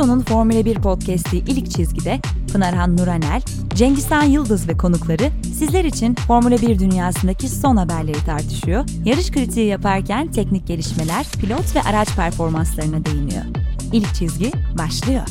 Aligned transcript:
Son'un 0.00 0.20
Formula 0.20 0.64
1 0.64 0.74
podcast'i 0.74 1.36
İlk 1.36 1.70
Çizgi'de 1.70 2.20
Pınarhan 2.52 2.96
Nuranel, 2.96 3.42
Cengizhan 3.74 4.22
Yıldız 4.22 4.68
ve 4.68 4.76
konukları 4.76 5.30
sizler 5.42 5.84
için 5.84 6.14
Formula 6.14 6.62
1 6.62 6.78
dünyasındaki 6.78 7.48
son 7.48 7.76
haberleri 7.76 8.24
tartışıyor, 8.24 8.84
yarış 9.04 9.30
kritiği 9.30 9.66
yaparken 9.66 10.32
teknik 10.32 10.66
gelişmeler, 10.66 11.26
pilot 11.40 11.76
ve 11.76 11.82
araç 11.82 12.16
performanslarına 12.16 13.04
değiniyor. 13.04 13.44
İlk 13.92 14.14
Çizgi 14.14 14.52
başlıyor. 14.78 15.22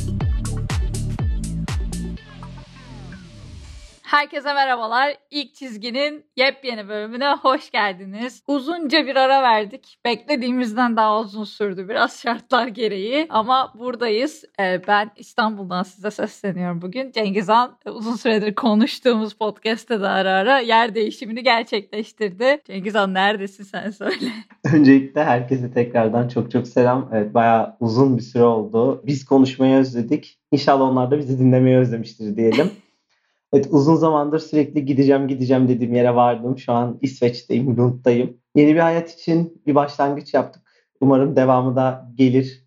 Herkese 4.09 4.53
merhabalar. 4.53 5.17
İlk 5.31 5.55
çizginin 5.55 6.25
yepyeni 6.37 6.87
bölümüne 6.87 7.33
hoş 7.41 7.71
geldiniz. 7.71 8.43
Uzunca 8.47 9.05
bir 9.05 9.15
ara 9.15 9.43
verdik. 9.43 9.97
Beklediğimizden 10.05 10.97
daha 10.97 11.19
uzun 11.19 11.43
sürdü 11.43 11.89
biraz 11.89 12.19
şartlar 12.23 12.67
gereği. 12.67 13.27
Ama 13.29 13.73
buradayız. 13.79 14.43
Ee, 14.59 14.81
ben 14.87 15.11
İstanbul'dan 15.15 15.83
size 15.83 16.11
sesleniyorum 16.11 16.81
bugün. 16.81 17.11
Cengizhan 17.11 17.77
uzun 17.85 18.15
süredir 18.15 18.55
konuştuğumuz 18.55 19.33
podcast'te 19.33 20.01
de 20.01 20.07
ara 20.07 20.31
ara 20.31 20.59
yer 20.59 20.95
değişimini 20.95 21.43
gerçekleştirdi. 21.43 22.61
Cengizhan 22.65 23.13
neredesin 23.13 23.63
sen 23.63 23.89
söyle. 23.91 24.31
Öncelikle 24.73 25.23
herkese 25.23 25.73
tekrardan 25.73 26.27
çok 26.27 26.51
çok 26.51 26.67
selam. 26.67 27.09
Evet 27.13 27.33
bayağı 27.33 27.75
uzun 27.79 28.17
bir 28.17 28.23
süre 28.23 28.43
oldu. 28.43 29.03
Biz 29.05 29.25
konuşmayı 29.25 29.75
özledik. 29.75 30.39
İnşallah 30.51 30.85
onlar 30.85 31.11
da 31.11 31.17
bizi 31.17 31.39
dinlemeyi 31.39 31.77
özlemiştir 31.77 32.37
diyelim. 32.37 32.71
Evet 33.53 33.67
uzun 33.71 33.95
zamandır 33.95 34.39
sürekli 34.39 34.85
gideceğim 34.85 35.27
gideceğim 35.27 35.67
dediğim 35.67 35.93
yere 35.93 36.15
vardım. 36.15 36.57
Şu 36.57 36.73
an 36.73 36.97
İsveç'teyim, 37.01 37.77
Lund'dayım. 37.77 38.37
Yeni 38.55 38.75
bir 38.75 38.79
hayat 38.79 39.13
için 39.13 39.61
bir 39.67 39.75
başlangıç 39.75 40.33
yaptık. 40.33 40.63
Umarım 41.01 41.35
devamı 41.35 41.75
da 41.75 42.11
gelir 42.15 42.65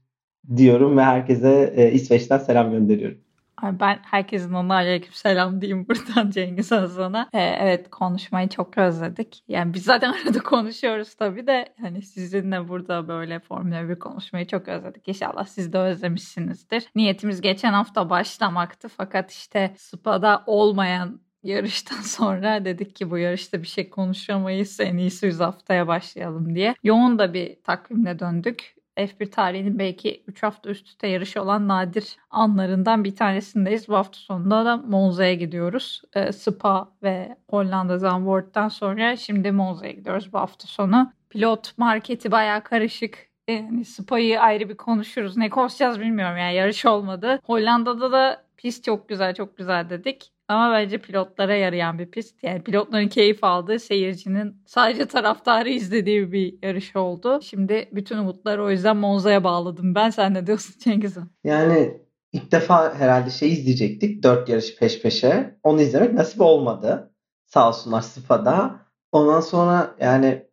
diyorum 0.56 0.96
ve 0.96 1.02
herkese 1.02 1.72
e, 1.76 1.92
İsveç'ten 1.92 2.38
selam 2.38 2.70
gönderiyorum. 2.70 3.18
Ben 3.62 3.98
herkesin 4.02 4.52
ona 4.52 4.74
aleyküm 4.74 5.12
selam 5.12 5.60
diyeyim 5.60 5.86
buradan 5.88 6.30
Cengiz 6.30 6.66
sana. 6.66 7.28
Ee, 7.32 7.40
evet 7.40 7.90
konuşmayı 7.90 8.48
çok 8.48 8.78
özledik. 8.78 9.44
Yani 9.48 9.74
biz 9.74 9.84
zaten 9.84 10.12
arada 10.26 10.38
konuşuyoruz 10.38 11.14
tabii 11.14 11.46
de 11.46 11.74
hani 11.80 12.02
sizinle 12.02 12.68
burada 12.68 13.08
böyle 13.08 13.40
Formula 13.40 13.88
1 13.88 13.98
konuşmayı 13.98 14.46
çok 14.46 14.68
özledik. 14.68 15.08
İnşallah 15.08 15.44
siz 15.44 15.72
de 15.72 15.78
özlemişsinizdir. 15.78 16.84
Niyetimiz 16.94 17.40
geçen 17.40 17.72
hafta 17.72 18.10
başlamaktı 18.10 18.88
fakat 18.88 19.30
işte 19.30 19.74
Spa'da 19.76 20.42
olmayan 20.46 21.20
yarıştan 21.42 21.96
sonra 22.02 22.64
dedik 22.64 22.96
ki 22.96 23.10
bu 23.10 23.18
yarışta 23.18 23.62
bir 23.62 23.66
şey 23.66 23.90
konuşamayız 23.90 24.80
en 24.80 24.96
iyisi 24.96 25.26
100 25.26 25.40
haftaya 25.40 25.86
başlayalım 25.86 26.54
diye. 26.54 26.74
Yoğun 26.82 27.18
da 27.18 27.34
bir 27.34 27.62
takvimle 27.62 28.18
döndük. 28.18 28.81
F1 28.96 29.30
tarihinin 29.30 29.78
belki 29.78 30.22
3 30.26 30.42
hafta 30.42 30.70
üst 30.70 30.86
üste 30.86 31.06
yarışı 31.06 31.42
olan 31.42 31.68
nadir 31.68 32.16
anlarından 32.30 33.04
bir 33.04 33.16
tanesindeyiz. 33.16 33.88
Bu 33.88 33.94
hafta 33.94 34.18
sonunda 34.18 34.64
da 34.64 34.76
Monza'ya 34.76 35.34
gidiyoruz. 35.34 36.02
E, 36.14 36.32
Spa 36.32 36.88
ve 37.02 37.36
Hollanda 37.50 37.98
Zandvoort'tan 37.98 38.68
sonra 38.68 39.16
şimdi 39.16 39.52
Monza'ya 39.52 39.92
gidiyoruz 39.92 40.32
bu 40.32 40.38
hafta 40.38 40.66
sonu. 40.66 41.12
Pilot 41.30 41.78
marketi 41.78 42.30
bayağı 42.30 42.62
karışık. 42.64 43.32
Yani 43.48 43.84
Spa'yı 43.84 44.40
ayrı 44.40 44.68
bir 44.68 44.76
konuşuruz. 44.76 45.36
Ne 45.36 45.50
konuşacağız 45.50 46.00
bilmiyorum 46.00 46.36
yani 46.36 46.54
yarış 46.54 46.86
olmadı. 46.86 47.40
Hollanda'da 47.44 48.12
da 48.12 48.44
pist 48.56 48.84
çok 48.84 49.08
güzel 49.08 49.34
çok 49.34 49.56
güzel 49.56 49.90
dedik. 49.90 50.32
Ama 50.52 50.72
bence 50.72 50.98
pilotlara 50.98 51.54
yarayan 51.54 51.98
bir 51.98 52.10
pist. 52.10 52.44
Yani 52.44 52.62
pilotların 52.62 53.08
keyif 53.08 53.44
aldığı, 53.44 53.78
seyircinin 53.78 54.62
sadece 54.66 55.06
taraftarı 55.06 55.68
izlediği 55.68 56.32
bir 56.32 56.54
yarış 56.62 56.96
oldu. 56.96 57.40
Şimdi 57.42 57.88
bütün 57.92 58.18
umutları 58.18 58.64
o 58.64 58.70
yüzden 58.70 58.96
Monza'ya 58.96 59.44
bağladım. 59.44 59.94
Ben 59.94 60.10
sen 60.10 60.34
ne 60.34 60.46
diyorsun 60.46 60.74
Cengiz'im? 60.78 61.30
Yani 61.44 62.00
ilk 62.32 62.52
defa 62.52 62.94
herhalde 62.94 63.30
şey 63.30 63.52
izleyecektik. 63.52 64.22
Dört 64.22 64.48
yarış 64.48 64.76
peş 64.76 65.02
peşe. 65.02 65.58
Onu 65.62 65.80
izlemek 65.80 66.12
nasip 66.12 66.40
olmadı. 66.40 67.12
Sağ 67.46 67.68
olsunlar 67.68 68.00
Spa'da. 68.00 68.80
Ondan 69.12 69.40
sonra 69.40 69.94
yani 70.00 70.46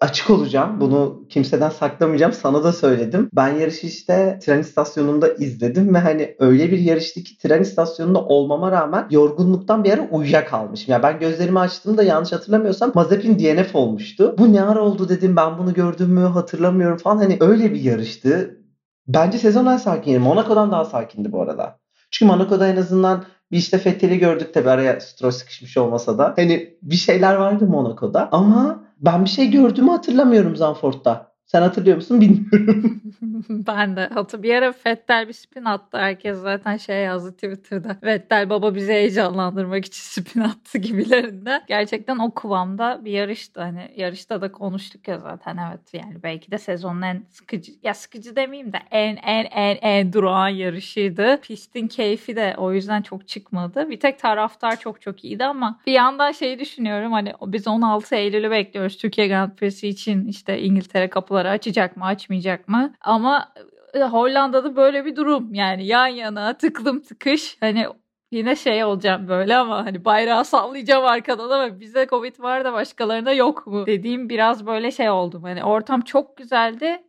açık 0.00 0.30
olacağım. 0.30 0.80
Bunu 0.80 1.24
kimseden 1.28 1.68
saklamayacağım. 1.68 2.32
Sana 2.32 2.64
da 2.64 2.72
söyledim. 2.72 3.30
Ben 3.32 3.48
yarışı 3.54 3.86
işte 3.86 4.38
tren 4.42 4.60
istasyonunda 4.60 5.28
izledim 5.28 5.94
ve 5.94 5.98
hani 5.98 6.36
öyle 6.38 6.70
bir 6.70 6.78
yarıştı 6.78 7.22
ki 7.22 7.38
tren 7.38 7.62
istasyonunda 7.62 8.24
olmama 8.24 8.72
rağmen 8.72 9.06
yorgunluktan 9.10 9.84
bir 9.84 9.92
ara 9.92 10.08
uyuyakalmışım. 10.10 10.92
Yani 10.92 11.02
ben 11.02 11.18
gözlerimi 11.18 11.58
açtığımda 11.58 12.02
yanlış 12.02 12.32
hatırlamıyorsam 12.32 12.92
Mazepin 12.94 13.38
DNF 13.38 13.74
olmuştu. 13.74 14.34
Bu 14.38 14.52
ne 14.52 14.62
ara 14.62 14.82
oldu 14.82 15.08
dedim 15.08 15.36
ben 15.36 15.58
bunu 15.58 15.74
gördüm 15.74 16.10
mü 16.10 16.20
hatırlamıyorum 16.20 16.98
falan. 16.98 17.16
Hani 17.16 17.36
öyle 17.40 17.74
bir 17.74 17.80
yarıştı. 17.80 18.60
Bence 19.08 19.38
sezon 19.38 19.66
en 19.66 19.76
sakini. 19.76 20.18
Monaco'dan 20.18 20.70
daha 20.70 20.84
sakindi 20.84 21.32
bu 21.32 21.42
arada. 21.42 21.78
Çünkü 22.10 22.32
Monaco'da 22.32 22.68
en 22.68 22.76
azından 22.76 23.24
bir 23.52 23.58
işte 23.58 23.78
Fethel'i 23.78 24.18
gördük 24.18 24.54
tabi 24.54 24.70
araya 24.70 25.00
Stroll 25.00 25.30
sıkışmış 25.30 25.76
olmasa 25.76 26.18
da. 26.18 26.32
Hani 26.36 26.76
bir 26.82 26.96
şeyler 26.96 27.34
vardı 27.34 27.66
Monaco'da 27.66 28.28
ama 28.32 28.85
ben 28.96 29.24
bir 29.24 29.30
şey 29.30 29.50
gördüğümü 29.50 29.90
hatırlamıyorum 29.90 30.56
Zanfort'ta. 30.56 31.35
Sen 31.46 31.62
hatırlıyor 31.62 31.96
musun 31.96 32.20
bilmiyorum. 32.20 33.00
ben 33.50 33.96
de 33.96 34.06
hatır. 34.06 34.42
Bir 34.42 34.54
ara 34.54 34.72
Fettel 34.72 35.28
bir 35.28 35.32
spin 35.32 35.64
attı. 35.64 35.98
Herkes 35.98 36.38
zaten 36.38 36.76
şey 36.76 37.02
yazdı 37.02 37.32
Twitter'da. 37.32 37.96
Fettel 38.00 38.50
baba 38.50 38.74
bizi 38.74 38.92
heyecanlandırmak 38.92 39.84
için 39.84 40.02
spin 40.22 40.40
attı 40.40 40.78
gibilerinde. 40.78 41.62
Gerçekten 41.68 42.18
o 42.18 42.34
kıvamda 42.34 43.00
bir 43.04 43.12
yarıştı. 43.12 43.60
Hani 43.60 43.90
yarışta 43.96 44.40
da 44.40 44.52
konuştuk 44.52 45.08
ya 45.08 45.18
zaten 45.18 45.56
evet. 45.68 45.94
Yani 45.94 46.22
belki 46.22 46.50
de 46.50 46.58
sezonun 46.58 47.02
en 47.02 47.22
sıkıcı 47.30 47.72
ya 47.82 47.94
sıkıcı 47.94 48.36
demeyeyim 48.36 48.72
de 48.72 48.78
en 48.90 49.16
en 49.16 49.44
en 49.44 49.76
en 49.82 50.12
durağan 50.12 50.48
yarışıydı. 50.48 51.40
Pistin 51.42 51.88
keyfi 51.88 52.36
de 52.36 52.54
o 52.58 52.72
yüzden 52.72 53.02
çok 53.02 53.28
çıkmadı. 53.28 53.90
Bir 53.90 54.00
tek 54.00 54.18
taraftar 54.18 54.80
çok 54.80 55.00
çok 55.00 55.24
iyiydi 55.24 55.44
ama 55.44 55.80
bir 55.86 55.92
yandan 55.92 56.32
şeyi 56.32 56.58
düşünüyorum. 56.58 57.12
Hani 57.12 57.32
biz 57.42 57.68
16 57.68 58.14
Eylül'ü 58.14 58.50
bekliyoruz 58.50 58.96
Türkiye 58.96 59.28
Grand 59.28 59.50
Prix'si 59.56 59.88
için 59.88 60.28
işte 60.28 60.60
İngiltere 60.62 61.10
kapıları 61.10 61.35
kapıları 61.36 61.50
açacak 61.50 61.96
mı 61.96 62.04
açmayacak 62.04 62.68
mı? 62.68 62.92
Ama 63.00 63.52
e, 63.94 64.00
Hollanda'da 64.00 64.76
böyle 64.76 65.04
bir 65.04 65.16
durum 65.16 65.54
yani 65.54 65.86
yan 65.86 66.06
yana 66.06 66.56
tıklım 66.56 67.02
tıkış 67.02 67.56
hani 67.60 67.86
yine 68.30 68.56
şey 68.56 68.84
olacağım 68.84 69.28
böyle 69.28 69.56
ama 69.56 69.86
hani 69.86 70.04
bayrağı 70.04 70.44
sallayacağım 70.44 71.04
arkadan 71.04 71.50
ama 71.50 71.80
bize 71.80 72.06
Covid 72.06 72.40
var 72.40 72.64
da 72.64 72.72
başkalarına 72.72 73.32
yok 73.32 73.66
mu 73.66 73.86
dediğim 73.86 74.28
biraz 74.28 74.66
böyle 74.66 74.90
şey 74.90 75.10
oldum. 75.10 75.42
Hani 75.42 75.64
ortam 75.64 76.00
çok 76.00 76.36
güzeldi 76.36 77.02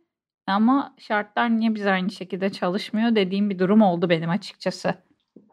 ama 0.46 0.94
şartlar 0.98 1.50
niye 1.50 1.74
biz 1.74 1.86
aynı 1.86 2.10
şekilde 2.10 2.50
çalışmıyor 2.50 3.14
dediğim 3.14 3.50
bir 3.50 3.58
durum 3.58 3.82
oldu 3.82 4.08
benim 4.08 4.30
açıkçası. 4.30 4.94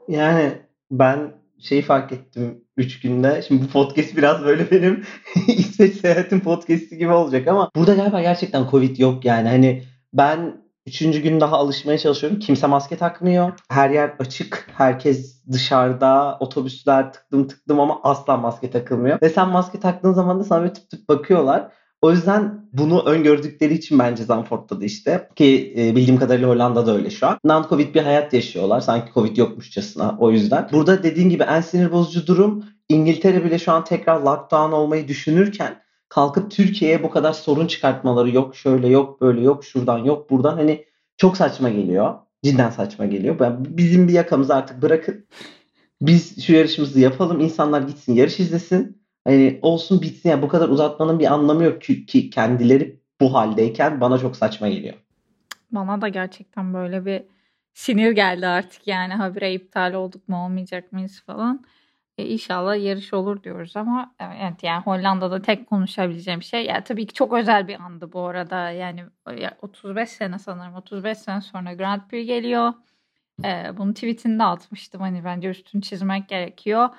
Yani 0.08 0.52
ben 0.92 1.34
şeyi 1.60 1.82
fark 1.82 2.12
ettim 2.12 2.65
3 2.78 3.00
günde. 3.00 3.42
Şimdi 3.48 3.64
bu 3.64 3.68
podcast 3.68 4.18
biraz 4.18 4.44
böyle 4.44 4.72
benim 4.72 5.04
İsveç 5.48 5.94
seyahatim 5.94 6.40
podcast'i 6.40 6.98
gibi 6.98 7.12
olacak 7.12 7.48
ama 7.48 7.70
burada 7.76 7.96
galiba 7.96 8.22
gerçekten 8.22 8.70
Covid 8.72 8.98
yok 8.98 9.26
yani. 9.26 9.48
Hani 9.48 9.84
ben 10.14 10.66
Üçüncü 10.88 11.22
gün 11.22 11.40
daha 11.40 11.58
alışmaya 11.58 11.98
çalışıyorum. 11.98 12.40
Kimse 12.40 12.68
maske 12.68 12.98
takmıyor. 12.98 13.52
Her 13.70 13.90
yer 13.90 14.16
açık. 14.20 14.68
Herkes 14.74 15.44
dışarıda. 15.52 16.38
Otobüsler 16.40 17.14
tıklım 17.14 17.48
tıklım 17.48 17.80
ama 17.80 18.00
asla 18.04 18.38
maske 18.38 18.70
takılmıyor. 18.70 19.22
Ve 19.22 19.30
sen 19.30 19.50
maske 19.50 19.80
taktığın 19.80 20.14
zaman 20.14 20.40
da 20.40 20.44
sana 20.44 20.64
bir 20.64 20.74
tıp 20.74 20.90
tıp 20.90 21.10
bakıyorlar. 21.10 21.72
O 22.02 22.12
yüzden 22.12 22.68
bunu 22.74 23.02
öngördükleri 23.06 23.74
için 23.74 24.00
bence 24.00 24.24
Zandvoort'ta 24.24 24.82
da 24.82 24.86
işte 24.86 25.30
ki 25.36 25.74
e, 25.78 25.96
bildiğim 25.96 26.20
kadarıyla 26.20 26.50
Hollanda'da 26.50 26.96
öyle 26.96 27.10
şu 27.10 27.28
an. 27.28 27.38
Non-Covid 27.46 27.94
bir 27.94 28.02
hayat 28.02 28.34
yaşıyorlar. 28.34 28.82
Sanki 28.82 29.14
Covid 29.14 29.38
yokmuşçasına 29.38 30.18
o 30.20 30.32
yüzden. 30.32 30.70
Burada 30.72 31.04
dediğin 31.04 31.30
gibi 31.30 31.44
en 31.44 31.62
sinir 31.62 31.92
bozucu 31.92 32.28
durum 32.28 32.66
İngiltere 32.90 33.46
bile 33.46 33.60
şu 33.60 33.72
an 33.72 33.84
tekrar 33.84 34.22
lockdown 34.22 34.72
olmayı 34.72 35.08
düşünürken 35.08 35.82
kalkıp 36.10 36.52
Türkiye'ye 36.52 37.04
bu 37.04 37.10
kadar 37.10 37.34
sorun 37.34 37.68
çıkartmaları 37.68 38.30
yok 38.30 38.56
şöyle 38.56 38.88
yok 38.88 39.22
böyle 39.22 39.42
yok 39.42 39.66
şuradan 39.66 39.98
yok 39.98 40.30
buradan 40.30 40.56
hani 40.56 40.86
çok 41.18 41.38
saçma 41.38 41.70
geliyor. 41.70 42.14
Cidden 42.44 42.70
saçma 42.70 43.06
geliyor. 43.06 43.40
Ben 43.40 43.58
bizim 43.60 44.08
bir 44.08 44.14
yakamızı 44.14 44.56
artık 44.56 44.82
bırakın. 44.82 45.26
Biz 46.02 46.46
şu 46.46 46.54
yarışımızı 46.54 47.00
yapalım. 47.00 47.40
insanlar 47.40 47.82
gitsin 47.82 48.14
yarış 48.14 48.40
izlesin. 48.40 48.95
Hani 49.26 49.60
olsun 49.62 50.02
bitsin 50.02 50.30
ya 50.30 50.42
bu 50.42 50.48
kadar 50.48 50.70
uzatmanın 50.70 51.20
bir 51.20 51.34
anlamı 51.34 51.64
yok 51.64 51.82
ki, 51.82 52.06
ki 52.06 52.30
kendileri 52.30 53.00
bu 53.22 53.34
haldeyken 53.34 54.02
bana 54.02 54.18
çok 54.18 54.36
saçma 54.36 54.70
geliyor. 54.70 54.94
Bana 55.72 56.02
da 56.02 56.08
gerçekten 56.08 56.74
böyle 56.74 57.06
bir 57.06 57.24
sinir 57.74 58.12
geldi 58.12 58.48
artık 58.48 58.88
yani 58.88 59.14
habire 59.14 59.54
iptal 59.54 59.94
olduk 59.94 60.30
mu 60.30 60.46
olmayacak 60.46 60.92
mıyız 60.92 61.24
falan. 61.26 61.66
E, 62.18 62.26
inşallah 62.26 62.84
yarış 62.84 63.14
olur 63.14 63.44
diyoruz 63.44 63.78
ama 63.78 64.16
evet 64.20 64.64
yani 64.64 64.84
Hollanda'da 64.84 65.42
tek 65.42 65.70
konuşabileceğim 65.70 66.44
şey 66.44 66.66
ya 66.66 66.84
tabii 66.84 67.08
ki 67.08 67.14
çok 67.14 67.34
özel 67.34 67.68
bir 67.68 67.80
andı 67.80 68.14
bu 68.14 68.22
arada 68.22 68.70
yani 68.70 69.04
35 69.62 70.10
sene 70.10 70.40
sanırım 70.40 70.76
35 70.76 71.18
sene 71.18 71.42
sonra 71.42 71.74
Grand 71.74 72.02
Prix 72.10 72.28
geliyor. 72.28 72.74
E, 73.46 73.78
bunu 73.78 73.94
tweetinde 73.94 74.44
atmıştım 74.44 75.02
hani 75.02 75.24
bence 75.24 75.50
üstünü 75.50 75.82
çizmek 75.82 76.30
gerekiyor. 76.30 76.90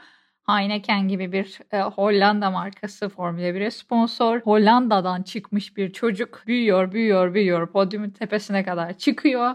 Heineken 0.48 1.08
gibi 1.08 1.32
bir 1.32 1.58
e, 1.72 1.81
Hollanda 1.81 2.50
markası 2.50 3.08
Formula 3.08 3.43
1'e 3.43 3.70
sponsor. 3.70 4.40
Hollanda'dan 4.40 5.22
çıkmış 5.22 5.76
bir 5.76 5.93
çocuk 5.93 6.43
büyüyor, 6.46 6.93
büyüyor, 6.93 7.34
büyüyor. 7.34 7.72
Podyumun 7.72 8.10
tepesine 8.10 8.64
kadar 8.64 8.98
çıkıyor. 8.98 9.54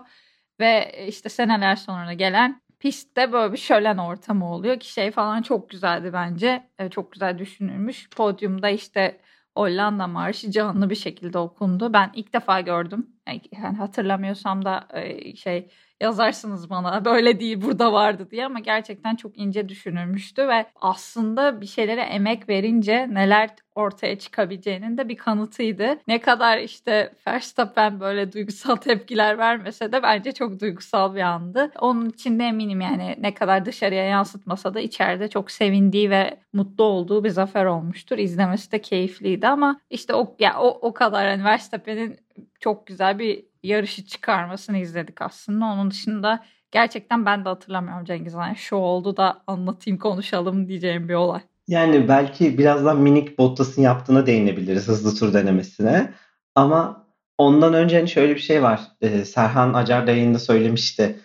Ve 0.59 1.05
işte 1.07 1.29
seneler 1.29 1.75
sonra 1.75 2.13
gelen 2.13 2.61
pistte 2.79 3.31
böyle 3.31 3.53
bir 3.53 3.57
şölen 3.57 3.97
ortamı 3.97 4.53
oluyor 4.53 4.79
ki 4.79 4.91
şey 4.93 5.11
falan 5.11 5.41
çok 5.41 5.69
güzeldi 5.69 6.13
bence. 6.13 6.69
E, 6.79 6.89
çok 6.89 7.11
güzel 7.11 7.37
düşünülmüş. 7.39 8.09
Podyumda 8.09 8.69
işte 8.69 9.21
Hollanda 9.57 10.07
Marşı 10.07 10.51
canlı 10.51 10.89
bir 10.89 10.95
şekilde 10.95 11.37
okundu. 11.37 11.93
Ben 11.93 12.11
ilk 12.15 12.33
defa 12.33 12.61
gördüm. 12.61 13.09
Yani 13.27 13.77
hatırlamıyorsam 13.77 14.65
da 14.65 14.87
e, 14.93 15.35
şey 15.35 15.69
yazarsınız 16.01 16.69
bana 16.69 17.05
böyle 17.05 17.39
değil 17.39 17.61
burada 17.61 17.93
vardı 17.93 18.27
diye 18.31 18.45
ama 18.45 18.59
gerçekten 18.59 19.15
çok 19.15 19.37
ince 19.37 19.69
düşünülmüştü 19.69 20.47
ve 20.47 20.65
aslında 20.75 21.61
bir 21.61 21.65
şeylere 21.65 22.01
emek 22.01 22.49
verince 22.49 23.07
neler 23.11 23.49
ortaya 23.75 24.19
çıkabileceğinin 24.19 24.97
de 24.97 25.09
bir 25.09 25.17
kanıtıydı. 25.17 25.99
Ne 26.07 26.21
kadar 26.21 26.57
işte 26.57 27.13
Verstappen 27.27 27.99
böyle 27.99 28.31
duygusal 28.31 28.75
tepkiler 28.75 29.37
vermese 29.37 29.91
de 29.91 30.03
bence 30.03 30.31
çok 30.31 30.59
duygusal 30.59 31.15
bir 31.15 31.21
andı. 31.21 31.71
Onun 31.79 32.09
için 32.09 32.39
de 32.39 32.43
eminim 32.43 32.81
yani 32.81 33.15
ne 33.19 33.33
kadar 33.33 33.65
dışarıya 33.65 34.05
yansıtmasa 34.05 34.73
da 34.73 34.79
içeride 34.79 35.27
çok 35.27 35.51
sevindiği 35.51 36.09
ve 36.09 36.39
mutlu 36.53 36.83
olduğu 36.83 37.23
bir 37.23 37.29
zafer 37.29 37.65
olmuştur. 37.65 38.17
İzlemesi 38.17 38.71
de 38.71 38.81
keyifliydi 38.81 39.47
ama 39.47 39.79
işte 39.89 40.13
o 40.13 40.35
ya 40.39 40.59
o, 40.59 40.67
o 40.67 40.93
kadar 40.93 41.27
hani 41.27 41.43
Verstappen'in 41.43 42.17
çok 42.59 42.87
güzel 42.87 43.19
bir 43.19 43.50
yarışı 43.63 44.05
çıkarmasını 44.05 44.77
izledik 44.77 45.21
aslında. 45.21 45.65
Onun 45.65 45.91
dışında 45.91 46.43
gerçekten 46.71 47.25
ben 47.25 47.45
de 47.45 47.49
hatırlamıyorum 47.49 48.05
Cengiz 48.05 48.33
Han. 48.33 48.53
Şu 48.53 48.75
oldu 48.75 49.17
da 49.17 49.43
anlatayım 49.47 49.99
konuşalım 49.99 50.67
diyeceğim 50.67 51.09
bir 51.09 51.13
olay. 51.13 51.41
Yani 51.67 52.07
belki 52.07 52.57
birazdan 52.57 52.97
minik 52.97 53.37
Bottas'ın 53.37 53.81
yaptığına 53.81 54.25
değinebiliriz 54.25 54.87
hızlı 54.87 55.15
tur 55.19 55.33
denemesine. 55.33 56.13
Ama 56.55 57.07
ondan 57.37 57.73
önce 57.73 57.97
hani 57.97 58.09
şöyle 58.09 58.35
bir 58.35 58.39
şey 58.39 58.63
var. 58.63 58.81
Ee, 59.01 59.25
Serhan 59.25 59.73
Acar 59.73 60.07
da 60.07 60.11
yayında 60.11 60.39
söylemişti. 60.39 61.19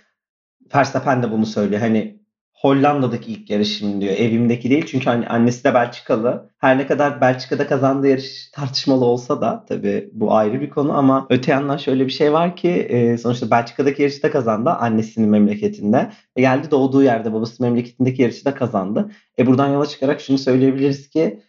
Verstappen 0.74 1.22
de 1.22 1.30
bunu 1.30 1.46
söylüyor. 1.46 1.80
Hani 1.80 2.15
Hollanda'daki 2.56 3.32
ilk 3.32 3.50
yarışım 3.50 4.00
diyor. 4.00 4.14
Evimdeki 4.14 4.70
değil 4.70 4.86
çünkü 4.86 5.04
hani 5.04 5.26
annesi 5.26 5.64
de 5.64 5.74
Belçikalı. 5.74 6.50
Her 6.58 6.78
ne 6.78 6.86
kadar 6.86 7.20
Belçika'da 7.20 7.66
kazandığı 7.66 8.08
yarış 8.08 8.50
tartışmalı 8.50 9.04
olsa 9.04 9.40
da 9.40 9.64
tabii 9.68 10.10
bu 10.12 10.34
ayrı 10.34 10.60
bir 10.60 10.70
konu 10.70 10.92
ama 10.92 11.26
öte 11.30 11.52
yandan 11.52 11.76
şöyle 11.76 12.06
bir 12.06 12.12
şey 12.12 12.32
var 12.32 12.56
ki 12.56 12.68
e, 12.68 13.18
sonuçta 13.18 13.50
Belçika'daki 13.50 14.02
yarışı 14.02 14.22
da 14.22 14.30
kazandı 14.30 14.70
annesinin 14.70 15.28
memleketinde. 15.28 16.10
E 16.36 16.40
geldi 16.40 16.70
doğduğu 16.70 17.02
yerde 17.02 17.32
babası 17.32 17.62
memleketindeki 17.62 18.22
yarışı 18.22 18.44
da 18.44 18.54
kazandı. 18.54 19.10
E 19.38 19.46
buradan 19.46 19.68
yola 19.68 19.86
çıkarak 19.86 20.20
şunu 20.20 20.38
söyleyebiliriz 20.38 21.10
ki 21.10 21.40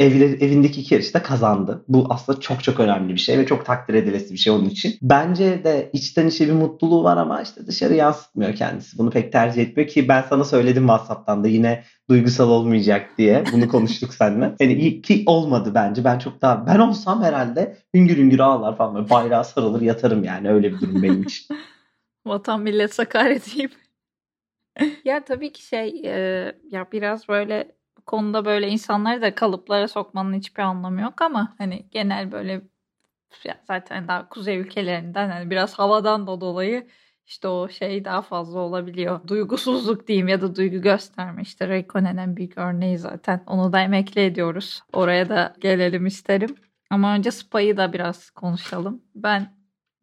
evleri, 0.00 0.44
evindeki 0.44 0.80
iki 0.80 0.94
yarışta 0.94 1.22
kazandı. 1.22 1.84
Bu 1.88 2.06
aslında 2.10 2.40
çok 2.40 2.64
çok 2.64 2.80
önemli 2.80 3.14
bir 3.14 3.20
şey 3.20 3.38
ve 3.38 3.46
çok 3.46 3.66
takdir 3.66 3.94
edilesi 3.94 4.32
bir 4.32 4.38
şey 4.38 4.52
onun 4.52 4.64
için. 4.64 4.94
Bence 5.02 5.64
de 5.64 5.90
içten 5.92 6.26
içe 6.26 6.46
bir 6.46 6.52
mutluluğu 6.52 7.04
var 7.04 7.16
ama 7.16 7.42
işte 7.42 7.66
dışarı 7.66 7.94
yansıtmıyor 7.94 8.54
kendisi. 8.54 8.98
Bunu 8.98 9.10
pek 9.10 9.32
tercih 9.32 9.62
etmiyor 9.62 9.88
ki 9.88 10.08
ben 10.08 10.24
sana 10.28 10.44
söyledim 10.44 10.82
WhatsApp'tan 10.82 11.44
da 11.44 11.48
yine 11.48 11.84
duygusal 12.10 12.50
olmayacak 12.50 13.10
diye. 13.18 13.44
Bunu 13.52 13.68
konuştuk 13.76 14.14
seninle. 14.14 14.54
Yani 14.60 15.02
ki 15.02 15.22
olmadı 15.26 15.72
bence. 15.74 16.04
Ben 16.04 16.18
çok 16.18 16.42
daha 16.42 16.66
ben 16.66 16.78
olsam 16.78 17.22
herhalde 17.22 17.76
hüngür 17.94 18.16
hüngür 18.16 18.38
ağlar 18.38 18.76
falan 18.76 18.94
böyle 18.94 19.10
bayrağı 19.10 19.44
sarılır 19.44 19.80
yatarım 19.80 20.24
yani 20.24 20.50
öyle 20.50 20.72
bir 20.72 20.80
durum 20.80 21.02
benim 21.02 21.22
için. 21.22 21.56
Vatan 22.26 22.60
millet 22.60 22.94
sakar 22.94 23.30
edeyim. 23.30 23.70
ya 25.04 25.24
tabii 25.24 25.52
ki 25.52 25.66
şey 25.66 26.02
e, 26.04 26.52
ya 26.70 26.86
biraz 26.92 27.28
böyle 27.28 27.76
konuda 28.06 28.44
böyle 28.44 28.68
insanları 28.68 29.22
da 29.22 29.34
kalıplara 29.34 29.88
sokmanın 29.88 30.34
hiçbir 30.34 30.62
anlamı 30.62 31.00
yok 31.00 31.22
ama 31.22 31.54
hani 31.58 31.86
genel 31.90 32.32
böyle 32.32 32.62
zaten 33.66 34.08
daha 34.08 34.28
kuzey 34.28 34.58
ülkelerinden 34.58 35.30
hani 35.30 35.50
biraz 35.50 35.74
havadan 35.74 36.26
da 36.26 36.40
dolayı 36.40 36.86
işte 37.26 37.48
o 37.48 37.68
şey 37.68 38.04
daha 38.04 38.22
fazla 38.22 38.60
olabiliyor. 38.60 39.28
Duygusuzluk 39.28 40.06
diyeyim 40.06 40.28
ya 40.28 40.40
da 40.40 40.56
duygu 40.56 40.80
gösterme. 40.80 41.42
İşte 41.42 41.68
Raikkonen'in 41.68 42.36
büyük 42.36 42.58
örneği 42.58 42.98
zaten. 42.98 43.42
Onu 43.46 43.72
da 43.72 43.80
emekli 43.80 44.20
ediyoruz. 44.20 44.82
Oraya 44.92 45.28
da 45.28 45.54
gelelim 45.60 46.06
isterim. 46.06 46.56
Ama 46.90 47.14
önce 47.14 47.30
Spa'yı 47.30 47.76
da 47.76 47.92
biraz 47.92 48.30
konuşalım. 48.30 49.02
Ben 49.14 49.56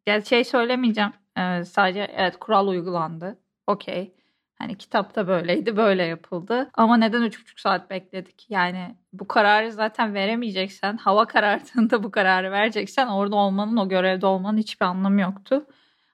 gerçi 0.06 0.30
şey 0.30 0.44
söylemeyeceğim. 0.44 1.12
Ee, 1.38 1.64
sadece 1.64 2.12
evet 2.16 2.40
kural 2.40 2.68
uygulandı. 2.68 3.40
Okey. 3.68 4.16
Hani 4.60 4.78
kitapta 4.78 5.28
böyleydi, 5.28 5.78
böyle 5.78 6.04
yapıldı. 6.04 6.70
Ama 6.74 6.98
neden 6.98 7.22
3,5 7.22 7.62
saat 7.62 7.90
bekledik? 7.90 8.46
Yani 8.50 8.96
bu 9.14 9.28
kararı 9.28 9.72
zaten 9.72 10.14
veremeyeceksen, 10.14 10.98
hava 10.98 11.26
karardığında 11.28 12.04
bu 12.04 12.12
kararı 12.12 12.52
vereceksen 12.52 13.08
orada 13.08 13.36
olmanın, 13.36 13.78
o 13.78 13.90
görevde 13.90 14.26
olmanın 14.26 14.58
hiçbir 14.58 14.86
anlamı 14.86 15.22
yoktu. 15.22 15.66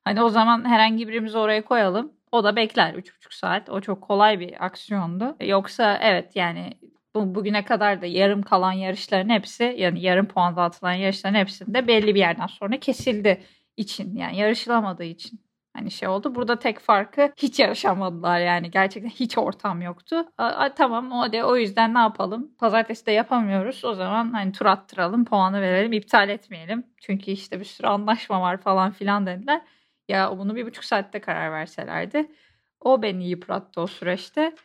Hani 0.04 0.24
o 0.24 0.30
zaman 0.30 0.66
herhangi 0.66 1.08
birimizi 1.08 1.38
oraya 1.38 1.66
koyalım. 1.66 2.12
O 2.32 2.44
da 2.44 2.56
bekler 2.56 2.94
3,5 2.94 3.36
saat. 3.36 3.70
O 3.70 3.82
çok 3.82 4.02
kolay 4.02 4.40
bir 4.40 4.66
aksiyondu. 4.66 5.36
Yoksa 5.42 6.00
evet 6.02 6.36
yani 6.36 6.74
bu, 7.16 7.36
bugüne 7.36 7.66
kadar 7.66 8.02
da 8.02 8.06
yarım 8.06 8.42
kalan 8.42 8.72
yarışların 8.72 9.30
hepsi 9.30 9.76
yani 9.78 10.02
yarım 10.02 10.28
puan 10.28 10.56
dağıtılan 10.56 10.94
yarışların 10.94 11.36
hepsinde 11.36 11.88
belli 11.88 12.16
bir 12.16 12.20
yerden 12.20 12.48
sonra 12.48 12.80
kesildi 12.80 13.44
için 13.78 14.16
yani 14.16 14.38
yarışılamadığı 14.38 15.04
için 15.04 15.40
hani 15.74 15.92
şey 15.92 16.08
oldu. 16.10 16.36
Burada 16.36 16.60
tek 16.60 16.80
farkı 16.80 17.32
hiç 17.38 17.60
yarışamadılar 17.60 18.40
yani. 18.40 18.72
Gerçekten 18.72 19.10
hiç 19.10 19.38
ortam 19.38 19.82
yoktu. 19.82 20.26
A, 20.38 20.74
tamam 20.74 21.12
o 21.12 21.32
de 21.34 21.44
o 21.44 21.58
yüzden 21.58 21.94
ne 21.94 22.00
yapalım? 22.00 22.52
Pazartesi 22.60 23.06
de 23.06 23.12
yapamıyoruz. 23.12 23.86
O 23.86 23.94
zaman 23.94 24.32
hani 24.34 24.52
tur 24.52 24.66
attıralım, 24.66 25.26
puanı 25.26 25.62
verelim, 25.62 25.94
iptal 25.94 26.30
etmeyelim. 26.30 26.84
Çünkü 27.02 27.32
işte 27.32 27.60
bir 27.60 27.66
sürü 27.66 27.88
anlaşma 27.88 28.42
var 28.42 28.58
falan 28.58 28.92
filan 28.92 29.26
dediler. 29.26 29.62
Ya 30.08 30.38
bunu 30.38 30.56
bir 30.56 30.66
buçuk 30.66 30.84
saatte 30.84 31.22
karar 31.22 31.52
verselerdi. 31.52 32.32
O 32.80 33.02
beni 33.02 33.30
yıprattı 33.30 33.82
o 33.82 33.88
süreçte. 33.88 34.56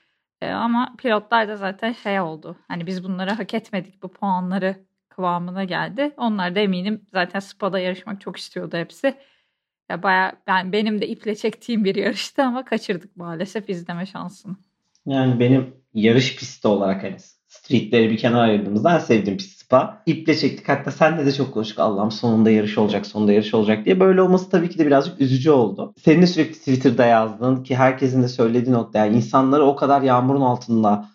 E, 0.41 0.51
ama 0.51 0.95
pilotlar 0.99 1.49
da 1.49 1.57
zaten 1.57 1.93
şey 1.93 2.21
oldu. 2.21 2.57
Hani 2.69 2.87
biz 2.87 3.05
bunları 3.05 3.31
hak 3.31 3.55
etmedik 3.55 4.03
bu 4.03 4.13
puanları 4.13 4.77
kıvamına 5.09 5.65
geldi. 5.65 6.15
Onlar 6.17 6.55
da 6.55 6.61
eminim 6.61 7.07
zaten 7.13 7.41
Spa'da 7.41 7.79
yarışmak 7.79 8.21
çok 8.21 8.37
istiyordu 8.37 8.77
hepsi. 8.77 9.15
Ya 9.91 10.03
baya 10.03 10.33
yani 10.49 10.73
benim 10.73 11.01
de 11.01 11.09
iple 11.09 11.35
çektiğim 11.35 11.85
bir 11.85 11.95
yarıştı 11.95 12.43
ama 12.43 12.65
kaçırdık 12.65 13.17
maalesef 13.17 13.71
izleme 13.71 14.07
şansını. 14.07 14.57
Yani 15.07 15.41
benim 15.41 15.75
yarış 15.95 16.37
pisti 16.37 16.69
olarak 16.69 17.03
hani 17.03 17.17
streetleri 17.49 18.11
bir 18.11 18.17
kenara 18.17 18.43
ayırdığımızda 18.43 18.95
en 18.95 18.99
sevdiğim 18.99 19.39
pist 19.39 19.65
Spa. 19.65 20.03
İple 20.07 20.37
çektik. 20.37 20.69
Hatta 20.69 20.91
senle 20.91 21.27
de 21.27 21.33
çok 21.33 21.55
konuştuk. 21.55 21.79
Allah'ım 21.79 22.11
sonunda 22.11 22.51
yarış 22.51 22.79
olacak, 22.79 23.07
sonunda 23.07 23.33
yarış 23.33 23.55
olacak 23.55 23.85
diye. 23.85 24.01
Böyle 24.01 24.23
olması 24.23 24.51
tabii 24.51 24.71
ki 24.71 24.79
de 24.79 24.87
birazcık 24.87 25.21
üzücü 25.21 25.51
oldu. 25.51 25.95
Senin 25.99 26.23
de 26.23 26.27
sürekli 26.27 26.59
Twitter'da 26.59 27.05
yazdığın 27.07 27.63
ki 27.63 27.77
herkesin 27.77 28.23
de 28.23 28.29
söylediği 28.29 28.75
nokta 28.75 28.99
yani 28.99 29.17
insanları 29.17 29.65
o 29.65 29.77
kadar 29.77 30.03
yağmurun 30.03 30.41
altında 30.41 31.09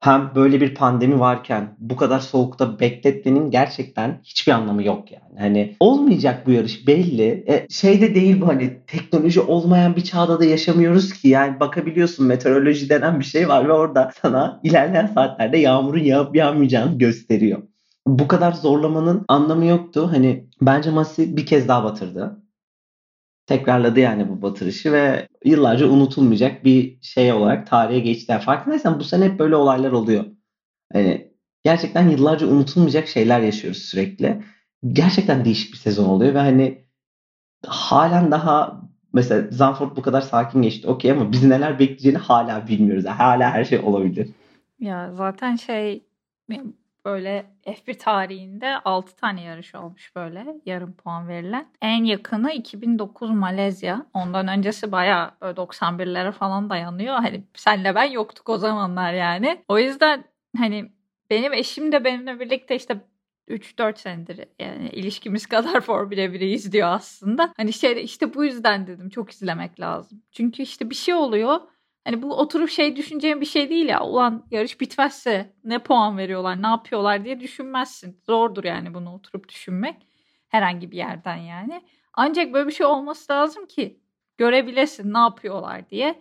hem 0.00 0.30
böyle 0.34 0.60
bir 0.60 0.74
pandemi 0.74 1.20
varken 1.20 1.76
bu 1.78 1.96
kadar 1.96 2.20
soğukta 2.20 2.80
bekletmenin 2.80 3.50
gerçekten 3.50 4.20
hiçbir 4.24 4.52
anlamı 4.52 4.82
yok 4.82 5.12
yani. 5.12 5.38
Hani 5.38 5.76
olmayacak 5.80 6.46
bu 6.46 6.50
yarış 6.50 6.86
belli. 6.86 7.44
E, 7.48 7.66
şey 7.70 8.00
de 8.00 8.14
değil 8.14 8.40
bu 8.40 8.48
hani 8.48 8.78
teknoloji 8.86 9.40
olmayan 9.40 9.96
bir 9.96 10.04
çağda 10.04 10.40
da 10.40 10.44
yaşamıyoruz 10.44 11.12
ki. 11.12 11.28
Yani 11.28 11.60
bakabiliyorsun 11.60 12.26
meteoroloji 12.26 12.88
denen 12.88 13.20
bir 13.20 13.24
şey 13.24 13.48
var 13.48 13.68
ve 13.68 13.72
orada 13.72 14.12
sana 14.22 14.60
ilerleyen 14.64 15.06
saatlerde 15.06 15.58
yağmurun 15.58 16.04
yağıp 16.04 16.36
yağmayacağını 16.36 16.98
gösteriyor. 16.98 17.62
Bu 18.06 18.28
kadar 18.28 18.52
zorlamanın 18.52 19.24
anlamı 19.28 19.66
yoktu. 19.66 20.08
Hani 20.12 20.46
bence 20.60 20.90
Masi 20.90 21.36
bir 21.36 21.46
kez 21.46 21.68
daha 21.68 21.84
batırdı 21.84 22.46
tekrarladı 23.46 24.00
yani 24.00 24.28
bu 24.28 24.42
batırışı 24.42 24.92
ve 24.92 25.28
yıllarca 25.46 25.88
unutulmayacak 25.88 26.64
bir 26.64 26.98
şey 27.02 27.32
olarak 27.32 27.66
tarihe 27.66 28.00
geçti. 28.00 28.32
Yani 28.32 28.42
farkındaysan 28.42 29.00
bu 29.00 29.04
sene 29.04 29.24
hep 29.24 29.38
böyle 29.38 29.56
olaylar 29.56 29.92
oluyor. 29.92 30.24
Yani 30.94 31.32
gerçekten 31.64 32.08
yıllarca 32.08 32.46
unutulmayacak 32.46 33.08
şeyler 33.08 33.40
yaşıyoruz 33.40 33.82
sürekli. 33.82 34.42
Gerçekten 34.92 35.44
değişik 35.44 35.72
bir 35.72 35.78
sezon 35.78 36.08
oluyor 36.08 36.34
ve 36.34 36.38
hani 36.38 36.84
halen 37.66 38.30
daha 38.30 38.82
mesela 39.12 39.48
Zanford 39.50 39.96
bu 39.96 40.02
kadar 40.02 40.20
sakin 40.20 40.62
geçti 40.62 40.88
okey 40.88 41.10
ama 41.10 41.32
bizi 41.32 41.48
neler 41.48 41.78
bekleyeceğini 41.78 42.18
hala 42.18 42.68
bilmiyoruz. 42.68 43.04
Hala 43.04 43.50
her 43.50 43.64
şey 43.64 43.78
olabilir. 43.78 44.28
Ya 44.80 45.12
zaten 45.12 45.56
şey 45.56 46.06
böyle 47.06 47.46
F1 47.66 47.98
tarihinde 47.98 48.78
6 48.84 49.16
tane 49.16 49.42
yarış 49.42 49.74
olmuş 49.74 50.16
böyle 50.16 50.46
yarım 50.66 50.92
puan 50.92 51.28
verilen. 51.28 51.68
En 51.82 52.04
yakını 52.04 52.52
2009 52.52 53.30
Malezya. 53.30 54.06
Ondan 54.14 54.48
öncesi 54.48 54.92
bayağı 54.92 55.30
91'lere 55.40 56.32
falan 56.32 56.70
dayanıyor. 56.70 57.14
Hani 57.14 57.44
senle 57.54 57.94
ben 57.94 58.04
yoktuk 58.10 58.48
o 58.48 58.58
zamanlar 58.58 59.12
yani. 59.12 59.64
O 59.68 59.78
yüzden 59.78 60.24
hani 60.56 60.92
benim 61.30 61.52
eşim 61.52 61.92
de 61.92 62.04
benimle 62.04 62.40
birlikte 62.40 62.76
işte 62.76 63.00
3-4 63.48 63.98
senedir 63.98 64.44
yani 64.58 64.88
ilişkimiz 64.88 65.46
kadar 65.48 65.80
Formula 65.80 66.20
1'i 66.20 66.48
izliyor 66.48 66.88
aslında. 66.88 67.52
Hani 67.56 67.72
şey 67.72 68.04
işte 68.04 68.34
bu 68.34 68.44
yüzden 68.44 68.86
dedim 68.86 69.08
çok 69.08 69.30
izlemek 69.30 69.80
lazım. 69.80 70.22
Çünkü 70.32 70.62
işte 70.62 70.90
bir 70.90 70.94
şey 70.94 71.14
oluyor 71.14 71.60
Hani 72.06 72.22
bu 72.22 72.34
oturup 72.38 72.70
şey 72.70 72.96
düşüneceğim 72.96 73.40
bir 73.40 73.46
şey 73.46 73.70
değil 73.70 73.88
ya. 73.88 74.02
Ulan 74.04 74.46
yarış 74.50 74.80
bitmezse 74.80 75.52
ne 75.64 75.78
puan 75.78 76.18
veriyorlar, 76.18 76.62
ne 76.62 76.66
yapıyorlar 76.66 77.24
diye 77.24 77.40
düşünmezsin. 77.40 78.20
Zordur 78.26 78.64
yani 78.64 78.94
bunu 78.94 79.14
oturup 79.14 79.48
düşünmek. 79.48 79.96
Herhangi 80.48 80.90
bir 80.90 80.96
yerden 80.96 81.36
yani. 81.36 81.82
Ancak 82.12 82.52
böyle 82.52 82.68
bir 82.68 82.72
şey 82.72 82.86
olması 82.86 83.32
lazım 83.32 83.66
ki 83.66 84.00
görebilesin 84.38 85.14
ne 85.14 85.18
yapıyorlar 85.18 85.90
diye. 85.90 86.20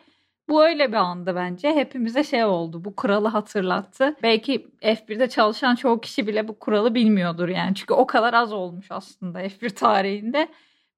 Bu 0.50 0.63
öyle 0.63 0.88
bir 0.88 0.98
andı 0.98 1.36
bence. 1.36 1.75
Hepimize 1.75 2.24
şey 2.24 2.46
oldu. 2.46 2.86
Bu 2.86 2.96
kuralı 2.96 3.27
hatırlattı. 3.27 4.15
Belki 4.24 4.68
F1'de 4.82 5.30
çalışan 5.30 5.75
çoğu 5.75 6.01
kişi 6.01 6.27
bile 6.27 6.48
bu 6.48 6.60
kuralı 6.60 6.96
bilmiyordur 6.96 7.50
yani. 7.50 7.75
Çünkü 7.75 7.94
o 7.94 8.08
kadar 8.08 8.34
az 8.34 8.54
olmuş 8.54 8.88
aslında 8.89 9.42
F1 9.42 9.70
tarihinde. 9.70 10.48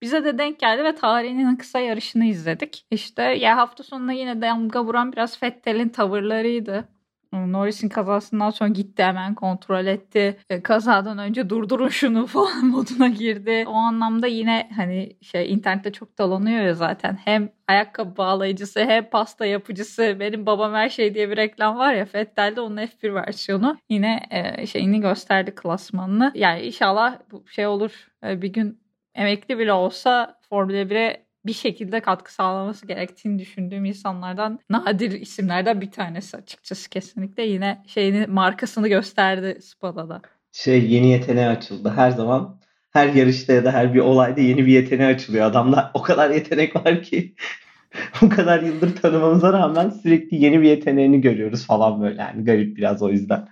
Bize 0.01 0.25
de 0.25 0.37
denk 0.37 0.59
geldi 0.59 0.83
ve 0.83 0.95
tarihinin 0.95 1.55
kısa 1.55 1.79
yarışını 1.79 2.25
izledik. 2.25 2.85
İşte 2.91 3.23
ya 3.23 3.57
hafta 3.57 3.83
sonunda 3.83 4.11
yine 4.11 4.41
damga 4.41 4.83
vuran 4.85 5.11
biraz 5.11 5.39
Fettel'in 5.39 5.89
tavırlarıydı. 5.89 6.87
Norris'in 7.33 7.89
kazasından 7.89 8.49
sonra 8.49 8.69
gitti 8.69 9.03
hemen 9.03 9.35
kontrol 9.35 9.85
etti. 9.85 10.37
E, 10.49 10.61
kazadan 10.63 11.17
önce 11.17 11.49
durdurun 11.49 11.87
şunu 11.87 12.25
falan 12.27 12.65
moduna 12.65 13.07
girdi. 13.07 13.65
O 13.67 13.73
anlamda 13.73 14.27
yine 14.27 14.69
hani 14.75 15.17
şey 15.21 15.53
internette 15.53 15.91
çok 15.91 16.17
dolanıyor 16.17 16.61
ya 16.61 16.73
zaten. 16.73 17.19
Hem 17.25 17.49
ayakkabı 17.67 18.17
bağlayıcısı 18.17 18.79
hem 18.79 19.09
pasta 19.09 19.45
yapıcısı. 19.45 20.17
Benim 20.19 20.45
babam 20.45 20.73
her 20.73 20.89
şey 20.89 21.13
diye 21.13 21.29
bir 21.29 21.37
reklam 21.37 21.77
var 21.77 21.93
ya 21.93 22.05
Fettel'de 22.05 22.61
onun 22.61 22.77
F1 22.77 23.13
versiyonu. 23.13 23.77
Yine 23.89 24.21
e, 24.29 24.67
şeyini 24.67 25.01
gösterdi 25.01 25.55
klasmanını. 25.55 26.31
Yani 26.35 26.61
inşallah 26.61 27.19
bu 27.31 27.47
şey 27.47 27.67
olur. 27.67 28.07
E, 28.23 28.41
bir 28.41 28.53
gün 28.53 28.86
emekli 29.17 29.59
bile 29.59 29.73
olsa 29.73 30.39
Formula 30.49 30.77
1'e 30.77 31.27
bir 31.45 31.53
şekilde 31.53 31.99
katkı 31.99 32.33
sağlaması 32.33 32.87
gerektiğini 32.87 33.39
düşündüğüm 33.39 33.85
insanlardan 33.85 34.59
nadir 34.69 35.11
isimlerden 35.11 35.81
bir 35.81 35.91
tanesi 35.91 36.37
açıkçası 36.37 36.89
kesinlikle. 36.89 37.43
Yine 37.43 37.83
şeyini 37.87 38.27
markasını 38.27 38.87
gösterdi 38.87 39.57
Spada'da. 39.61 40.09
da. 40.09 40.21
Şey 40.51 40.91
yeni 40.91 41.07
yeteneği 41.07 41.47
açıldı. 41.47 41.93
Her 41.95 42.11
zaman 42.11 42.59
her 42.91 43.07
yarışta 43.07 43.53
ya 43.53 43.65
da 43.65 43.71
her 43.71 43.93
bir 43.93 43.99
olayda 43.99 44.41
yeni 44.41 44.65
bir 44.65 44.71
yeteneği 44.71 45.09
açılıyor. 45.09 45.45
Adamda 45.45 45.91
o 45.93 46.01
kadar 46.01 46.29
yetenek 46.29 46.75
var 46.75 47.03
ki 47.03 47.35
o 48.23 48.29
kadar 48.29 48.61
yıldır 48.63 48.95
tanımamıza 48.95 49.53
rağmen 49.53 49.89
sürekli 49.89 50.43
yeni 50.43 50.61
bir 50.61 50.69
yeteneğini 50.69 51.21
görüyoruz 51.21 51.67
falan 51.67 52.01
böyle. 52.01 52.21
Yani 52.21 52.43
garip 52.43 52.77
biraz 52.77 53.01
o 53.03 53.09
yüzden. 53.09 53.47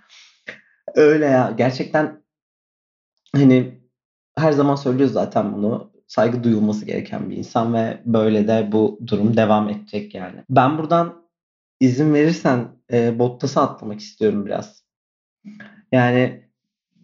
Öyle 0.94 1.24
ya. 1.24 1.54
Gerçekten 1.58 2.22
hani 3.34 3.85
her 4.36 4.52
zaman 4.52 4.74
söylüyoruz 4.74 5.12
zaten 5.12 5.52
bunu 5.52 5.92
saygı 6.06 6.44
duyulması 6.44 6.84
gereken 6.84 7.30
bir 7.30 7.36
insan 7.36 7.74
ve 7.74 8.02
böyle 8.04 8.48
de 8.48 8.68
bu 8.72 9.00
durum 9.06 9.36
devam 9.36 9.68
edecek 9.68 10.14
yani. 10.14 10.44
Ben 10.50 10.78
buradan 10.78 11.26
izin 11.80 12.14
verirsen 12.14 12.68
e, 12.92 13.18
Bottas'ı 13.18 13.60
atlamak 13.60 14.00
istiyorum 14.00 14.46
biraz. 14.46 14.84
Yani 15.92 16.42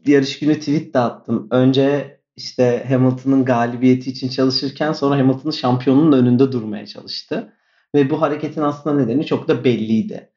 yarış 0.07 0.39
günü 0.39 0.59
tweet 0.59 0.95
de 0.95 0.99
attım. 0.99 1.49
Önce 1.51 2.21
işte 2.37 2.85
Hamilton'ın 2.89 3.45
galibiyeti 3.45 4.11
için 4.11 4.29
çalışırken 4.29 4.93
sonra 4.93 5.19
Hamilton'ın 5.19 5.53
şampiyonun 5.53 6.13
önünde 6.13 6.53
durmaya 6.53 6.87
çalıştı. 6.87 7.53
Ve 7.95 8.11
bu 8.11 8.21
hareketin 8.23 8.63
aslında 8.63 8.97
nedeni 8.97 9.27
çok 9.27 9.49
da 9.49 9.65
belliydi. 9.65 10.31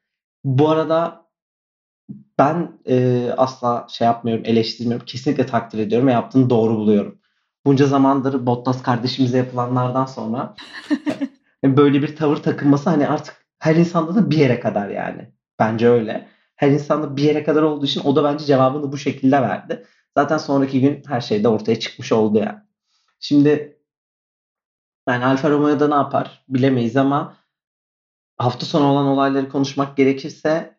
Bu 0.44 0.70
arada 0.70 1.25
ben 2.38 2.72
e, 2.88 3.28
asla 3.36 3.86
şey 3.90 4.06
yapmıyorum, 4.06 4.44
eleştirmiyorum. 4.46 5.06
Kesinlikle 5.06 5.46
takdir 5.46 5.78
ediyorum 5.78 6.08
ve 6.08 6.12
yaptığını 6.12 6.50
doğru 6.50 6.76
buluyorum 6.76 7.18
bunca 7.66 7.86
zamandır 7.86 8.46
Bottas 8.46 8.82
kardeşimize 8.82 9.38
yapılanlardan 9.38 10.06
sonra 10.06 10.54
böyle 11.64 12.02
bir 12.02 12.16
tavır 12.16 12.36
takılması 12.36 12.90
hani 12.90 13.08
artık 13.08 13.46
her 13.58 13.76
insanda 13.76 14.14
da 14.14 14.30
bir 14.30 14.36
yere 14.36 14.60
kadar 14.60 14.88
yani. 14.88 15.32
Bence 15.58 15.88
öyle. 15.88 16.28
Her 16.56 16.70
insanda 16.70 17.16
bir 17.16 17.22
yere 17.22 17.44
kadar 17.44 17.62
olduğu 17.62 17.86
için 17.86 18.00
o 18.04 18.16
da 18.16 18.24
bence 18.24 18.44
cevabını 18.44 18.92
bu 18.92 18.98
şekilde 18.98 19.42
verdi. 19.42 19.86
Zaten 20.16 20.38
sonraki 20.38 20.80
gün 20.80 21.02
her 21.06 21.20
şey 21.20 21.44
de 21.44 21.48
ortaya 21.48 21.80
çıkmış 21.80 22.12
oldu 22.12 22.38
yani. 22.38 22.58
Şimdi 23.20 23.78
yani 25.08 25.24
Alfa 25.24 25.50
Romeo'da 25.50 25.88
ne 25.88 25.94
yapar 25.94 26.44
bilemeyiz 26.48 26.96
ama 26.96 27.36
hafta 28.38 28.66
sonu 28.66 28.84
olan 28.84 29.06
olayları 29.06 29.48
konuşmak 29.48 29.96
gerekirse 29.96 30.75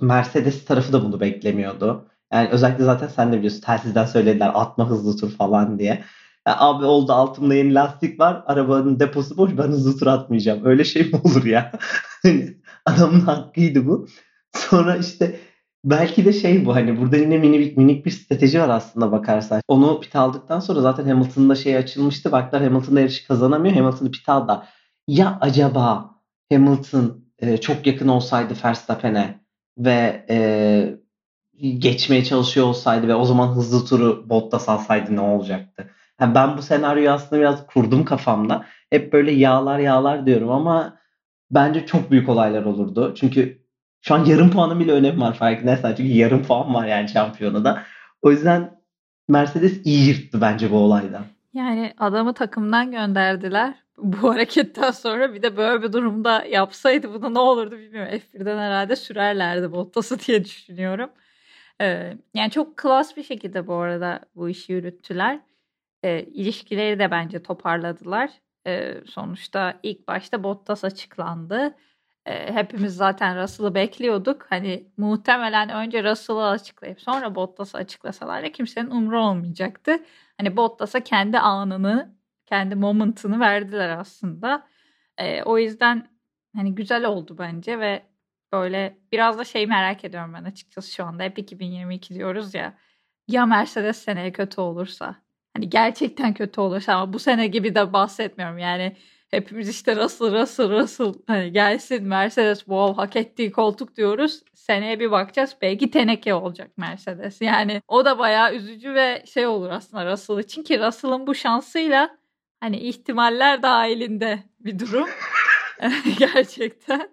Mercedes 0.00 0.64
tarafı 0.64 0.92
da 0.92 1.04
bunu 1.04 1.20
beklemiyordu. 1.20 2.08
Yani 2.32 2.48
özellikle 2.48 2.84
zaten 2.84 3.08
sen 3.08 3.32
de 3.32 3.36
biliyorsun 3.36 3.60
telsizden 3.60 4.04
söylediler 4.06 4.50
atma 4.54 4.90
hızlı 4.90 5.16
tur 5.16 5.30
falan 5.30 5.78
diye. 5.78 6.04
Ya 6.46 6.56
abi 6.60 6.84
oldu 6.84 7.12
altımda 7.12 7.54
yeni 7.54 7.74
lastik 7.74 8.20
var. 8.20 8.42
Arabanın 8.46 9.00
deposu 9.00 9.36
boş. 9.36 9.50
Ben 9.58 9.68
hızlı 9.68 9.98
tur 9.98 10.06
atmayacağım. 10.06 10.64
Öyle 10.64 10.84
şey 10.84 11.02
mi 11.02 11.20
olur 11.24 11.44
ya? 11.44 11.72
Adamın 12.86 13.20
hakkıydı 13.20 13.86
bu. 13.86 14.06
Sonra 14.56 14.96
işte 14.96 15.40
belki 15.84 16.24
de 16.24 16.32
şey 16.32 16.66
bu 16.66 16.74
hani 16.74 17.00
burada 17.00 17.16
yine 17.16 17.38
minik, 17.38 17.76
minik 17.76 18.06
bir 18.06 18.10
strateji 18.10 18.60
var 18.60 18.68
aslında 18.68 19.12
bakarsan. 19.12 19.60
Onu 19.68 20.00
pit 20.00 20.16
aldıktan 20.16 20.60
sonra 20.60 20.80
zaten 20.80 21.08
Hamilton'da 21.08 21.54
şey 21.54 21.76
açılmıştı. 21.76 22.32
Baklar 22.32 22.62
Hamilton'da 22.62 23.00
yarışı 23.00 23.26
kazanamıyor. 23.26 23.74
Hamilton'ı 23.74 24.10
pit 24.10 24.28
aldı. 24.28 24.62
Ya 25.08 25.38
acaba 25.40 26.10
Hamilton 26.52 27.24
e, 27.38 27.56
çok 27.56 27.86
yakın 27.86 28.08
olsaydı 28.08 28.54
Verstappen'e 28.64 29.45
ve 29.78 30.26
e, 30.30 30.38
geçmeye 31.78 32.24
çalışıyor 32.24 32.66
olsaydı 32.66 33.08
ve 33.08 33.14
o 33.14 33.24
zaman 33.24 33.48
hızlı 33.48 33.86
turu 33.86 34.28
Bottas 34.28 34.68
alsaydı 34.68 35.16
ne 35.16 35.20
olacaktı? 35.20 35.90
Yani 36.20 36.34
ben 36.34 36.56
bu 36.56 36.62
senaryoyu 36.62 37.10
aslında 37.10 37.42
biraz 37.42 37.66
kurdum 37.66 38.04
kafamda. 38.04 38.66
Hep 38.90 39.12
böyle 39.12 39.32
yağlar 39.32 39.78
yağlar 39.78 40.26
diyorum 40.26 40.50
ama 40.50 40.96
bence 41.50 41.86
çok 41.86 42.10
büyük 42.10 42.28
olaylar 42.28 42.64
olurdu. 42.64 43.14
Çünkü 43.16 43.62
şu 44.00 44.14
an 44.14 44.24
yarım 44.24 44.50
puanın 44.50 44.80
bile 44.80 44.92
önemi 44.92 45.20
var 45.20 45.34
farkındaysan. 45.34 45.94
Çünkü 45.94 46.12
yarım 46.12 46.42
puan 46.42 46.74
var 46.74 46.86
yani 46.86 47.08
şampiyonada. 47.08 47.82
O 48.22 48.30
yüzden 48.30 48.76
Mercedes 49.28 49.80
iyi 49.84 50.08
yırttı 50.08 50.40
bence 50.40 50.70
bu 50.70 50.76
olaydan. 50.76 51.24
Yani 51.52 51.94
adamı 51.98 52.34
takımdan 52.34 52.90
gönderdiler. 52.90 53.74
Bu 53.98 54.30
hareketten 54.34 54.90
sonra 54.90 55.34
bir 55.34 55.42
de 55.42 55.56
böyle 55.56 55.82
bir 55.82 55.92
durumda 55.92 56.44
yapsaydı 56.44 57.14
bunu 57.14 57.34
ne 57.34 57.38
olurdu 57.38 57.78
bilmiyorum. 57.78 58.12
F1'den 58.12 58.58
herhalde 58.58 58.96
sürerlerdi 58.96 59.72
Bottas'ı 59.72 60.18
diye 60.26 60.44
düşünüyorum. 60.44 61.10
Ee, 61.80 62.16
yani 62.34 62.50
çok 62.50 62.76
klas 62.76 63.16
bir 63.16 63.22
şekilde 63.22 63.66
bu 63.66 63.74
arada 63.74 64.20
bu 64.36 64.48
işi 64.48 64.72
yürüttüler. 64.72 65.40
Ee, 66.02 66.20
ilişkileri 66.22 66.98
de 66.98 67.10
bence 67.10 67.42
toparladılar. 67.42 68.30
Ee, 68.66 68.94
sonuçta 69.06 69.80
ilk 69.82 70.08
başta 70.08 70.42
Bottas 70.42 70.84
açıklandı. 70.84 71.74
Ee, 72.26 72.52
hepimiz 72.52 72.96
zaten 72.96 73.42
Russell'ı 73.42 73.74
bekliyorduk. 73.74 74.46
Hani 74.50 74.86
muhtemelen 74.96 75.68
önce 75.70 76.04
Russell'ı 76.04 76.48
açıklayıp 76.48 77.00
sonra 77.00 77.34
Bottas'ı 77.34 77.78
açıklasalar 77.78 78.42
da 78.44 78.52
kimsenin 78.52 78.90
umru 78.90 79.20
olmayacaktı. 79.20 79.98
Hani 80.38 80.56
Bottas'a 80.56 81.00
kendi 81.04 81.38
anını, 81.38 82.15
kendi 82.46 82.74
moment'ını 82.74 83.40
verdiler 83.40 83.88
aslında. 83.98 84.66
Ee, 85.18 85.42
o 85.42 85.58
yüzden 85.58 86.08
hani 86.56 86.74
güzel 86.74 87.04
oldu 87.04 87.36
bence 87.38 87.80
ve 87.80 88.02
Böyle 88.52 88.98
biraz 89.12 89.38
da 89.38 89.44
şey 89.44 89.66
merak 89.66 90.04
ediyorum 90.04 90.34
ben 90.34 90.44
açıkçası 90.44 90.92
şu 90.94 91.04
anda. 91.04 91.22
Hep 91.22 91.38
2022 91.38 92.14
diyoruz 92.14 92.54
ya. 92.54 92.78
Ya 93.28 93.46
Mercedes 93.46 93.96
seneye 93.96 94.32
kötü 94.32 94.60
olursa. 94.60 95.16
Hani 95.56 95.70
gerçekten 95.70 96.34
kötü 96.34 96.60
olursa 96.60 96.94
ama 96.94 97.12
bu 97.12 97.18
sene 97.18 97.46
gibi 97.46 97.74
de 97.74 97.92
bahsetmiyorum. 97.92 98.58
Yani 98.58 98.96
hepimiz 99.30 99.68
işte 99.68 99.96
Russell, 99.96 100.32
Russell, 100.42 100.70
Russell 100.70 101.14
hani 101.26 101.52
gelsin 101.52 102.04
Mercedes 102.04 102.58
wow 102.58 103.02
hak 103.02 103.16
ettiği 103.16 103.52
koltuk 103.52 103.96
diyoruz. 103.96 104.42
Seneye 104.54 105.00
bir 105.00 105.10
bakacağız 105.10 105.56
belki 105.62 105.90
teneke 105.90 106.34
olacak 106.34 106.70
Mercedes. 106.76 107.40
Yani 107.40 107.82
o 107.88 108.04
da 108.04 108.18
bayağı 108.18 108.54
üzücü 108.54 108.94
ve 108.94 109.24
şey 109.26 109.46
olur 109.46 109.70
aslında 109.70 110.12
Russell 110.12 110.38
için 110.38 110.62
ki 110.62 110.80
Russell'ın 110.80 111.26
bu 111.26 111.34
şansıyla 111.34 112.18
hani 112.60 112.76
ihtimaller 112.76 113.62
dahilinde 113.62 114.38
bir 114.60 114.78
durum. 114.78 115.08
Gerçekten. 116.18 117.10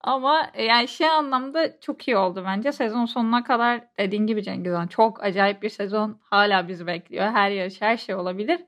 Ama 0.00 0.50
e, 0.54 0.64
yani 0.64 0.88
şey 0.88 1.08
anlamda 1.08 1.80
çok 1.80 2.08
iyi 2.08 2.16
oldu 2.16 2.44
bence. 2.46 2.72
Sezon 2.72 3.06
sonuna 3.06 3.44
kadar 3.44 3.84
dediğin 3.98 4.26
gibi 4.26 4.42
Cengiz 4.42 4.72
Han 4.72 4.86
çok 4.86 5.24
acayip 5.24 5.62
bir 5.62 5.68
sezon 5.68 6.20
hala 6.22 6.68
bizi 6.68 6.86
bekliyor. 6.86 7.26
Her 7.26 7.50
yarış 7.50 7.82
her 7.82 7.96
şey 7.96 8.14
olabilir. 8.14 8.60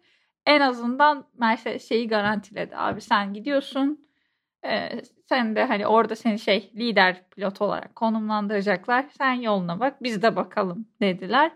En 0.46 0.60
azından 0.60 1.26
Mercedes 1.38 1.88
şeyi 1.88 2.08
garantiledi. 2.08 2.76
Abi 2.76 3.00
sen 3.00 3.34
gidiyorsun. 3.34 4.06
Ee, 4.64 5.02
sen 5.28 5.56
de 5.56 5.64
hani 5.64 5.86
orada 5.86 6.16
seni 6.16 6.38
şey 6.38 6.72
lider 6.76 7.22
pilot 7.30 7.62
olarak 7.62 7.96
konumlandıracaklar. 7.96 9.06
Sen 9.18 9.32
yoluna 9.32 9.80
bak 9.80 10.02
biz 10.02 10.22
de 10.22 10.36
bakalım 10.36 10.86
dediler. 11.00 11.50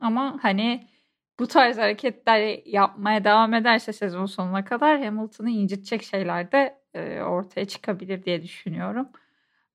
Ama 0.00 0.38
hani 0.42 0.88
bu 1.40 1.46
tarz 1.46 1.78
hareketler 1.78 2.60
yapmaya 2.66 3.24
devam 3.24 3.54
ederse 3.54 3.92
sezon 3.92 4.26
sonuna 4.26 4.64
kadar 4.64 5.04
Hamilton'ı 5.04 5.50
incitecek 5.50 6.02
şeyler 6.02 6.52
de 6.52 6.80
e, 6.94 7.22
ortaya 7.22 7.64
çıkabilir 7.64 8.24
diye 8.24 8.42
düşünüyorum. 8.42 9.08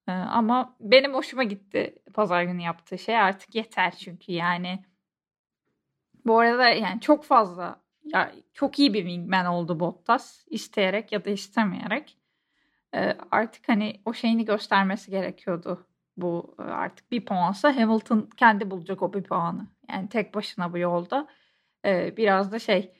E, 0.07 0.11
ama 0.11 0.75
benim 0.79 1.13
hoşuma 1.13 1.43
gitti 1.43 1.95
pazar 2.13 2.43
günü 2.43 2.61
yaptığı 2.61 2.97
şey. 2.97 3.17
Artık 3.17 3.55
yeter 3.55 3.91
çünkü 3.91 4.31
yani. 4.31 4.85
Bu 6.25 6.39
arada 6.39 6.69
yani 6.69 7.01
çok 7.01 7.23
fazla 7.25 7.81
ya 8.05 8.31
çok 8.53 8.79
iyi 8.79 8.93
bir 8.93 9.01
wingman 9.01 9.45
oldu 9.45 9.79
Bottas 9.79 10.45
isteyerek 10.49 11.11
ya 11.11 11.25
da 11.25 11.29
istemeyerek. 11.29 12.17
E, 12.95 13.17
artık 13.31 13.69
hani 13.69 14.01
o 14.05 14.13
şeyini 14.13 14.45
göstermesi 14.45 15.11
gerekiyordu 15.11 15.87
bu 16.17 16.55
artık 16.57 17.11
bir 17.11 17.25
puansa. 17.25 17.75
Hamilton 17.75 18.29
kendi 18.37 18.71
bulacak 18.71 19.01
o 19.01 19.13
bir 19.13 19.23
puanı. 19.23 19.67
Yani 19.89 20.09
tek 20.09 20.35
başına 20.35 20.73
bu 20.73 20.77
yolda 20.77 21.27
biraz 22.17 22.51
da 22.51 22.59
şey 22.59 22.91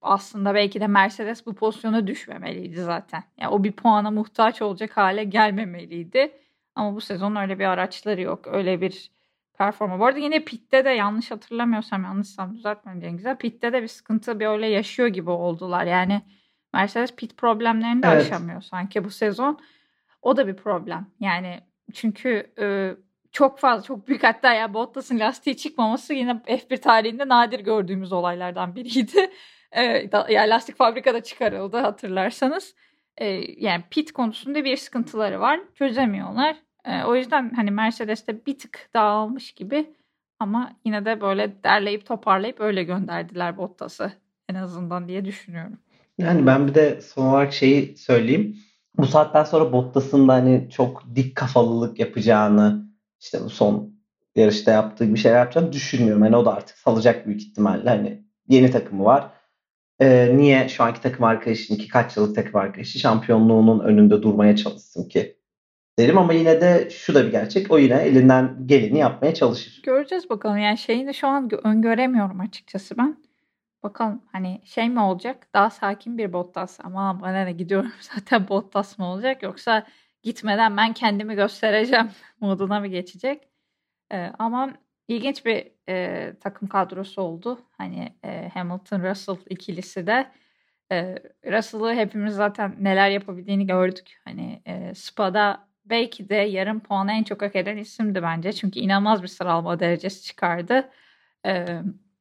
aslında 0.00 0.54
belki 0.54 0.80
de 0.80 0.86
Mercedes 0.86 1.46
bu 1.46 1.54
pozisyona 1.54 2.06
düşmemeliydi 2.06 2.80
zaten. 2.80 3.24
Yani 3.40 3.50
o 3.50 3.64
bir 3.64 3.72
puana 3.72 4.10
muhtaç 4.10 4.62
olacak 4.62 4.96
hale 4.96 5.24
gelmemeliydi. 5.24 6.32
Ama 6.74 6.94
bu 6.94 7.00
sezon 7.00 7.36
öyle 7.36 7.58
bir 7.58 7.64
araçları 7.64 8.20
yok. 8.20 8.46
Öyle 8.46 8.80
bir 8.80 9.10
performa. 9.58 9.98
Bu 9.98 10.06
arada 10.06 10.18
yine 10.18 10.44
Pitt'te 10.44 10.84
de 10.84 10.90
yanlış 10.90 11.30
hatırlamıyorsam 11.30 12.04
yanlışsam 12.04 12.54
düzeltmem 12.54 13.00
Cengiz'e. 13.00 13.34
Pitt'te 13.34 13.72
de 13.72 13.82
bir 13.82 13.88
sıkıntı 13.88 14.40
bir 14.40 14.46
öyle 14.46 14.66
yaşıyor 14.66 15.08
gibi 15.08 15.30
oldular. 15.30 15.84
Yani 15.84 16.22
Mercedes 16.74 17.16
pit 17.16 17.36
problemlerini 17.36 18.02
de 18.02 18.06
evet. 18.06 18.22
aşamıyor 18.22 18.60
sanki 18.60 19.04
bu 19.04 19.10
sezon. 19.10 19.58
O 20.22 20.36
da 20.36 20.46
bir 20.46 20.56
problem. 20.56 21.06
Yani 21.20 21.60
çünkü 21.92 22.52
e, 22.58 22.96
çok 23.36 23.58
fazla 23.58 23.82
çok 23.82 24.08
büyük 24.08 24.24
hatta 24.24 24.54
ya 24.54 24.74
Bottas'ın 24.74 25.18
lastiği 25.18 25.56
çıkmaması 25.56 26.14
yine 26.14 26.30
F1 26.30 26.80
tarihinde 26.80 27.28
nadir 27.28 27.60
gördüğümüz 27.60 28.12
olaylardan 28.12 28.74
biriydi. 28.74 29.30
E, 29.72 29.82
yani 30.28 30.50
lastik 30.50 30.76
fabrikada 30.76 31.22
çıkarıldı 31.22 31.76
hatırlarsanız. 31.76 32.74
E, 33.16 33.26
yani 33.64 33.84
pit 33.90 34.12
konusunda 34.12 34.64
bir 34.64 34.76
sıkıntıları 34.76 35.40
var. 35.40 35.60
Çözemiyorlar. 35.74 36.56
E, 36.84 37.04
o 37.04 37.14
yüzden 37.14 37.52
hani 37.56 37.70
Mercedes'te 37.70 38.46
bir 38.46 38.58
tık 38.58 38.88
dağılmış 38.94 39.52
gibi 39.52 39.90
ama 40.40 40.72
yine 40.84 41.04
de 41.04 41.20
böyle 41.20 41.62
derleyip 41.64 42.06
toparlayıp 42.06 42.60
öyle 42.60 42.82
gönderdiler 42.82 43.56
Bottas'ı 43.56 44.12
en 44.48 44.54
azından 44.54 45.08
diye 45.08 45.24
düşünüyorum. 45.24 45.78
Yani 46.18 46.46
ben 46.46 46.68
bir 46.68 46.74
de 46.74 47.00
son 47.00 47.26
olarak 47.26 47.52
şeyi 47.52 47.96
söyleyeyim. 47.96 48.56
Bu 48.98 49.06
saatten 49.06 49.44
sonra 49.44 49.72
Bottas'ın 49.72 50.28
da 50.28 50.32
hani 50.32 50.68
çok 50.70 51.02
dik 51.14 51.36
kafalılık 51.36 51.98
yapacağını 51.98 52.85
işte 53.26 53.44
bu 53.44 53.50
son 53.50 53.94
yarışta 54.36 54.70
yaptığı 54.70 55.14
bir 55.14 55.18
şeyler 55.18 55.38
yapacağını 55.38 55.72
düşünmüyorum. 55.72 56.22
Hani 56.22 56.36
o 56.36 56.44
da 56.44 56.54
artık 56.54 56.78
salacak 56.78 57.26
büyük 57.26 57.42
ihtimalle. 57.42 57.88
Hani 57.88 58.24
yeni 58.48 58.70
takımı 58.70 59.04
var. 59.04 59.30
Ee, 60.00 60.36
niye 60.36 60.68
şu 60.68 60.84
anki 60.84 61.00
takım 61.00 61.24
arkadaşının 61.24 61.78
ki 61.78 61.88
kaç 61.88 62.16
yıllık 62.16 62.34
takım 62.34 62.56
arkadaşı 62.56 62.98
şampiyonluğunun 62.98 63.80
önünde 63.80 64.22
durmaya 64.22 64.56
çalışsın 64.56 65.08
ki 65.08 65.36
derim 65.98 66.18
ama 66.18 66.32
yine 66.32 66.60
de 66.60 66.88
şu 66.90 67.14
da 67.14 67.26
bir 67.26 67.30
gerçek. 67.30 67.70
O 67.70 67.78
yine 67.78 67.94
elinden 67.94 68.56
geleni 68.66 68.98
yapmaya 68.98 69.34
çalışır. 69.34 69.82
Göreceğiz 69.82 70.30
bakalım. 70.30 70.58
Yani 70.58 70.78
şeyini 70.78 71.14
şu 71.14 71.26
an 71.28 71.50
öngöremiyorum 71.64 72.40
açıkçası 72.40 72.98
ben. 72.98 73.16
Bakalım 73.82 74.22
hani 74.32 74.60
şey 74.64 74.88
mi 74.88 75.00
olacak? 75.00 75.48
Daha 75.54 75.70
sakin 75.70 76.18
bir 76.18 76.32
Bottas 76.32 76.78
ama 76.82 77.20
bana 77.20 77.44
ne 77.44 77.52
gidiyorum 77.52 77.92
zaten 78.00 78.48
Bottas 78.48 78.98
mı 78.98 79.06
olacak 79.06 79.42
yoksa 79.42 79.86
gitmeden 80.26 80.76
ben 80.76 80.92
kendimi 80.92 81.34
göstereceğim 81.34 82.10
moduna 82.40 82.80
mı 82.80 82.86
geçecek? 82.86 83.48
Ee, 84.12 84.32
ama 84.38 84.72
ilginç 85.08 85.46
bir 85.46 85.72
e, 85.88 86.32
takım 86.40 86.68
kadrosu 86.68 87.22
oldu. 87.22 87.58
Hani 87.70 88.12
e, 88.24 88.50
Hamilton 88.54 89.02
Russell 89.02 89.36
ikilisi 89.50 90.06
de 90.06 90.26
e, 90.92 91.14
Russell'ı 91.46 91.94
hepimiz 91.94 92.34
zaten 92.34 92.76
neler 92.80 93.10
yapabildiğini 93.10 93.66
gördük. 93.66 94.20
Hani 94.24 94.62
e, 94.66 94.94
Spa'da 94.94 95.68
belki 95.84 96.28
de 96.28 96.34
yarım 96.34 96.80
puanı 96.80 97.12
en 97.12 97.22
çok 97.22 97.42
hak 97.42 97.56
eden 97.56 97.76
isimdi 97.76 98.22
bence. 98.22 98.52
Çünkü 98.52 98.80
inanılmaz 98.80 99.22
bir 99.22 99.28
sıralama 99.28 99.80
derecesi 99.80 100.24
çıkardı. 100.24 100.90
E, 101.46 101.66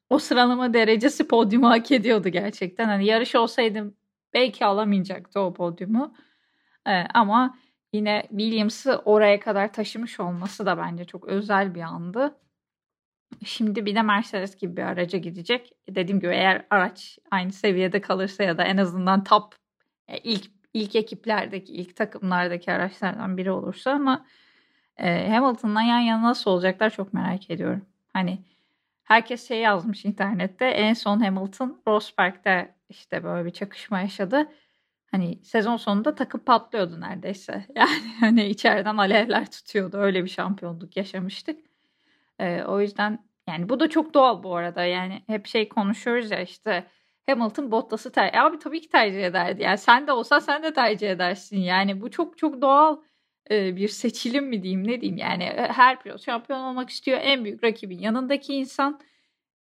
o 0.09 0.19
sıralama 0.19 0.74
derecesi 0.74 1.27
podyumu 1.27 1.69
hak 1.69 1.91
ediyordu 1.91 2.29
gerçekten. 2.29 2.85
Hani 2.85 3.05
yarış 3.05 3.35
olsaydı 3.35 3.93
belki 4.33 4.65
alamayacaktı 4.65 5.39
o 5.39 5.53
podyumu. 5.53 6.15
E, 6.88 6.91
ama 7.13 7.57
yine 7.95 8.23
Williams'ı 8.29 9.01
oraya 9.05 9.39
kadar 9.39 9.73
taşımış 9.73 10.19
olması 10.19 10.65
da 10.65 10.77
bence 10.77 11.05
çok 11.05 11.25
özel 11.27 11.75
bir 11.75 11.81
andı. 11.81 12.37
Şimdi 13.45 13.85
bir 13.85 13.95
de 13.95 14.01
Mercedes 14.01 14.55
gibi 14.57 14.77
bir 14.77 14.81
araca 14.81 15.19
gidecek. 15.19 15.71
Dediğim 15.89 16.19
gibi 16.19 16.33
eğer 16.33 16.65
araç 16.69 17.17
aynı 17.31 17.51
seviyede 17.51 18.01
kalırsa 18.01 18.43
ya 18.43 18.57
da 18.57 18.63
en 18.63 18.77
azından 18.77 19.23
top 19.23 19.55
e, 20.07 20.17
ilk 20.17 20.51
ilk 20.73 20.95
ekiplerdeki, 20.95 21.74
ilk 21.74 21.96
takımlardaki 21.96 22.72
araçlardan 22.72 23.37
biri 23.37 23.51
olursa 23.51 23.91
ama 23.91 24.25
e, 24.98 25.29
Hamilton'la 25.29 25.81
yan 25.81 26.00
yana 26.00 26.24
nasıl 26.24 26.51
olacaklar 26.51 26.89
çok 26.89 27.13
merak 27.13 27.50
ediyorum. 27.51 27.85
Hani 28.13 28.39
herkes 29.03 29.48
şey 29.48 29.59
yazmış 29.59 30.05
internette 30.05 30.65
en 30.65 30.93
son 30.93 31.20
Hamilton 31.20 31.81
Rosberg'de 31.87 32.75
işte 32.89 33.24
böyle 33.24 33.46
bir 33.46 33.51
çakışma 33.51 34.00
yaşadı. 34.00 34.51
Hani 35.11 35.39
sezon 35.44 35.77
sonunda 35.77 36.15
takım 36.15 36.41
patlıyordu 36.46 37.01
neredeyse. 37.01 37.65
Yani 37.75 38.15
hani 38.20 38.46
içeriden 38.46 38.98
alevler 38.98 39.51
tutuyordu. 39.51 39.98
Öyle 39.98 40.24
bir 40.24 40.29
şampiyonluk 40.29 40.98
yaşamıştık. 40.98 41.59
Ee, 42.39 42.63
o 42.63 42.81
yüzden 42.81 43.25
yani 43.48 43.70
bu 43.70 43.79
da 43.79 43.89
çok 43.89 44.13
doğal 44.13 44.44
bu 44.44 44.55
arada. 44.55 44.85
Yani 44.85 45.24
hep 45.27 45.48
şey 45.48 45.70
konuşuyoruz 45.70 46.31
ya 46.31 46.41
işte 46.41 46.87
Hamilton 47.29 47.72
Bottas'ı 47.72 48.11
tercih 48.11 48.44
Abi 48.44 48.59
tabii 48.59 48.81
ki 48.81 48.89
tercih 48.89 49.24
ederdi. 49.24 49.63
Yani 49.63 49.77
sen 49.77 50.07
de 50.07 50.11
olsa 50.11 50.41
sen 50.41 50.63
de 50.63 50.74
tercih 50.74 51.11
edersin. 51.11 51.57
Yani 51.57 52.01
bu 52.01 52.11
çok 52.11 52.37
çok 52.37 52.61
doğal 52.61 52.98
e, 53.51 53.75
bir 53.75 53.87
seçilim 53.87 54.48
mi 54.48 54.63
diyeyim 54.63 54.87
ne 54.87 55.01
diyeyim. 55.01 55.18
Yani 55.18 55.44
e, 55.44 55.68
her 55.68 56.01
pilot 56.01 56.25
şampiyon 56.25 56.59
olmak 56.59 56.89
istiyor. 56.89 57.20
En 57.22 57.46
büyük 57.46 57.63
rakibin 57.63 58.00
yanındaki 58.00 58.53
insan 58.53 59.00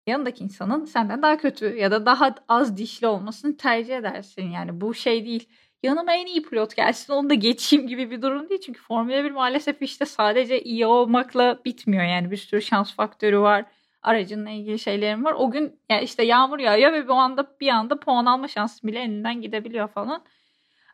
yanındaki 0.07 0.43
insanın 0.43 0.85
senden 0.85 1.21
daha 1.21 1.37
kötü 1.37 1.75
ya 1.77 1.91
da 1.91 2.05
daha 2.05 2.35
az 2.47 2.77
dişli 2.77 3.07
olmasını 3.07 3.57
tercih 3.57 3.97
edersin. 3.97 4.49
Yani 4.49 4.81
bu 4.81 4.93
şey 4.93 5.25
değil. 5.25 5.49
Yanıma 5.83 6.13
en 6.13 6.25
iyi 6.25 6.41
pilot 6.41 6.75
gelsin 6.75 7.13
onu 7.13 7.29
da 7.29 7.33
geçeyim 7.33 7.87
gibi 7.87 8.11
bir 8.11 8.21
durum 8.21 8.49
değil. 8.49 8.61
Çünkü 8.61 8.81
Formula 8.81 9.23
1 9.23 9.31
maalesef 9.31 9.81
işte 9.81 10.05
sadece 10.05 10.61
iyi 10.61 10.85
olmakla 10.85 11.59
bitmiyor. 11.65 12.03
Yani 12.03 12.31
bir 12.31 12.37
sürü 12.37 12.61
şans 12.61 12.95
faktörü 12.95 13.39
var 13.39 13.65
aracınla 14.05 14.49
ilgili 14.49 14.79
şeylerim 14.79 15.25
var. 15.25 15.33
O 15.37 15.51
gün 15.51 15.79
yani 15.89 16.03
işte 16.03 16.23
yağmur 16.23 16.59
yağıyor 16.59 16.93
ve 16.93 17.07
bu 17.07 17.13
anda 17.13 17.47
bir 17.61 17.67
anda 17.67 17.99
puan 17.99 18.25
alma 18.25 18.47
şansı 18.47 18.87
bile 18.87 18.99
elinden 18.99 19.41
gidebiliyor 19.41 19.87
falan. 19.87 20.23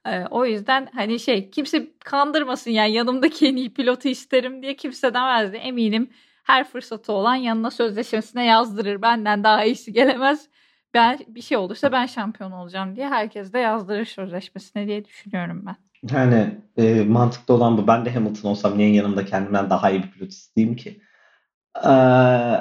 Ee, 0.05 0.25
o 0.31 0.45
yüzden 0.45 0.89
hani 0.93 1.19
şey 1.19 1.49
kimse 1.49 1.87
kandırmasın 1.99 2.71
yani 2.71 2.93
yanımdaki 2.93 3.47
en 3.47 3.55
iyi 3.55 3.73
pilotu 3.73 4.07
isterim 4.09 4.61
diye 4.63 4.75
kimse 4.75 5.13
demezdi. 5.13 5.57
Eminim 5.57 6.09
her 6.51 6.63
fırsatı 6.63 7.13
olan 7.13 7.35
yanına 7.35 7.71
sözleşmesine 7.71 8.45
yazdırır. 8.45 9.01
Benden 9.01 9.43
daha 9.43 9.65
iyisi 9.65 9.93
gelemez. 9.93 10.47
Ben 10.93 11.19
bir 11.27 11.41
şey 11.41 11.57
olursa 11.57 11.91
ben 11.91 12.05
şampiyon 12.05 12.51
olacağım 12.51 12.95
diye 12.95 13.09
herkes 13.09 13.53
de 13.53 13.59
yazdırır 13.59 14.05
sözleşmesine 14.05 14.87
diye 14.87 15.05
düşünüyorum 15.05 15.63
ben. 15.65 15.75
Yani 16.15 16.57
e, 16.77 17.03
mantıklı 17.03 17.53
olan 17.53 17.77
bu. 17.77 17.87
Ben 17.87 18.05
de 18.05 18.13
Hamilton 18.13 18.49
olsam 18.49 18.77
niye 18.77 18.93
yanımda 18.93 19.25
kendimden 19.25 19.69
daha 19.69 19.91
iyi 19.91 20.03
bir 20.03 20.11
pilot 20.11 20.31
isteyeyim 20.31 20.75
ki? 20.75 21.01
Ee, 21.75 21.89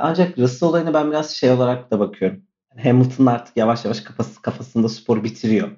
ancak 0.01 0.39
Russell 0.39 0.69
olayına 0.69 0.95
ben 0.95 1.11
biraz 1.11 1.31
şey 1.31 1.51
olarak 1.51 1.91
da 1.91 2.01
bakıyorum. 2.01 2.43
Hamilton 2.83 3.27
artık 3.27 3.57
yavaş 3.57 3.85
yavaş 3.85 4.01
kafası, 4.01 4.43
kafasında 4.43 4.89
spor 4.89 5.25
bitiriyor. 5.25 5.69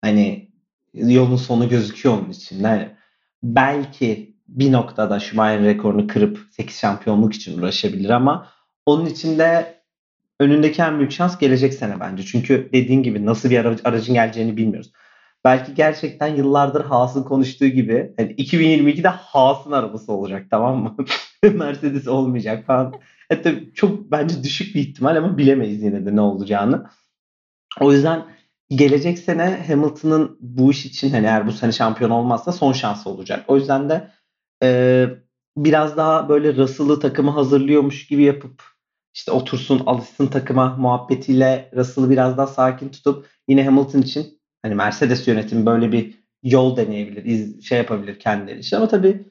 Hani 0.00 0.50
yolun 0.94 1.36
sonu 1.36 1.68
gözüküyor 1.68 2.18
onun 2.18 2.30
için. 2.30 2.64
Yani 2.64 2.96
belki 3.42 4.35
bir 4.48 4.72
noktada 4.72 5.20
Schumacher 5.20 5.62
rekorunu 5.62 6.06
kırıp 6.06 6.38
8 6.50 6.78
şampiyonluk 6.78 7.34
için 7.34 7.58
uğraşabilir 7.58 8.10
ama 8.10 8.48
onun 8.86 9.06
için 9.06 9.38
de 9.38 9.76
önündeki 10.40 10.82
en 10.82 10.98
büyük 10.98 11.12
şans 11.12 11.38
gelecek 11.38 11.74
sene 11.74 12.00
bence. 12.00 12.22
Çünkü 12.22 12.70
dediğin 12.72 13.02
gibi 13.02 13.26
nasıl 13.26 13.50
bir 13.50 13.64
aracın 13.84 14.14
geleceğini 14.14 14.56
bilmiyoruz. 14.56 14.92
Belki 15.44 15.74
gerçekten 15.74 16.36
yıllardır 16.36 16.84
Haas'ın 16.84 17.22
konuştuğu 17.22 17.66
gibi 17.66 18.14
yani 18.18 18.32
2022'de 18.34 19.08
Haas'ın 19.08 19.72
arabası 19.72 20.12
olacak 20.12 20.46
tamam 20.50 20.82
mı? 20.82 20.96
Mercedes 21.42 22.08
olmayacak 22.08 22.66
falan. 22.66 22.94
Hatta 23.28 23.50
çok 23.74 24.10
bence 24.10 24.44
düşük 24.44 24.74
bir 24.74 24.80
ihtimal 24.80 25.16
ama 25.16 25.38
bilemeyiz 25.38 25.82
yine 25.82 26.06
de 26.06 26.16
ne 26.16 26.20
olacağını. 26.20 26.86
O 27.80 27.92
yüzden 27.92 28.24
gelecek 28.70 29.18
sene 29.18 29.64
Hamilton'ın 29.66 30.36
bu 30.40 30.70
iş 30.70 30.86
için 30.86 31.10
hani 31.10 31.26
eğer 31.26 31.46
bu 31.46 31.52
sene 31.52 31.72
şampiyon 31.72 32.10
olmazsa 32.10 32.52
son 32.52 32.72
şansı 32.72 33.10
olacak. 33.10 33.44
O 33.48 33.56
yüzden 33.56 33.88
de 33.90 34.10
e, 34.62 35.08
biraz 35.56 35.96
daha 35.96 36.28
böyle 36.28 36.56
Russell'ı 36.56 37.00
takımı 37.00 37.30
hazırlıyormuş 37.30 38.06
gibi 38.06 38.22
yapıp 38.22 38.62
işte 39.14 39.32
otursun 39.32 39.82
alışsın 39.86 40.26
takıma 40.26 40.76
muhabbetiyle 40.76 41.70
Russell'ı 41.76 42.10
biraz 42.10 42.38
daha 42.38 42.46
sakin 42.46 42.88
tutup 42.88 43.26
yine 43.48 43.64
Hamilton 43.64 44.02
için 44.02 44.40
hani 44.62 44.74
Mercedes 44.74 45.28
yönetimi 45.28 45.66
böyle 45.66 45.92
bir 45.92 46.26
yol 46.42 46.76
deneyebilir, 46.76 47.24
iz, 47.24 47.64
şey 47.64 47.78
yapabilir 47.78 48.18
kendileri 48.18 48.58
için. 48.58 48.76
Ama 48.76 48.88
tabii 48.88 49.28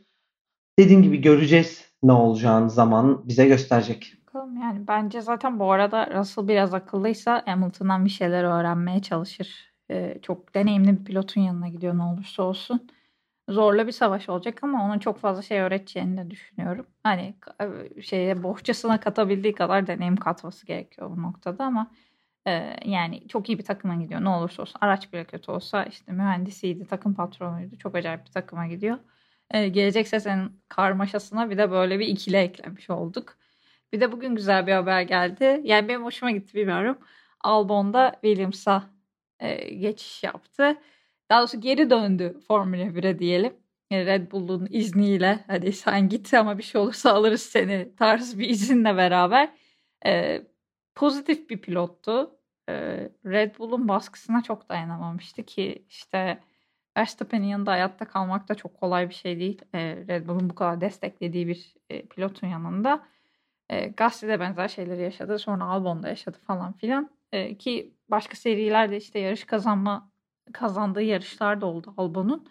dediğim 0.80 1.04
gibi 1.04 1.22
göreceğiz 1.22 1.86
ne 2.04 2.12
olacağını 2.12 2.70
zaman 2.70 3.28
bize 3.28 3.48
gösterecek. 3.48 4.14
Yani 4.36 4.88
bence 4.88 5.22
zaten 5.22 5.60
bu 5.60 5.72
arada 5.72 6.20
Russell 6.20 6.48
biraz 6.48 6.74
akıllıysa 6.74 7.44
Hamilton'dan 7.46 8.06
bir 8.06 8.10
şeyler 8.10 8.44
öğrenmeye 8.44 9.02
çalışır. 9.02 9.74
Ee, 9.92 10.18
çok 10.22 10.56
deneyimli 10.56 11.00
bir 11.00 11.06
pilotun 11.06 11.42
yanına 11.42 11.68
gidiyor 11.68 11.98
ne 11.98 12.04
olursa 12.04 12.44
olsun. 12.44 12.88
Zorla 13.50 13.88
bir 13.88 13.92
savaş 13.92 14.30
olacak 14.30 14.64
ama 14.64 14.86
onun 14.86 15.00
çok 15.00 15.20
fazla 15.20 15.42
şey 15.42 15.60
öğreteceğini 15.60 16.18
de 16.18 16.30
düşünüyorum. 16.32 16.88
Hani 17.04 17.36
e, 17.62 18.02
şeye 18.02 18.44
bohçasına 18.44 19.00
katabildiği 19.00 19.56
kadar 19.56 19.88
deneyim 19.88 20.16
katması 20.18 20.66
gerekiyor 20.66 21.10
bu 21.18 21.22
noktada 21.22 21.64
ama 21.64 21.92
e, 22.48 22.76
yani 22.86 23.28
çok 23.28 23.50
iyi 23.50 23.58
bir 23.58 23.66
takıma 23.66 23.96
gidiyor. 23.96 24.24
Ne 24.24 24.30
olursa 24.30 24.62
olsun 24.62 24.78
araç 24.82 25.14
bile 25.14 25.26
kötü 25.26 25.52
olsa 25.52 25.84
işte 25.86 26.12
mühendisiydi, 26.12 26.88
takım 26.88 27.14
patronuydu. 27.16 27.78
Çok 27.78 27.96
acayip 27.96 28.26
bir 28.26 28.32
takıma 28.32 28.68
gidiyor. 28.68 28.98
E, 29.52 29.68
gelecek 29.68 30.08
senenin 30.08 30.62
karmaşasına 30.70 31.50
bir 31.50 31.58
de 31.58 31.72
böyle 31.72 32.00
bir 32.00 32.08
ikili 32.08 32.38
eklemiş 32.38 32.90
olduk. 32.90 33.38
Bir 33.94 34.02
de 34.02 34.12
bugün 34.12 34.36
güzel 34.36 34.68
bir 34.68 34.72
haber 34.74 35.02
geldi. 35.02 35.62
Yani 35.64 35.88
benim 35.88 36.04
hoşuma 36.06 36.32
gitti 36.32 36.54
bilmiyorum. 36.54 36.98
Albon'da 37.42 38.12
Williams'a 38.22 38.84
e, 39.40 39.74
geçiş 39.76 40.24
yaptı. 40.24 40.78
Daha 41.30 41.40
doğrusu 41.40 41.62
geri 41.62 41.90
döndü 41.90 42.40
Formula 42.48 42.84
1'e 42.96 43.20
diyelim. 43.20 43.54
Red 43.92 44.32
Bull'un 44.32 44.68
izniyle 44.72 45.44
hadi 45.48 45.74
sen 45.74 46.10
git 46.10 46.34
ama 46.34 46.58
bir 46.58 46.64
şey 46.64 46.82
olursa 46.82 47.14
alırız 47.14 47.42
seni 47.42 47.96
tarz 47.96 48.40
bir 48.40 48.50
izinle 48.50 48.98
beraber. 48.98 49.50
E, 50.06 50.42
pozitif 50.96 51.50
bir 51.50 51.62
pilottu. 51.62 52.40
E, 52.70 52.74
Red 53.26 53.60
Bull'un 53.60 53.88
baskısına 53.88 54.44
çok 54.44 54.70
dayanamamıştı 54.70 55.44
ki 55.44 55.86
işte 55.90 56.40
Verstappen'in 56.98 57.48
yanında 57.48 57.72
hayatta 57.72 58.06
kalmak 58.06 58.50
da 58.50 58.56
çok 58.56 58.80
kolay 58.80 59.10
bir 59.10 59.14
şey 59.14 59.40
değil. 59.40 59.62
E, 59.74 59.80
Red 60.08 60.28
Bull'un 60.28 60.50
bu 60.50 60.56
kadar 60.56 60.82
desteklediği 60.82 61.48
bir 61.48 61.76
e, 61.90 62.06
pilotun 62.06 62.48
yanında. 62.48 63.06
E, 63.70 63.88
Gasly 63.88 64.28
de 64.28 64.40
benzer 64.40 64.68
şeyleri 64.68 65.02
yaşadı. 65.02 65.40
Sonra 65.40 65.66
Albon 65.66 66.04
da 66.04 66.10
yaşadı 66.10 66.38
falan 66.48 66.74
filan. 66.74 67.10
E, 67.32 67.58
ki 67.58 67.94
başka 68.10 68.36
serilerde 68.36 68.98
işte 68.98 69.20
yarış 69.20 69.44
kazanma 69.44 70.12
kazandığı 70.54 71.02
yarışlar 71.02 71.62
da 71.62 71.66
oldu 71.66 71.94
Albon'un. 71.98 72.48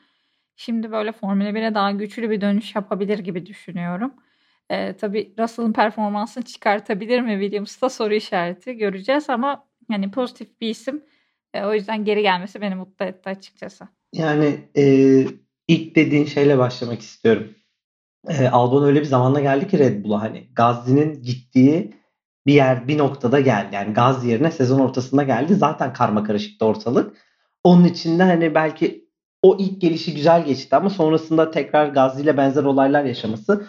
Şimdi 0.57 0.92
böyle 0.92 1.12
Formula 1.12 1.48
1'e 1.48 1.74
daha 1.74 1.90
güçlü 1.90 2.30
bir 2.30 2.40
dönüş 2.40 2.74
yapabilir 2.74 3.18
gibi 3.18 3.46
düşünüyorum. 3.46 4.14
E, 4.70 4.96
tabii 4.96 5.35
Russell'ın 5.38 5.72
performansını 5.72 6.44
çıkartabilir 6.44 7.20
mi 7.20 7.33
Williams'ta 7.40 7.88
soru 7.88 8.14
işareti 8.14 8.76
göreceğiz 8.76 9.30
ama 9.30 9.66
yani 9.90 10.11
pozitif 10.11 10.61
bir 10.61 10.68
isim. 10.68 11.04
E, 11.54 11.64
o 11.64 11.74
yüzden 11.74 12.04
geri 12.04 12.22
gelmesi 12.22 12.61
beni 12.61 12.74
mutlu 12.74 13.04
etti 13.04 13.28
açıkçası. 13.28 13.88
Yani 14.12 14.59
e, 14.76 14.85
ilk 15.68 15.96
dediğin 15.96 16.24
şeyle 16.24 16.59
başlamak 16.59 17.00
istiyorum. 17.00 17.54
E, 18.28 18.48
Albon 18.48 18.85
öyle 18.85 19.00
bir 19.00 19.04
zamanda 19.04 19.40
geldi 19.40 19.68
ki 19.68 19.78
Red 19.78 20.04
Bull'a 20.04 20.20
hani 20.20 20.48
Gazli'nin 20.52 21.22
gittiği 21.22 21.94
bir 22.46 22.54
yer 22.54 22.88
bir 22.88 22.98
noktada 22.98 23.40
geldi. 23.40 23.74
Yani 23.74 23.94
Gaz 23.94 24.24
yerine 24.24 24.50
sezon 24.50 24.80
ortasında 24.80 25.22
geldi. 25.22 25.54
Zaten 25.54 25.92
karma 25.92 26.24
karışıktı 26.24 26.64
ortalık. 26.64 27.16
Onun 27.64 27.85
içinde 27.85 28.22
hani 28.22 28.55
belki 28.55 29.05
o 29.42 29.57
ilk 29.61 29.81
gelişi 29.81 30.14
güzel 30.14 30.44
geçti 30.44 30.77
ama 30.77 30.90
sonrasında 30.90 31.50
tekrar 31.50 31.87
Gazli 31.87 32.22
ile 32.22 32.37
benzer 32.37 32.64
olaylar 32.64 33.05
yaşaması 33.05 33.66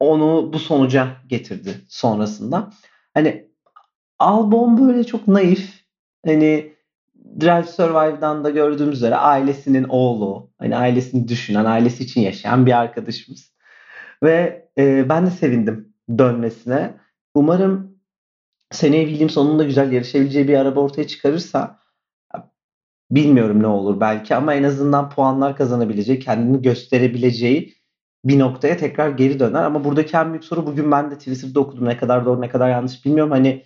onu 0.00 0.52
bu 0.52 0.58
sonuca 0.58 1.08
getirdi 1.26 1.80
sonrasında. 1.88 2.70
Hani 3.14 3.48
Albon 4.18 4.88
böyle 4.88 5.04
çok 5.04 5.28
naif. 5.28 5.84
Hani 6.26 6.74
Drive 7.40 7.66
Survive'dan 7.66 8.44
da 8.44 8.50
gördüğümüz 8.50 8.96
üzere 8.96 9.16
ailesinin 9.16 9.84
oğlu. 9.84 10.50
Hani 10.58 10.76
ailesini 10.76 11.28
düşünen, 11.28 11.64
ailesi 11.64 12.04
için 12.04 12.20
yaşayan 12.20 12.66
bir 12.66 12.78
arkadaşımız. 12.78 13.54
Ve 14.22 14.68
e, 14.78 15.08
ben 15.08 15.26
de 15.26 15.30
sevindim 15.30 15.94
dönmesine. 16.18 16.94
Umarım 17.34 17.98
seneye 18.70 19.06
Williams 19.06 19.32
sonunda 19.32 19.64
güzel 19.64 19.92
yarışabileceği 19.92 20.48
bir 20.48 20.58
araba 20.58 20.80
ortaya 20.80 21.06
çıkarırsa 21.06 21.78
bilmiyorum 23.14 23.62
ne 23.62 23.66
olur 23.66 24.00
belki 24.00 24.34
ama 24.34 24.54
en 24.54 24.62
azından 24.62 25.10
puanlar 25.10 25.56
kazanabileceği, 25.56 26.18
kendini 26.18 26.62
gösterebileceği 26.62 27.74
bir 28.24 28.38
noktaya 28.38 28.76
tekrar 28.76 29.08
geri 29.08 29.40
döner. 29.40 29.64
Ama 29.64 29.84
buradaki 29.84 30.16
en 30.16 30.30
büyük 30.32 30.44
soru 30.44 30.66
bugün 30.66 30.90
ben 30.92 31.10
de 31.10 31.18
Twitter'da 31.18 31.60
okudum. 31.60 31.84
Ne 31.84 31.96
kadar 31.96 32.26
doğru 32.26 32.40
ne 32.40 32.48
kadar 32.48 32.70
yanlış 32.70 33.04
bilmiyorum. 33.04 33.32
Hani 33.32 33.64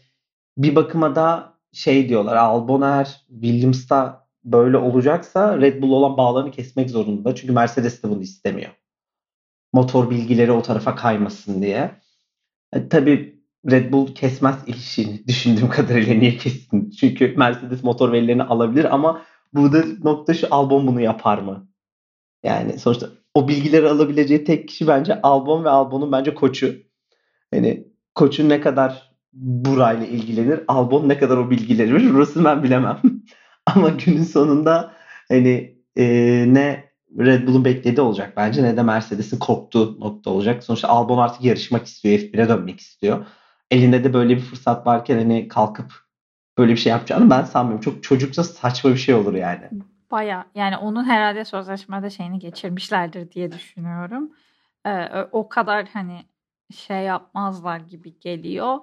bir 0.59 0.77
bakıma 0.77 1.17
da 1.17 1.55
şey 1.73 2.09
diyorlar 2.09 2.37
Albon 2.37 2.83
eğer 2.83 3.27
Williams'ta 3.29 4.29
böyle 4.45 4.77
olacaksa 4.77 5.61
Red 5.61 5.83
Bull 5.83 5.93
olan 5.93 6.17
bağlarını 6.17 6.51
kesmek 6.51 6.91
zorunda. 6.91 7.35
Çünkü 7.35 7.53
Mercedes 7.53 8.03
de 8.03 8.11
bunu 8.11 8.23
istemiyor. 8.23 8.71
Motor 9.73 10.11
bilgileri 10.11 10.53
o 10.53 10.63
tarafa 10.63 10.95
kaymasın 10.95 11.63
diye. 11.63 11.91
E, 12.73 12.89
tabii 12.89 13.43
Red 13.71 13.93
Bull 13.93 14.15
kesmez 14.15 14.57
ilişkini 14.67 15.27
düşündüğüm 15.27 15.69
kadarıyla 15.71 16.15
niye 16.15 16.37
kessin? 16.37 16.91
Çünkü 16.91 17.35
Mercedes 17.37 17.85
motor 17.85 18.13
verilerini 18.13 18.43
alabilir 18.43 18.95
ama 18.95 19.23
burada 19.55 19.85
nokta 20.05 20.35
şu 20.35 20.47
Albon 20.51 20.87
bunu 20.87 21.01
yapar 21.01 21.39
mı? 21.39 21.69
Yani 22.45 22.79
sonuçta 22.79 23.09
o 23.35 23.49
bilgileri 23.49 23.89
alabileceği 23.89 24.45
tek 24.45 24.69
kişi 24.69 24.87
bence 24.89 25.23
Albon 25.23 25.65
ve 25.65 25.71
Albon'un 25.71 26.13
bence 26.13 26.35
koçu. 26.35 26.75
Yani 27.53 27.89
koçun 28.15 28.49
ne 28.49 28.61
kadar 28.61 29.13
burayla 29.33 30.07
ilgilenir, 30.07 30.61
Albon 30.69 31.09
ne 31.09 31.19
kadar 31.19 31.37
o 31.37 31.51
bilgileri 31.51 31.95
verir 31.95 32.15
orasını 32.15 32.45
ben 32.45 32.63
bilemem. 32.63 33.01
Ama 33.67 33.89
günün 33.89 34.23
sonunda 34.23 34.93
hani 35.29 35.79
e, 35.97 36.05
ne 36.49 36.89
Red 37.19 37.47
Bull'un 37.47 37.65
beklediği 37.65 38.01
olacak 38.01 38.33
bence 38.37 38.63
ne 38.63 38.77
de 38.77 38.83
Mercedes'in 38.83 39.39
korktuğu 39.39 40.01
nokta 40.01 40.31
olacak. 40.31 40.65
Sonuçta 40.65 40.89
Albon 40.89 41.19
artık 41.19 41.45
yarışmak 41.45 41.87
istiyor, 41.87 42.19
F1'e 42.19 42.49
dönmek 42.49 42.81
istiyor. 42.81 43.27
Elinde 43.71 44.05
de 44.05 44.15
böyle 44.15 44.37
bir 44.37 44.41
fırsat 44.41 44.87
varken 44.87 45.19
hani 45.19 45.49
kalkıp 45.49 46.08
böyle 46.59 46.73
bir 46.73 46.77
şey 46.77 46.91
yapacağını 46.91 47.31
ben 47.31 47.43
sanmıyorum. 47.43 47.81
Çok 47.81 48.03
çocukça 48.03 48.45
saçma 48.45 48.91
bir 48.91 48.97
şey 48.97 49.15
olur 49.15 49.35
yani. 49.35 49.69
Baya 50.11 50.47
yani 50.55 50.77
onun 50.77 51.05
herhalde 51.05 51.45
sözleşmede 51.45 52.11
şeyini 52.11 52.39
geçirmişlerdir 52.39 53.31
diye 53.31 53.53
düşünüyorum. 53.53 54.33
Ee, 54.87 55.09
o 55.33 55.49
kadar 55.49 55.87
hani 55.93 56.25
şey 56.75 57.03
yapmazlar 57.03 57.81
gibi 57.81 58.19
geliyor. 58.19 58.79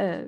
Ee, 0.00 0.24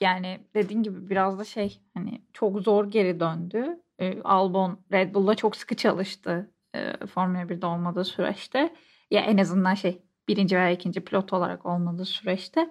yani 0.00 0.40
dediğin 0.54 0.82
gibi 0.82 1.10
biraz 1.10 1.38
da 1.38 1.44
şey 1.44 1.80
hani 1.94 2.22
çok 2.32 2.60
zor 2.60 2.90
geri 2.90 3.20
döndü. 3.20 3.80
Ee, 3.98 4.22
Albon 4.24 4.80
Red 4.92 5.14
Bull'la 5.14 5.34
çok 5.34 5.56
sıkı 5.56 5.74
çalıştı 5.74 6.50
e, 6.74 7.06
Formula 7.06 7.42
1'de 7.42 7.66
olmadığı 7.66 8.04
süreçte. 8.04 8.74
Ya 9.10 9.20
en 9.20 9.38
azından 9.38 9.74
şey 9.74 10.02
birinci 10.28 10.56
veya 10.56 10.70
ikinci 10.70 11.00
pilot 11.00 11.32
olarak 11.32 11.66
olmadığı 11.66 12.04
süreçte. 12.04 12.70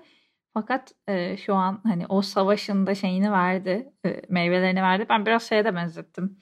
Fakat 0.56 0.92
e, 1.08 1.38
şu 1.38 1.56
an 1.56 1.82
hani 1.84 2.06
o 2.10 2.22
savaşın 2.22 2.88
da 2.88 2.96
şeyini 2.96 3.32
verdi, 3.32 3.94
e, 4.06 4.22
meyvelerini 4.30 4.82
verdi. 4.82 5.06
Ben 5.10 5.26
biraz 5.26 5.50
şeye 5.50 5.66
de 5.66 5.76
benzettim. 5.76 6.38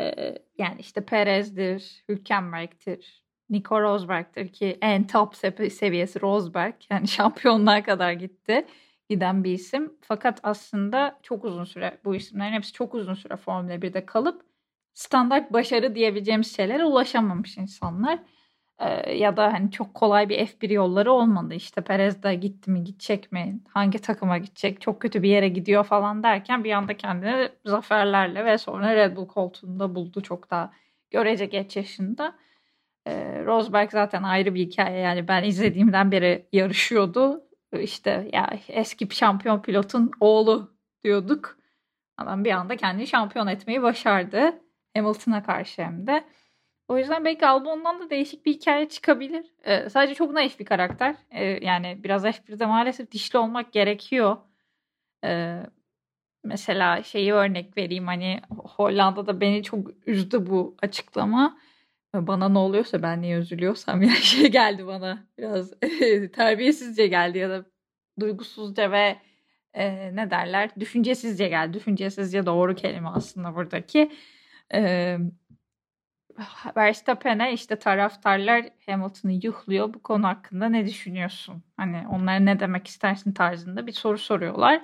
E, 0.00 0.34
yani 0.58 0.80
işte 0.80 1.04
Perez'dir, 1.04 2.04
Hülkenberg'tir, 2.08 3.24
Nico 3.50 3.80
Rosberg'tir 3.82 4.52
ki 4.52 4.78
en 4.82 5.06
top 5.06 5.36
seviyesi 5.72 6.20
Rosberg. 6.20 6.74
Yani 6.90 7.08
şampiyonlar 7.16 7.84
kadar 7.84 8.12
gitti 8.12 8.66
giden 9.08 9.44
bir 9.44 9.52
isim. 9.52 9.92
Fakat 10.00 10.40
aslında 10.42 11.18
çok 11.22 11.44
uzun 11.44 11.64
süre 11.64 11.98
bu 12.04 12.14
isimlerin 12.14 12.52
hepsi 12.52 12.72
çok 12.72 12.94
uzun 12.94 13.14
süre 13.14 13.36
Formula 13.36 13.74
1'de 13.74 14.06
kalıp 14.06 14.42
standart 14.94 15.52
başarı 15.52 15.94
diyebileceğimiz 15.94 16.56
şeylere 16.56 16.84
ulaşamamış 16.84 17.56
insanlar. 17.58 18.18
Ee, 18.80 19.14
ya 19.14 19.36
da 19.36 19.52
hani 19.52 19.70
çok 19.70 19.94
kolay 19.94 20.28
bir 20.28 20.46
F1 20.46 20.70
yolları 20.72 21.12
olmadı. 21.12 21.54
İşte 21.54 21.80
Perez 21.80 22.22
de 22.22 22.34
gitti 22.34 22.70
mi 22.70 22.84
gidecek 22.84 23.32
mi? 23.32 23.60
Hangi 23.68 23.98
takıma 23.98 24.38
gidecek? 24.38 24.80
Çok 24.80 25.02
kötü 25.02 25.22
bir 25.22 25.28
yere 25.28 25.48
gidiyor 25.48 25.84
falan 25.84 26.22
derken 26.22 26.64
bir 26.64 26.72
anda 26.72 26.96
kendini 26.96 27.48
zaferlerle 27.64 28.44
ve 28.44 28.58
sonra 28.58 28.94
Red 28.96 29.16
Bull 29.16 29.26
koltuğunda 29.26 29.94
buldu 29.94 30.20
çok 30.22 30.50
daha 30.50 30.72
görece 31.10 31.46
geç 31.46 31.76
yaşında. 31.76 32.36
Ee, 33.06 33.44
Rosberg 33.44 33.90
zaten 33.90 34.22
ayrı 34.22 34.54
bir 34.54 34.66
hikaye 34.66 34.98
yani 34.98 35.28
ben 35.28 35.44
izlediğimden 35.44 36.12
beri 36.12 36.46
yarışıyordu. 36.52 37.44
İşte 37.80 38.28
ya 38.32 38.50
eski 38.68 39.16
şampiyon 39.16 39.62
pilotun 39.62 40.10
oğlu 40.20 40.74
diyorduk. 41.04 41.56
Adam 42.18 42.44
bir 42.44 42.52
anda 42.52 42.76
kendini 42.76 43.06
şampiyon 43.06 43.46
etmeyi 43.46 43.82
başardı. 43.82 44.60
Hamilton'a 44.96 45.42
karşı 45.42 45.82
hem 45.82 46.06
de. 46.06 46.24
O 46.90 46.98
yüzden 46.98 47.24
belki 47.24 47.46
Albon'dan 47.46 48.00
da 48.00 48.10
değişik 48.10 48.46
bir 48.46 48.52
hikaye 48.52 48.88
çıkabilir. 48.88 49.46
Ee, 49.64 49.88
sadece 49.90 50.14
çok 50.14 50.32
naif 50.32 50.58
bir 50.60 50.64
karakter. 50.64 51.16
Ee, 51.30 51.44
yani 51.44 52.04
biraz 52.04 52.22
F1'de 52.24 52.66
maalesef 52.66 53.10
dişli 53.10 53.38
olmak 53.38 53.72
gerekiyor. 53.72 54.36
Ee, 55.24 55.62
mesela 56.44 57.02
şeyi 57.02 57.32
örnek 57.32 57.76
vereyim 57.76 58.06
hani 58.06 58.40
Hollanda'da 58.50 59.40
beni 59.40 59.62
çok 59.62 59.90
üzdü 60.06 60.46
bu 60.46 60.76
açıklama. 60.82 61.58
Bana 62.14 62.48
ne 62.48 62.58
oluyorsa 62.58 63.02
ben 63.02 63.22
niye 63.22 63.38
üzülüyorsam 63.38 64.02
ya 64.08 64.10
şey 64.10 64.50
geldi 64.50 64.86
bana 64.86 65.26
biraz 65.38 65.70
terbiyesizce 66.32 67.06
geldi 67.06 67.38
ya 67.38 67.50
da 67.50 67.64
duygusuzca 68.20 68.92
ve 68.92 69.16
e, 69.74 70.16
ne 70.16 70.30
derler 70.30 70.70
düşüncesizce 70.80 71.48
geldi. 71.48 71.74
Düşüncesizce 71.74 72.46
doğru 72.46 72.74
kelime 72.74 73.08
aslında 73.08 73.54
buradaki. 73.54 74.12
E, 74.74 75.18
Verstappen'e 76.76 77.52
işte 77.52 77.76
taraftarlar 77.76 78.64
Hamilton'ı 78.86 79.32
yuhluyor. 79.42 79.94
Bu 79.94 80.02
konu 80.02 80.26
hakkında 80.26 80.68
ne 80.68 80.86
düşünüyorsun? 80.86 81.62
Hani 81.76 82.08
onlara 82.08 82.38
ne 82.38 82.60
demek 82.60 82.86
istersin 82.86 83.32
tarzında 83.32 83.86
bir 83.86 83.92
soru 83.92 84.18
soruyorlar. 84.18 84.82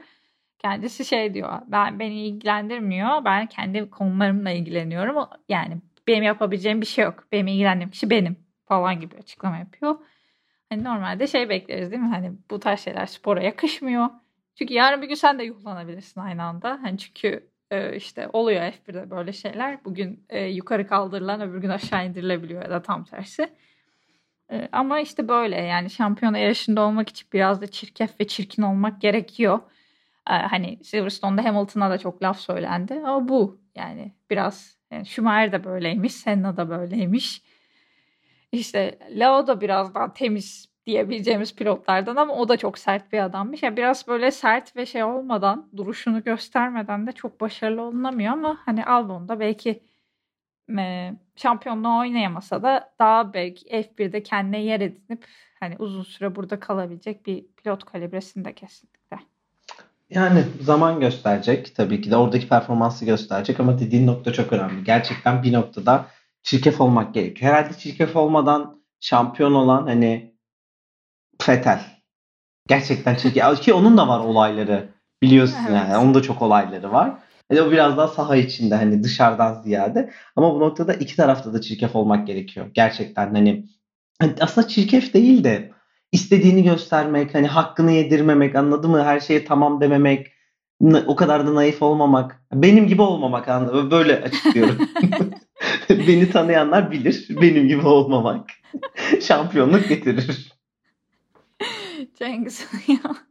Kendisi 0.59 1.05
şey 1.05 1.35
diyor. 1.35 1.59
Ben 1.67 1.99
beni 1.99 2.27
ilgilendirmiyor. 2.27 3.25
Ben 3.25 3.47
kendi 3.47 3.91
konularımla 3.91 4.51
ilgileniyorum. 4.51 5.29
Yani 5.49 5.79
benim 6.09 6.23
yapabileceğim 6.23 6.81
bir 6.81 6.87
şey 6.87 7.05
yok. 7.05 7.25
Benim 7.33 7.47
ilgilendiğim 7.47 7.91
kişi 7.91 8.11
benim 8.11 8.37
falan 8.65 9.01
gibi 9.01 9.17
açıklama 9.17 9.57
yapıyor. 9.59 9.99
Hani 10.69 10.85
normalde 10.85 11.27
şey 11.27 11.49
bekleriz 11.49 11.91
değil 11.91 12.03
mi? 12.03 12.09
Hani 12.09 12.33
bu 12.51 12.61
tarz 12.61 12.81
şeyler 12.81 13.07
spora 13.07 13.43
yakışmıyor. 13.43 14.09
Çünkü 14.55 14.75
yarın 14.75 15.03
bir 15.03 15.09
gün 15.09 15.15
sen 15.15 15.39
de 15.39 15.45
yuhlanabilirsin 15.45 16.21
aynı 16.21 16.43
anda. 16.43 16.79
Hani 16.83 16.99
çünkü 16.99 17.51
e, 17.71 17.97
işte 17.97 18.29
oluyor 18.33 18.61
F1'de 18.61 19.11
böyle 19.11 19.33
şeyler. 19.33 19.85
Bugün 19.85 20.25
e, 20.29 20.45
yukarı 20.45 20.87
kaldırılan 20.87 21.41
öbür 21.41 21.59
gün 21.59 21.69
aşağı 21.69 22.07
indirilebiliyor 22.07 22.63
ya 22.63 22.71
da 22.71 22.83
tam 22.83 23.05
tersi. 23.05 23.53
E, 24.53 24.69
ama 24.73 25.01
işte 25.01 25.29
böyle 25.29 25.57
yani 25.57 25.91
şampiyona 25.91 26.39
yarışında 26.39 26.81
olmak 26.81 27.09
için 27.09 27.29
biraz 27.33 27.61
da 27.61 27.67
çirkef 27.67 28.21
ve 28.21 28.27
çirkin 28.27 28.63
olmak 28.63 29.01
gerekiyor. 29.01 29.61
E, 30.31 30.33
hani 30.33 30.85
Silverstone'da 30.85 31.45
Hamilton'a 31.45 31.91
da 31.91 31.99
çok 31.99 32.23
laf 32.23 32.41
söylendi 32.41 32.95
ama 32.95 33.29
bu 33.29 33.61
yani 33.75 34.13
biraz 34.31 34.77
yani 34.91 35.07
Schumacher 35.07 35.53
de 35.53 35.65
böyleymiş, 35.65 36.13
Senna 36.15 36.57
da 36.57 36.69
böyleymiş. 36.69 37.43
İşte 38.53 38.99
Lao 39.11 39.47
da 39.47 39.61
biraz 39.61 39.95
daha 39.95 40.13
temiz 40.13 40.76
diyebileceğimiz 40.87 41.55
pilotlardan 41.55 42.17
ama 42.17 42.35
o 42.35 42.49
da 42.49 42.57
çok 42.57 42.79
sert 42.79 43.13
bir 43.13 43.19
adammış. 43.19 43.63
Yani 43.63 43.77
biraz 43.77 44.09
böyle 44.09 44.31
sert 44.31 44.77
ve 44.77 44.87
şey 44.87 45.05
olmadan, 45.05 45.69
duruşunu 45.77 46.23
göstermeden 46.23 47.07
de 47.07 47.13
çok 47.13 47.41
başarılı 47.41 47.83
olunamıyor 47.83 48.33
ama 48.33 48.59
hani 48.65 48.85
Albon 48.85 49.29
da 49.29 49.41
belki 49.41 49.83
e, 50.79 51.13
şampiyonluğu 51.37 51.99
oynayamasa 51.99 52.63
da 52.63 52.93
daha 52.99 53.33
belki 53.35 53.69
F1'de 53.69 54.23
kendine 54.23 54.63
yer 54.63 54.81
edinip 54.81 55.25
hani 55.61 55.77
uzun 55.79 56.03
süre 56.03 56.37
burada 56.37 56.61
kalabilecek 56.61 57.27
bir 57.27 57.45
pilot 57.57 57.85
kalibresinde 57.85 58.53
kesinlikle. 58.53 59.19
Yani 60.11 60.45
zaman 60.61 61.01
gösterecek 61.01 61.77
tabii 61.77 62.01
ki 62.01 62.11
de 62.11 62.17
oradaki 62.17 62.49
performansı 62.49 63.05
gösterecek 63.05 63.61
ama 63.61 63.79
dediğin 63.79 64.07
nokta 64.07 64.33
çok 64.33 64.53
önemli. 64.53 64.85
Gerçekten 64.85 65.43
bir 65.43 65.53
noktada 65.53 66.07
çirkef 66.43 66.81
olmak 66.81 67.15
gerekiyor. 67.15 67.53
Herhalde 67.53 67.79
çirkef 67.79 68.17
olmadan 68.17 68.83
şampiyon 69.01 69.53
olan 69.53 69.87
hani 69.87 70.36
Fetel. 71.43 71.81
Gerçekten 72.69 73.15
çirkef. 73.15 73.61
Ki 73.61 73.75
onun 73.75 73.97
da 73.97 74.09
var 74.09 74.21
olayları. 74.21 74.89
Biliyorsun 75.23 75.59
evet. 75.61 75.77
yani. 75.77 75.97
Onun 75.97 76.15
da 76.15 76.23
çok 76.23 76.43
olayları 76.43 76.93
var. 76.93 77.19
Yani 77.51 77.63
o 77.63 77.71
biraz 77.71 77.97
daha 77.97 78.09
saha 78.09 78.37
içinde 78.37 78.75
hani 78.75 79.03
dışarıdan 79.03 79.63
ziyade. 79.63 80.11
Ama 80.37 80.55
bu 80.55 80.61
noktada 80.61 80.95
iki 80.95 81.17
tarafta 81.17 81.53
da 81.53 81.61
çirkef 81.61 81.97
olmak 81.97 82.27
gerekiyor. 82.27 82.67
Gerçekten 82.75 83.35
hani, 83.35 83.67
hani 84.21 84.35
aslında 84.41 84.69
çirkef 84.69 85.15
değil 85.15 85.45
de 85.45 85.73
istediğini 86.13 86.63
göstermek, 86.65 87.35
hani 87.35 87.47
hakkını 87.47 87.93
yedirmemek, 87.93 88.57
anladın 88.57 88.91
mı? 88.91 89.05
Her 89.05 89.21
şeye 89.21 89.45
tamam 89.45 89.81
dememek, 89.81 90.27
o 91.07 91.17
kadar 91.17 91.47
da 91.47 91.55
naif 91.55 91.83
olmamak, 91.83 92.43
benim 92.53 92.87
gibi 92.87 93.03
olmamak 93.03 93.49
anladın 93.49 93.91
Böyle 93.91 94.23
açıklıyorum. 94.23 94.79
Beni 95.91 96.31
tanıyanlar 96.31 96.91
bilir 96.91 97.27
benim 97.43 97.69
gibi 97.69 97.87
olmamak 97.87 98.51
şampiyonluk 99.21 99.89
getirir. 99.89 100.56
Cengiz 102.19 102.69
ya. 102.89 103.27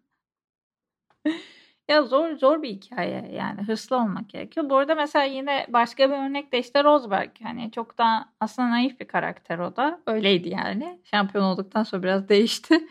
Ya 1.87 2.03
zor 2.03 2.35
zor 2.35 2.61
bir 2.61 2.69
hikaye 2.69 3.31
yani 3.33 3.61
hırslı 3.61 3.95
olmak 3.95 4.29
gerekiyor. 4.29 4.69
Bu 4.69 4.77
arada 4.77 4.95
mesela 4.95 5.25
yine 5.25 5.65
başka 5.69 6.09
bir 6.09 6.15
örnek 6.15 6.51
de 6.51 6.59
işte 6.59 6.83
Rosberg. 6.83 7.31
Hani 7.43 7.71
çok 7.71 7.97
da 7.97 8.29
aslında 8.39 8.69
naif 8.69 8.99
bir 8.99 9.07
karakter 9.07 9.59
o 9.59 9.75
da. 9.75 10.01
Öyleydi 10.07 10.49
yani. 10.49 10.99
Şampiyon 11.03 11.43
olduktan 11.43 11.83
sonra 11.83 12.03
biraz 12.03 12.29
değişti. 12.29 12.87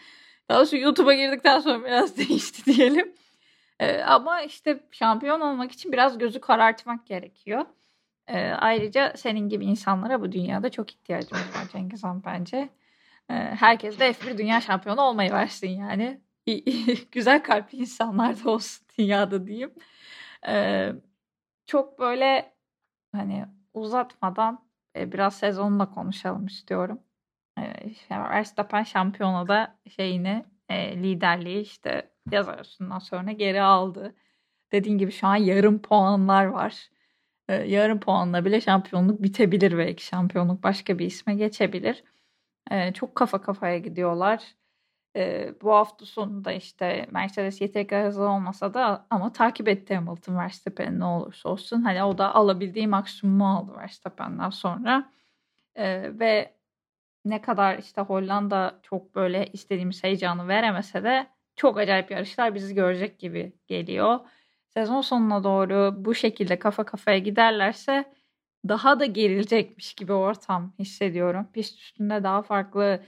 Daha 0.49 0.59
doğrusu 0.59 0.77
YouTube'a 0.77 1.15
girdikten 1.15 1.61
sonra 1.61 1.85
biraz 1.85 2.17
değişti 2.29 2.65
diyelim. 2.65 3.13
Ee, 3.81 4.01
ama 4.01 4.43
işte 4.43 4.81
şampiyon 4.91 5.41
olmak 5.41 5.73
için 5.73 5.93
biraz 5.93 6.19
gözü 6.19 6.41
karartmak 6.41 7.07
gerekiyor. 7.07 7.65
Ee, 8.29 8.51
ayrıca 8.51 9.13
senin 9.17 9.49
gibi 9.49 9.65
insanlara 9.65 10.21
bu 10.21 10.33
dünyada 10.33 10.71
çok 10.71 10.91
ihtiyacımız 10.91 11.57
var 11.57 11.69
Cengiz 11.73 12.05
Han 12.05 12.23
bence. 12.25 12.69
Ee, 13.31 13.35
herkes 13.35 13.99
de 13.99 14.13
F1 14.13 14.39
dünya 14.39 14.61
şampiyonu 14.61 15.01
olmayı 15.01 15.33
versin 15.33 15.69
yani. 15.69 16.21
Güzel 17.13 17.43
kalpli 17.43 17.79
insanlar 17.79 18.45
da 18.45 18.51
olsun 18.51 18.87
dünyada 18.99 19.47
diyeyim. 19.47 19.75
Ee, 20.49 20.93
çok 21.67 21.99
böyle 21.99 22.55
hani 23.13 23.47
uzatmadan 23.75 24.69
e, 24.97 25.13
biraz 25.13 25.37
sezonla 25.39 25.91
konuşalım 25.91 26.47
istiyorum. 26.47 27.01
Ee, 27.59 27.91
Verstappen 28.11 28.83
şampiyonada 28.83 29.79
şeyini 29.97 30.45
e, 30.69 30.97
liderliği 31.03 31.61
işte 31.61 32.11
yaz 32.31 32.49
arasından 32.49 32.99
sonra 32.99 33.33
geri 33.33 33.63
aldı. 33.63 34.15
Dediğim 34.73 34.99
gibi 34.99 35.13
şu 35.13 35.27
an 35.27 35.37
yarım 35.37 35.83
puanlar 35.83 36.45
var. 36.47 36.91
Ee, 37.49 37.55
yarım 37.55 38.01
puanla 38.01 38.45
bile 38.45 38.61
şampiyonluk 38.61 39.23
bitebilir 39.23 39.79
belki. 39.79 40.07
Şampiyonluk 40.07 40.63
başka 40.63 40.99
bir 40.99 41.07
isme 41.07 41.35
geçebilir. 41.35 42.05
Ee, 42.70 42.92
çok 42.92 43.14
kafa 43.14 43.40
kafaya 43.40 43.79
gidiyorlar. 43.79 44.44
Ee, 45.16 45.55
bu 45.62 45.72
hafta 45.74 46.07
sonunda 46.07 46.53
işte 46.53 47.07
Mercedes 47.12 47.61
yeteri 47.61 48.05
hızlı 48.07 48.29
olmasa 48.29 48.74
da 48.74 49.07
ama 49.11 49.33
takip 49.33 49.68
etti 49.68 49.94
Hamilton 49.94 50.38
Verstappen'i 50.38 51.00
ne 51.00 51.05
olursa 51.05 51.48
olsun. 51.48 51.83
Hani 51.83 52.05
o 52.05 52.18
da 52.18 52.35
alabildiği 52.35 52.88
maksimumu 52.88 53.48
aldı 53.48 53.72
Verstappen'den 53.79 54.50
sonra. 54.50 55.11
Ee, 55.77 56.11
ve 56.20 56.55
ne 57.24 57.40
kadar 57.42 57.79
işte 57.79 58.00
Hollanda 58.00 58.81
çok 58.83 59.14
böyle 59.14 59.46
istediğimiz 59.53 60.05
heyecanı 60.05 60.48
veremese 60.48 61.05
de 61.05 61.27
çok 61.57 61.79
acayip 61.79 62.11
yarışlar 62.11 62.55
bizi 62.55 62.74
görecek 62.74 63.18
gibi 63.18 63.53
geliyor. 63.66 64.20
Sezon 64.68 65.00
sonuna 65.00 65.44
doğru 65.44 65.94
bu 66.05 66.14
şekilde 66.14 66.59
kafa 66.59 66.85
kafaya 66.85 67.18
giderlerse 67.18 68.05
daha 68.68 69.00
da 69.00 69.05
gerilecekmiş 69.07 69.94
gibi 69.94 70.12
ortam 70.12 70.72
hissediyorum. 70.79 71.46
Pist 71.53 71.79
üstünde 71.81 72.22
daha 72.22 72.42
farklı 72.42 73.05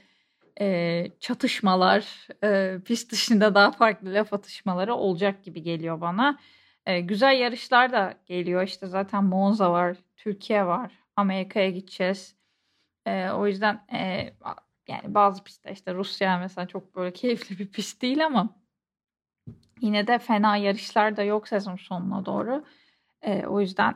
e, 0.60 1.06
çatışmalar, 1.20 2.28
e, 2.44 2.78
pist 2.84 3.12
dışında 3.12 3.54
daha 3.54 3.72
farklı 3.72 4.14
laf 4.14 4.32
atışmaları 4.32 4.94
olacak 4.94 5.44
gibi 5.44 5.62
geliyor 5.62 6.00
bana. 6.00 6.38
E, 6.86 7.00
güzel 7.00 7.38
yarışlar 7.40 7.92
da 7.92 8.14
geliyor. 8.26 8.62
İşte 8.62 8.86
zaten 8.86 9.24
Monza 9.24 9.72
var, 9.72 9.96
Türkiye 10.16 10.66
var, 10.66 10.92
Amerika'ya 11.16 11.70
gideceğiz. 11.70 12.36
E, 13.06 13.30
o 13.30 13.46
yüzden 13.46 13.86
e, 13.92 14.32
yani 14.88 15.14
bazı 15.14 15.44
pistte 15.44 15.72
işte 15.72 15.94
Rusya 15.94 16.38
mesela 16.38 16.66
çok 16.66 16.96
böyle 16.96 17.12
keyifli 17.12 17.58
bir 17.58 17.68
pist 17.68 18.02
değil 18.02 18.26
ama 18.26 18.56
yine 19.80 20.06
de 20.06 20.18
fena 20.18 20.56
yarışlar 20.56 21.16
da 21.16 21.22
yok 21.22 21.48
sezon 21.48 21.76
sonuna 21.76 22.26
doğru. 22.26 22.64
E, 23.22 23.46
o 23.46 23.60
yüzden 23.60 23.94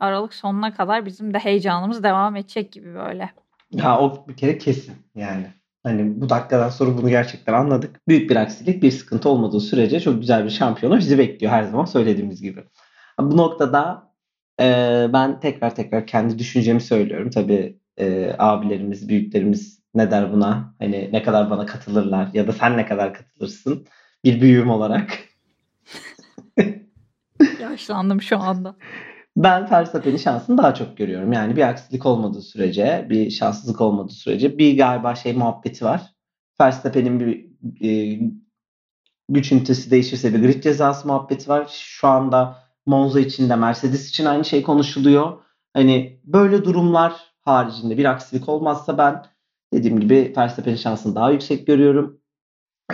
Aralık 0.00 0.34
sonuna 0.34 0.74
kadar 0.74 1.06
bizim 1.06 1.34
de 1.34 1.38
heyecanımız 1.38 2.02
devam 2.02 2.36
edecek 2.36 2.72
gibi 2.72 2.94
böyle. 2.94 3.30
Ya 3.72 3.98
o 3.98 4.28
bir 4.28 4.36
kere 4.36 4.58
kesin 4.58 4.94
yani. 5.14 5.46
Hani 5.82 6.20
bu 6.20 6.28
dakikadan 6.28 6.68
sonra 6.68 6.96
bunu 6.96 7.08
gerçekten 7.08 7.52
anladık. 7.52 8.08
Büyük 8.08 8.30
bir 8.30 8.36
aksilik, 8.36 8.82
bir 8.82 8.90
sıkıntı 8.90 9.28
olmadığı 9.28 9.60
sürece 9.60 10.00
çok 10.00 10.20
güzel 10.20 10.44
bir 10.44 10.50
şampiyonu 10.50 10.98
bizi 10.98 11.18
bekliyor 11.18 11.52
her 11.52 11.62
zaman 11.62 11.84
söylediğimiz 11.84 12.42
gibi. 12.42 12.64
Bu 13.20 13.36
noktada 13.36 14.12
e, 14.60 15.06
ben 15.12 15.40
tekrar 15.40 15.74
tekrar 15.74 16.06
kendi 16.06 16.38
düşüncemi 16.38 16.80
söylüyorum. 16.80 17.30
Tabii 17.30 17.78
e, 17.98 18.34
abilerimiz, 18.38 19.08
büyüklerimiz 19.08 19.80
ne 19.94 20.10
der 20.10 20.32
buna? 20.32 20.74
Hani 20.78 21.08
ne 21.12 21.22
kadar 21.22 21.50
bana 21.50 21.66
katılırlar 21.66 22.28
ya 22.34 22.46
da 22.46 22.52
sen 22.52 22.76
ne 22.76 22.86
kadar 22.86 23.14
katılırsın 23.14 23.86
bir 24.24 24.40
büyüğüm 24.40 24.70
olarak. 24.70 25.18
Yaşlandım 27.60 28.22
şu 28.22 28.38
anda. 28.38 28.76
Ben 29.36 29.70
Verstappen'in 29.70 30.16
şansını 30.16 30.58
daha 30.58 30.74
çok 30.74 30.96
görüyorum. 30.96 31.32
Yani 31.32 31.56
bir 31.56 31.62
aksilik 31.62 32.06
olmadığı 32.06 32.42
sürece, 32.42 33.06
bir 33.10 33.30
şanssızlık 33.30 33.80
olmadığı 33.80 34.12
sürece 34.12 34.58
bir 34.58 34.76
galiba 34.76 35.14
şey 35.14 35.32
muhabbeti 35.32 35.84
var. 35.84 36.14
Verstappen'in 36.60 37.20
bir 37.20 37.50
e, 37.88 38.20
güç 39.28 39.52
ünitesi 39.52 39.90
değişirse 39.90 40.34
bir 40.34 40.40
grid 40.40 40.62
cezası 40.62 41.08
muhabbeti 41.08 41.48
var. 41.48 41.68
Şu 41.72 42.08
anda 42.08 42.56
Monza 42.86 43.20
için 43.20 43.48
de 43.50 43.56
Mercedes 43.56 44.08
için 44.08 44.24
aynı 44.24 44.44
şey 44.44 44.62
konuşuluyor. 44.62 45.38
Hani 45.74 46.20
böyle 46.24 46.64
durumlar 46.64 47.12
haricinde 47.40 47.98
bir 47.98 48.04
aksilik 48.04 48.48
olmazsa 48.48 48.98
ben 48.98 49.24
dediğim 49.72 50.00
gibi 50.00 50.32
Verstappen'in 50.36 50.76
şansını 50.76 51.14
daha 51.14 51.30
yüksek 51.30 51.66
görüyorum. 51.66 52.20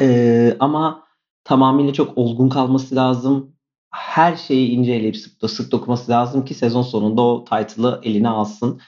Ee, 0.01 0.57
ama 0.61 1.07
tamamıyla 1.44 1.92
çok 1.92 2.18
olgun 2.18 2.49
kalması 2.49 2.96
lazım 2.96 3.56
her 3.96 4.37
şeyi 4.37 4.68
inceleyip 4.70 5.16
sık, 5.16 5.50
sık 5.50 5.72
dokuması 5.72 6.11
lazım 6.11 6.44
ki 6.44 6.54
sezon 6.54 6.82
sonunda 6.82 7.22
o 7.22 7.44
title'ı 7.44 8.00
eline 8.02 8.28
alsın. 8.28 8.80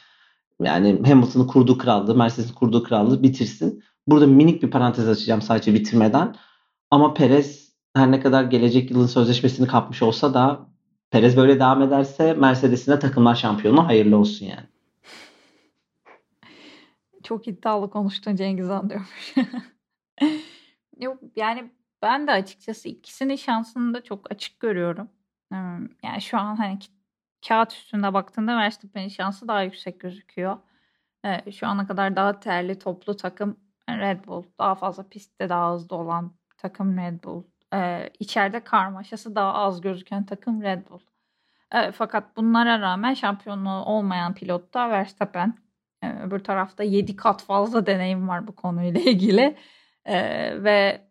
Yani 0.63 1.03
Hamilton'ın 1.07 1.47
kurduğu 1.47 1.79
krallığı, 1.79 2.15
Mercedes'in 2.15 2.55
kurduğu 2.55 2.83
krallığı 2.83 3.23
bitirsin. 3.23 3.85
Burada 4.07 4.27
minik 4.27 4.63
bir 4.63 4.71
parantez 4.71 5.09
açacağım 5.09 5.43
sadece 5.43 5.75
bitirmeden. 5.75 6.37
Ama 6.91 7.15
Perez 7.15 7.73
her 7.97 8.11
ne 8.11 8.21
kadar 8.21 8.45
gelecek 8.45 8.91
yılın 8.91 9.07
sözleşmesini 9.07 9.67
kapmış 9.67 10.03
olsa 10.03 10.35
da 10.35 10.61
Perez 11.11 11.37
böyle 11.37 11.55
devam 11.55 11.83
ederse 11.83 12.35
Mercedes'ine 12.35 12.99
takımlar 12.99 13.35
şampiyonu 13.35 13.87
hayırlı 13.87 14.17
olsun 14.17 14.47
yani. 14.47 14.67
Çok 17.23 17.49
iddialı 17.49 17.91
konuştun 17.91 18.37
Cengiz 18.37 18.69
Han 18.69 18.91
diyormuş. 18.91 19.35
Yok 21.01 21.19
yani 21.37 21.71
ben 22.03 22.27
de 22.27 22.33
açıkçası 22.33 22.89
ikisinin 22.89 23.37
şansını 23.37 23.95
da 23.95 24.05
çok 24.05 24.33
açık 24.33 24.61
görüyorum. 24.61 25.11
Yani 26.03 26.21
şu 26.21 26.39
an 26.39 26.57
hani 26.57 26.79
kağıt 27.49 27.73
üstünde 27.73 28.15
baktığında 28.15 28.57
Verstappen'in 28.57 29.09
şansı 29.09 29.49
daha 29.49 29.63
yüksek 29.63 30.01
gözüküyor. 30.01 30.59
Şu 31.53 31.67
ana 31.67 31.87
kadar 31.87 32.17
daha 32.17 32.41
terli 32.41 32.79
toplu 32.79 33.17
takım 33.17 33.61
Red 33.89 34.25
Bull. 34.27 34.45
Daha 34.59 34.75
fazla 34.75 35.09
pistte 35.09 35.49
daha 35.49 35.75
hızlı 35.75 35.97
olan 35.97 36.33
takım 36.57 36.99
Red 36.99 37.25
Bull. 37.25 37.43
İçeride 38.19 38.65
karmaşası 38.65 39.35
daha 39.35 39.55
az 39.55 39.81
gözüken 39.81 40.27
takım 40.27 40.63
Red 40.63 40.89
Bull. 40.91 41.01
Fakat 41.93 42.37
bunlara 42.37 42.81
rağmen 42.81 43.15
şampiyonluğu 43.15 43.85
olmayan 43.85 44.35
pilot 44.35 44.75
da 44.75 44.91
Verstappen. 44.91 45.59
Öbür 46.23 46.39
tarafta 46.39 46.83
7 46.83 47.17
kat 47.17 47.43
fazla 47.43 47.87
deneyim 47.87 48.29
var 48.29 48.47
bu 48.47 48.55
konuyla 48.57 49.01
ilgili. 49.01 49.57
Ve 50.65 51.08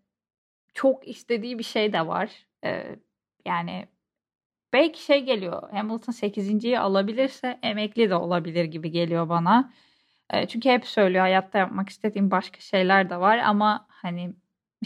çok 0.77 1.07
istediği 1.07 1.59
bir 1.59 1.63
şey 1.63 1.93
de 1.93 2.07
var. 2.07 2.45
Yani 3.45 3.87
belki 4.73 5.03
şey 5.03 5.23
geliyor. 5.23 5.71
Hamilton 5.71 6.13
8.yi 6.13 6.79
alabilirse 6.79 7.59
emekli 7.63 8.09
de 8.09 8.15
olabilir 8.15 8.65
gibi 8.65 8.91
geliyor 8.91 9.29
bana. 9.29 9.73
Çünkü 10.47 10.69
hep 10.69 10.85
söylüyor 10.85 11.21
hayatta 11.21 11.57
yapmak 11.57 11.89
istediğim 11.89 12.31
başka 12.31 12.59
şeyler 12.59 13.09
de 13.09 13.19
var 13.19 13.37
ama 13.37 13.85
hani 13.89 14.33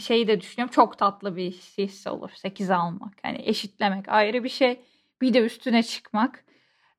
şeyi 0.00 0.28
de 0.28 0.40
düşünüyorum 0.40 0.74
çok 0.74 0.98
tatlı 0.98 1.36
bir 1.36 1.50
his 1.52 2.06
olur 2.06 2.30
8 2.34 2.70
almak. 2.70 3.12
Hani 3.22 3.42
eşitlemek 3.44 4.08
ayrı 4.08 4.44
bir 4.44 4.48
şey. 4.48 4.80
Bir 5.20 5.34
de 5.34 5.40
üstüne 5.40 5.82
çıkmak 5.82 6.44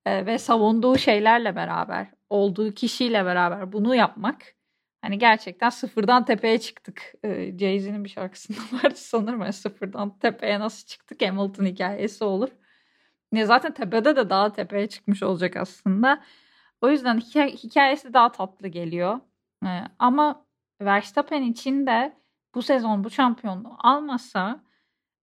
ve 0.07 0.37
savunduğu 0.37 0.97
şeylerle 0.97 1.55
beraber, 1.55 2.07
olduğu 2.29 2.73
kişiyle 2.73 3.25
beraber 3.25 3.71
bunu 3.73 3.95
yapmak. 3.95 4.55
Hani 5.03 5.17
gerçekten 5.19 5.69
sıfırdan 5.69 6.25
tepeye 6.25 6.59
çıktık. 6.59 7.13
E, 7.23 7.57
Jay-Z'nin 7.57 8.03
bir 8.03 8.09
şarkısında 8.09 8.57
vardı 8.83 8.95
sanırım. 8.95 9.41
Yani 9.41 9.53
sıfırdan 9.53 10.17
tepeye 10.19 10.59
nasıl 10.59 10.87
çıktık 10.87 11.21
Hamilton 11.21 11.65
hikayesi 11.65 12.23
olur. 12.23 12.49
Ya 13.33 13.45
zaten 13.45 13.73
tepede 13.73 14.15
de 14.15 14.29
daha 14.29 14.51
tepeye 14.53 14.89
çıkmış 14.89 15.23
olacak 15.23 15.57
aslında. 15.57 16.23
O 16.81 16.89
yüzden 16.89 17.17
hikayesi 17.63 18.13
daha 18.13 18.31
tatlı 18.31 18.67
geliyor. 18.67 19.19
E, 19.65 19.69
ama 19.99 20.45
Verstappen 20.81 21.41
için 21.43 21.87
de 21.87 22.13
bu 22.55 22.61
sezon 22.61 23.03
bu 23.03 23.09
şampiyonluğu 23.09 23.75
almasa 23.79 24.63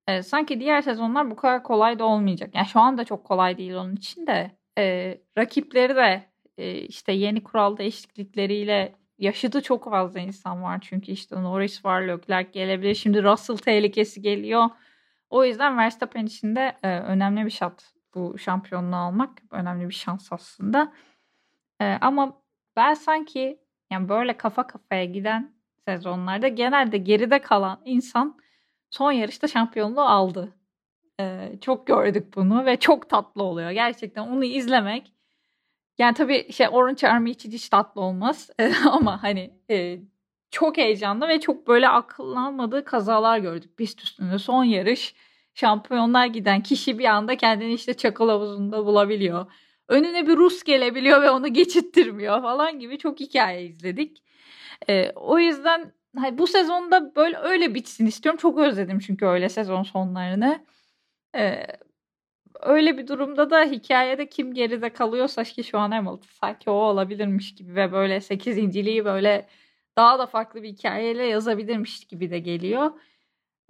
e, 0.08 0.22
sanki 0.22 0.60
diğer 0.60 0.82
sezonlar 0.82 1.30
bu 1.30 1.36
kadar 1.36 1.62
kolay 1.62 1.98
da 1.98 2.04
olmayacak. 2.04 2.54
Yani 2.54 2.66
şu 2.66 2.80
anda 2.80 3.04
çok 3.04 3.24
kolay 3.24 3.58
değil 3.58 3.74
onun 3.74 3.96
için 3.96 4.26
de 4.26 4.50
e, 4.78 5.18
rakipleri 5.38 5.96
de 5.96 6.30
e, 6.58 6.74
işte 6.74 7.12
yeni 7.12 7.44
kural 7.44 7.76
değişiklikleriyle 7.76 8.99
yaşadı 9.20 9.62
çok 9.62 9.84
fazla 9.90 10.20
insan 10.20 10.62
var. 10.62 10.78
Çünkü 10.80 11.12
işte 11.12 11.42
Norris 11.42 11.84
var, 11.84 12.02
Leclerc 12.02 12.50
gelebilir. 12.52 12.94
Şimdi 12.94 13.22
Russell 13.22 13.56
tehlikesi 13.56 14.22
geliyor. 14.22 14.64
O 15.30 15.44
yüzden 15.44 15.78
Verstappen 15.78 16.26
için 16.26 16.56
de 16.56 16.76
e, 16.82 16.98
önemli 17.00 17.44
bir 17.44 17.50
şart 17.50 17.92
bu 18.14 18.38
şampiyonluğu 18.38 18.96
almak. 18.96 19.30
Önemli 19.50 19.88
bir 19.88 19.94
şans 19.94 20.32
aslında. 20.32 20.92
E, 21.80 21.98
ama 22.00 22.42
ben 22.76 22.94
sanki 22.94 23.60
yani 23.90 24.08
böyle 24.08 24.36
kafa 24.36 24.66
kafaya 24.66 25.04
giden 25.04 25.54
sezonlarda 25.84 26.48
genelde 26.48 26.98
geride 26.98 27.38
kalan 27.40 27.80
insan 27.84 28.38
son 28.90 29.12
yarışta 29.12 29.48
şampiyonluğu 29.48 30.00
aldı. 30.00 30.54
Ee, 31.20 31.52
çok 31.60 31.86
gördük 31.86 32.36
bunu 32.36 32.66
ve 32.66 32.76
çok 32.76 33.10
tatlı 33.10 33.42
oluyor. 33.42 33.70
Gerçekten 33.70 34.22
onu 34.22 34.44
izlemek 34.44 35.12
yani 36.00 36.14
tabii 36.14 36.52
şey 36.52 36.66
Orange 36.72 37.08
Army 37.08 37.30
için 37.30 37.50
hiç 37.50 37.68
tatlı 37.68 38.00
olmaz 38.00 38.50
ama 38.90 39.22
hani 39.22 39.50
e, 39.70 39.98
çok 40.50 40.76
heyecanlı 40.76 41.28
ve 41.28 41.40
çok 41.40 41.68
böyle 41.68 41.88
akıllanmadığı 41.88 42.84
kazalar 42.84 43.38
gördük 43.38 43.76
pist 43.76 44.02
üstünde. 44.02 44.38
Son 44.38 44.64
yarış 44.64 45.14
şampiyonlar 45.54 46.26
giden 46.26 46.62
kişi 46.62 46.98
bir 46.98 47.04
anda 47.04 47.36
kendini 47.36 47.72
işte 47.74 47.94
çakıl 47.94 48.28
havuzunda 48.28 48.86
bulabiliyor. 48.86 49.52
Önüne 49.88 50.26
bir 50.26 50.36
Rus 50.36 50.62
gelebiliyor 50.64 51.22
ve 51.22 51.30
onu 51.30 51.48
geçittirmiyor 51.52 52.42
falan 52.42 52.78
gibi 52.78 52.98
çok 52.98 53.20
hikaye 53.20 53.66
izledik. 53.66 54.22
E, 54.88 55.12
o 55.14 55.38
yüzden 55.38 55.92
hani 56.16 56.38
bu 56.38 56.46
sezonda 56.46 57.14
böyle 57.16 57.38
öyle 57.38 57.74
bitsin 57.74 58.06
istiyorum. 58.06 58.38
Çok 58.42 58.58
özledim 58.58 58.98
çünkü 58.98 59.26
öyle 59.26 59.48
sezon 59.48 59.82
sonlarını. 59.82 60.64
E, 61.36 61.66
öyle 62.60 62.98
bir 62.98 63.06
durumda 63.06 63.50
da 63.50 63.64
hikayede 63.64 64.28
kim 64.28 64.54
geride 64.54 64.92
kalıyorsa 64.92 65.44
ki 65.44 65.64
şu 65.64 65.78
an 65.78 65.90
Hamilton 65.90 66.28
sanki 66.40 66.70
o 66.70 66.72
olabilirmiş 66.72 67.54
gibi 67.54 67.74
ve 67.74 67.92
böyle 67.92 68.20
8 68.20 68.58
inciliği 68.58 69.04
böyle 69.04 69.48
daha 69.96 70.18
da 70.18 70.26
farklı 70.26 70.62
bir 70.62 70.68
hikayeyle 70.68 71.24
yazabilirmiş 71.24 72.04
gibi 72.04 72.30
de 72.30 72.38
geliyor. 72.38 72.90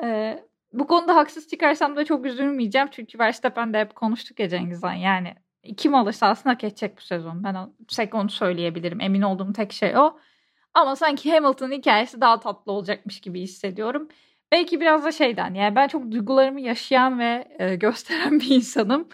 Ee, 0.03 0.45
bu 0.73 0.87
konuda 0.87 1.17
haksız 1.17 1.49
çıkarsam 1.49 1.97
da 1.97 2.05
çok 2.05 2.27
üzülmeyeceğim. 2.27 2.89
Çünkü 2.91 3.19
Verstappen 3.19 3.73
de 3.75 3.81
hep 3.81 3.95
konuştuk 3.95 4.41
ya 4.41 4.49
Cengizhan. 4.49 4.93
Yani 4.93 5.35
kim 5.77 5.95
alırsa 5.95 6.29
aslında 6.29 6.55
hak 6.55 6.65
edecek 6.65 6.97
bu 6.97 7.01
sezon. 7.01 7.45
Ben 7.45 7.57
tek 7.97 8.15
onu 8.15 8.31
söyleyebilirim. 8.31 9.01
Emin 9.01 9.23
olduğum 9.23 9.53
tek 9.53 9.73
şey 9.73 9.97
o. 9.97 10.19
Ama 10.75 10.97
sanki 10.97 11.33
Hamilton'ın 11.33 11.73
hikayesi 11.73 12.21
daha 12.21 12.41
tatlı 12.41 12.73
olacakmış 12.73 13.21
gibi 13.21 13.41
hissediyorum. 13.41 14.09
Belki 14.53 14.81
biraz 14.81 15.05
da 15.05 15.13
şeyden 15.13 15.55
yani 15.55 15.77
ben 15.77 15.89
çok 15.89 16.11
duygularımı 16.13 16.61
yaşayan 16.61 17.19
ve 17.19 17.49
e, 17.59 17.77
gösteren 17.77 18.41
bir 18.41 18.51
insanım. 18.51 19.09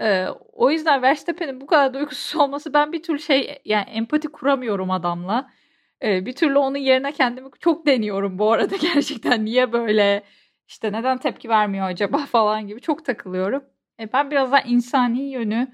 E, 0.00 0.26
o 0.52 0.70
yüzden 0.70 1.02
Verstappen'in 1.02 1.60
bu 1.60 1.66
kadar 1.66 1.94
duygusuz 1.94 2.40
olması 2.40 2.74
ben 2.74 2.92
bir 2.92 3.02
türlü 3.02 3.18
şey 3.18 3.62
yani 3.64 3.90
empati 3.90 4.28
kuramıyorum 4.28 4.90
adamla. 4.90 5.50
E, 6.02 6.26
bir 6.26 6.32
türlü 6.32 6.58
onun 6.58 6.78
yerine 6.78 7.12
kendimi 7.12 7.48
çok 7.60 7.86
deniyorum 7.86 8.38
bu 8.38 8.52
arada 8.52 8.76
gerçekten 8.94 9.44
niye 9.44 9.72
böyle 9.72 10.22
işte 10.68 10.92
neden 10.92 11.18
tepki 11.18 11.48
vermiyor 11.48 11.86
acaba 11.86 12.18
falan 12.26 12.66
gibi 12.66 12.80
çok 12.80 13.04
takılıyorum. 13.04 13.64
E, 14.00 14.12
ben 14.12 14.30
biraz 14.30 14.52
daha 14.52 14.60
insani 14.60 15.22
yönünü 15.22 15.68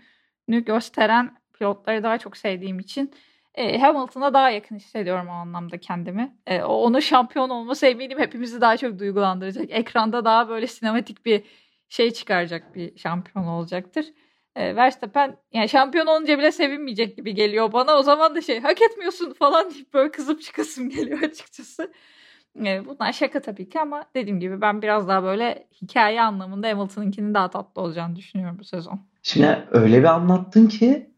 gösteren 0.65 1.37
pilotları 1.53 2.03
daha 2.03 2.19
çok 2.19 2.37
sevdiğim 2.37 2.79
için 2.79 3.13
e, 3.55 3.79
Hamilton'a 3.79 4.35
daha 4.35 4.51
yakın 4.51 4.77
hissediyorum 4.77 5.29
o 5.29 5.33
anlamda 5.33 5.79
kendimi. 5.79 6.37
E, 6.47 6.63
onu 6.63 7.03
şampiyon 7.03 7.51
olması 7.51 7.87
eminim 7.87 8.19
hepimizi 8.19 8.61
daha 8.61 8.77
çok 8.77 8.99
duygulandıracak. 8.99 9.71
Ekranda 9.71 10.25
daha 10.25 10.49
böyle 10.49 10.67
sinematik 10.67 11.27
bir 11.27 11.45
şey 11.89 12.11
çıkaracak 12.11 12.75
bir 12.75 12.99
şampiyon 12.99 13.47
olacaktır. 13.47 14.07
E, 14.57 14.77
Verstappen 14.77 15.37
yani 15.53 15.69
şampiyon 15.69 16.07
olunca 16.07 16.39
bile 16.39 16.53
sevinmeyecek 16.53 17.17
gibi 17.17 17.35
geliyor 17.35 17.73
bana. 17.73 17.99
O 17.99 18.03
zaman 18.03 18.35
da 18.35 18.41
şey 18.41 18.61
hak 18.61 18.83
etmiyorsun 18.83 19.33
falan 19.33 19.71
deyip 19.71 19.95
böyle 19.95 20.11
kızıp 20.11 20.43
çıkasım 20.43 20.91
geliyor 20.91 21.23
açıkçası. 21.23 21.93
E, 22.65 22.87
bunlar 22.87 23.13
şaka 23.13 23.41
tabii 23.41 23.69
ki 23.69 23.81
ama 23.81 24.05
dediğim 24.15 24.41
gibi 24.41 24.61
ben 24.61 24.83
biraz 24.83 25.09
daha 25.09 25.23
böyle 25.23 25.67
hikaye 25.83 26.23
anlamında 26.23 26.69
Hamilton'ınkinin 26.69 27.35
daha 27.35 27.51
tatlı 27.51 27.83
olacağını 27.83 28.17
düşünüyorum 28.17 28.57
bu 28.59 28.65
sezon. 28.65 29.01
Şimdi 29.23 29.69
öyle 29.71 29.99
bir 29.99 30.05
anlattın 30.05 30.67
ki 30.67 31.10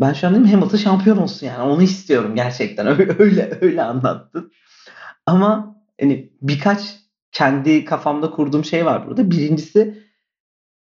ben 0.00 0.12
şu 0.12 0.26
an 0.26 0.34
dedim 0.34 0.46
Hamilton 0.46 0.78
şampiyon 0.78 1.16
olsun 1.16 1.46
yani. 1.46 1.62
Onu 1.62 1.82
istiyorum 1.82 2.34
gerçekten. 2.36 2.86
Öyle 3.20 3.58
öyle, 3.60 3.82
anlattın. 3.82 4.52
Ama 5.26 5.76
hani 6.00 6.32
birkaç 6.42 6.96
kendi 7.32 7.84
kafamda 7.84 8.30
kurduğum 8.30 8.64
şey 8.64 8.86
var 8.86 9.06
burada. 9.06 9.30
Birincisi 9.30 10.02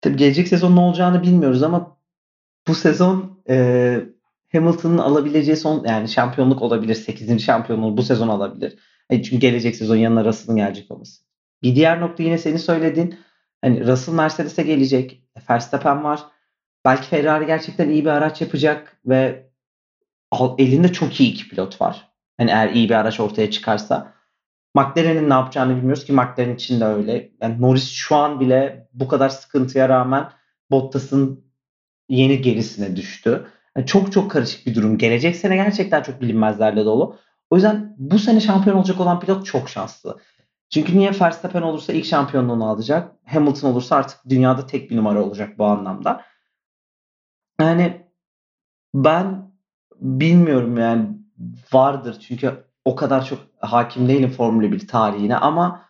tabii 0.01 0.17
gelecek 0.17 0.49
sezon 0.49 0.77
ne 0.77 0.81
olacağını 0.81 1.23
bilmiyoruz 1.23 1.63
ama 1.63 1.99
bu 2.69 2.75
sezon 2.75 3.43
e, 3.49 4.01
Hamilton'ın 4.53 4.99
alabileceği 4.99 5.57
son 5.57 5.85
yani 5.85 6.09
şampiyonluk 6.09 6.63
olabilir. 6.63 6.95
8. 6.95 7.43
şampiyonluğu 7.43 7.97
bu 7.97 8.03
sezon 8.03 8.29
alabilir. 8.29 8.79
Yani 9.11 9.23
çünkü 9.23 9.37
gelecek 9.37 9.77
sezon 9.77 9.97
yanına 9.97 10.25
Russell'ın 10.25 10.57
gelecek 10.57 10.91
olması. 10.91 11.23
Bir 11.63 11.77
diğer 11.77 12.01
nokta 12.01 12.23
yine 12.23 12.39
senin 12.39 12.57
söylediğin 12.57 13.15
hani 13.61 13.87
Russell 13.87 14.15
Mercedes'e 14.15 14.63
gelecek. 14.63 15.25
Verstappen 15.51 16.05
var. 16.05 16.21
Belki 16.85 17.09
Ferrari 17.09 17.47
gerçekten 17.47 17.89
iyi 17.89 18.05
bir 18.05 18.11
araç 18.11 18.41
yapacak 18.41 18.97
ve 19.07 19.51
elinde 20.59 20.93
çok 20.93 21.21
iyi 21.21 21.33
iki 21.33 21.49
pilot 21.49 21.81
var. 21.81 22.09
Hani 22.37 22.51
eğer 22.51 22.71
iyi 22.71 22.89
bir 22.89 22.95
araç 22.95 23.21
ortaya 23.21 23.51
çıkarsa. 23.51 24.15
McLaren'in 24.75 25.31
ne 25.31 25.35
yapacağını 25.35 25.77
bilmiyoruz 25.77 26.05
ki 26.05 26.13
McLaren 26.13 26.55
için 26.55 26.81
de 26.81 26.85
öyle. 26.85 27.31
Yani 27.43 27.61
Norris 27.61 27.91
şu 27.91 28.17
an 28.17 28.41
bile 28.41 28.89
bu 28.93 29.09
kadar 29.09 29.29
sıkıntıya 29.29 29.89
rağmen 29.89 30.31
Bottas'ın 30.71 31.45
yeni 32.09 32.43
gerisine 32.43 32.97
düştü. 32.97 33.47
Yani 33.77 33.87
çok 33.87 34.13
çok 34.13 34.31
karışık 34.31 34.67
bir 34.67 34.75
durum. 34.75 34.99
Gelecek 34.99 35.37
sene 35.37 35.57
gerçekten 35.57 36.03
çok 36.03 36.21
bilinmezlerle 36.21 36.85
dolu. 36.85 37.17
O 37.51 37.57
yüzden 37.57 37.95
bu 37.99 38.19
sene 38.19 38.41
şampiyon 38.41 38.77
olacak 38.77 39.01
olan 39.01 39.21
pilot 39.21 39.47
çok 39.47 39.69
şanslı. 39.69 40.21
Çünkü 40.71 40.99
niye 40.99 41.11
Verstappen 41.21 41.63
olursa 41.63 41.93
ilk 41.93 42.05
şampiyonluğunu 42.05 42.69
alacak. 42.69 43.13
Hamilton 43.27 43.71
olursa 43.71 43.97
artık 43.97 44.19
dünyada 44.29 44.67
tek 44.67 44.91
bir 44.91 44.97
numara 44.97 45.23
olacak 45.23 45.59
bu 45.59 45.65
anlamda. 45.65 46.25
Yani 47.61 48.07
ben 48.95 49.51
bilmiyorum 49.97 50.79
yani 50.79 51.09
vardır 51.73 52.17
çünkü 52.29 52.65
o 52.85 52.97
kadar 52.97 53.25
çok 53.25 53.39
hakim 53.59 54.09
değilim 54.09 54.31
Formula 54.31 54.73
1 54.73 54.89
tarihine 54.89 55.37
ama 55.37 55.85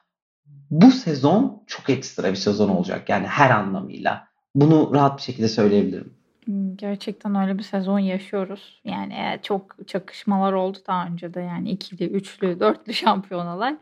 bu 0.71 0.91
sezon 0.91 1.63
çok 1.67 1.91
ekstra 1.91 2.31
bir 2.31 2.37
sezon 2.37 2.69
olacak 2.69 3.09
yani 3.09 3.27
her 3.27 3.51
anlamıyla. 3.51 4.29
Bunu 4.55 4.95
rahat 4.95 5.17
bir 5.17 5.23
şekilde 5.23 5.49
söyleyebilirim. 5.49 6.15
Hmm, 6.45 6.77
gerçekten 6.77 7.35
öyle 7.35 7.59
bir 7.59 7.63
sezon 7.63 7.99
yaşıyoruz. 7.99 8.81
Yani 8.85 9.39
çok 9.43 9.89
çakışmalar 9.89 10.53
oldu 10.53 10.79
daha 10.87 11.07
önce 11.07 11.35
de 11.35 11.41
yani 11.41 11.71
ikili, 11.71 12.05
üçlü, 12.05 12.61
dörtlü 12.61 12.95
şampiyonalar. 12.95 13.77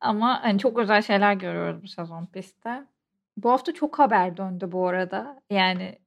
Ama 0.00 0.42
hani 0.42 0.58
çok 0.58 0.78
özel 0.78 1.02
şeyler 1.02 1.34
görüyoruz 1.34 1.82
bu 1.82 1.88
sezon 1.88 2.26
pistte. 2.26 2.86
Bu 3.36 3.50
hafta 3.50 3.74
çok 3.74 3.98
haber 3.98 4.36
döndü 4.36 4.72
bu 4.72 4.88
arada. 4.88 5.40
Yani 5.50 5.98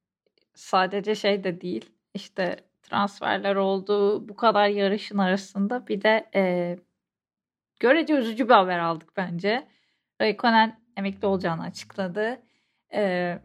sadece 0.54 1.14
şey 1.14 1.44
de 1.44 1.60
değil. 1.60 1.90
İşte 2.14 2.56
transferler 2.82 3.56
oldu. 3.56 4.28
Bu 4.28 4.36
kadar 4.36 4.68
yarışın 4.68 5.18
arasında 5.18 5.86
bir 5.86 6.02
de 6.02 6.30
e, 6.34 6.76
görece 7.80 8.14
üzücü 8.14 8.48
bir 8.48 8.54
haber 8.54 8.78
aldık 8.78 9.16
bence. 9.16 9.68
Raikkonen 10.20 10.80
emekli 10.96 11.26
olacağını 11.26 11.62
açıkladı. 11.62 12.42
E, 12.94 13.38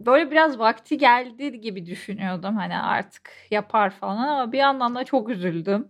böyle 0.00 0.30
biraz 0.30 0.58
vakti 0.58 0.98
geldi 0.98 1.60
gibi 1.60 1.86
düşünüyordum. 1.86 2.56
Hani 2.56 2.78
artık 2.78 3.30
yapar 3.50 3.90
falan 3.90 4.28
ama 4.28 4.52
bir 4.52 4.58
yandan 4.58 4.94
da 4.94 5.04
çok 5.04 5.28
üzüldüm. 5.28 5.88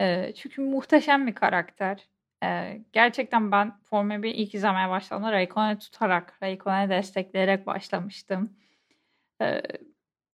E, 0.00 0.32
çünkü 0.34 0.62
muhteşem 0.62 1.26
bir 1.26 1.34
karakter. 1.34 2.08
E, 2.44 2.80
gerçekten 2.92 3.52
ben 3.52 3.80
Formula 3.82 4.22
1 4.22 4.34
ilk 4.34 4.54
izlemeye 4.54 4.88
başladığımda 4.88 5.32
Raikkonen'i 5.32 5.78
tutarak, 5.78 6.38
Raikkonen'i 6.42 6.90
destekleyerek 6.90 7.66
başlamıştım. 7.66 8.56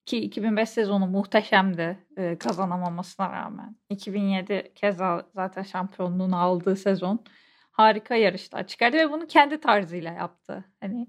Ki 0.06 0.18
2005 0.18 0.68
sezonu 0.68 1.06
muhteşemdi 1.06 2.06
kazanamamasına 2.38 3.32
rağmen. 3.32 3.76
2007 3.90 4.72
keza 4.74 5.26
zaten 5.34 5.62
şampiyonluğunu 5.62 6.36
aldığı 6.36 6.76
sezon 6.76 7.24
harika 7.70 8.14
yarışlar 8.14 8.66
çıkardı 8.66 8.96
ve 8.96 9.10
bunu 9.12 9.26
kendi 9.26 9.60
tarzıyla 9.60 10.12
yaptı. 10.12 10.64
Hani 10.80 11.06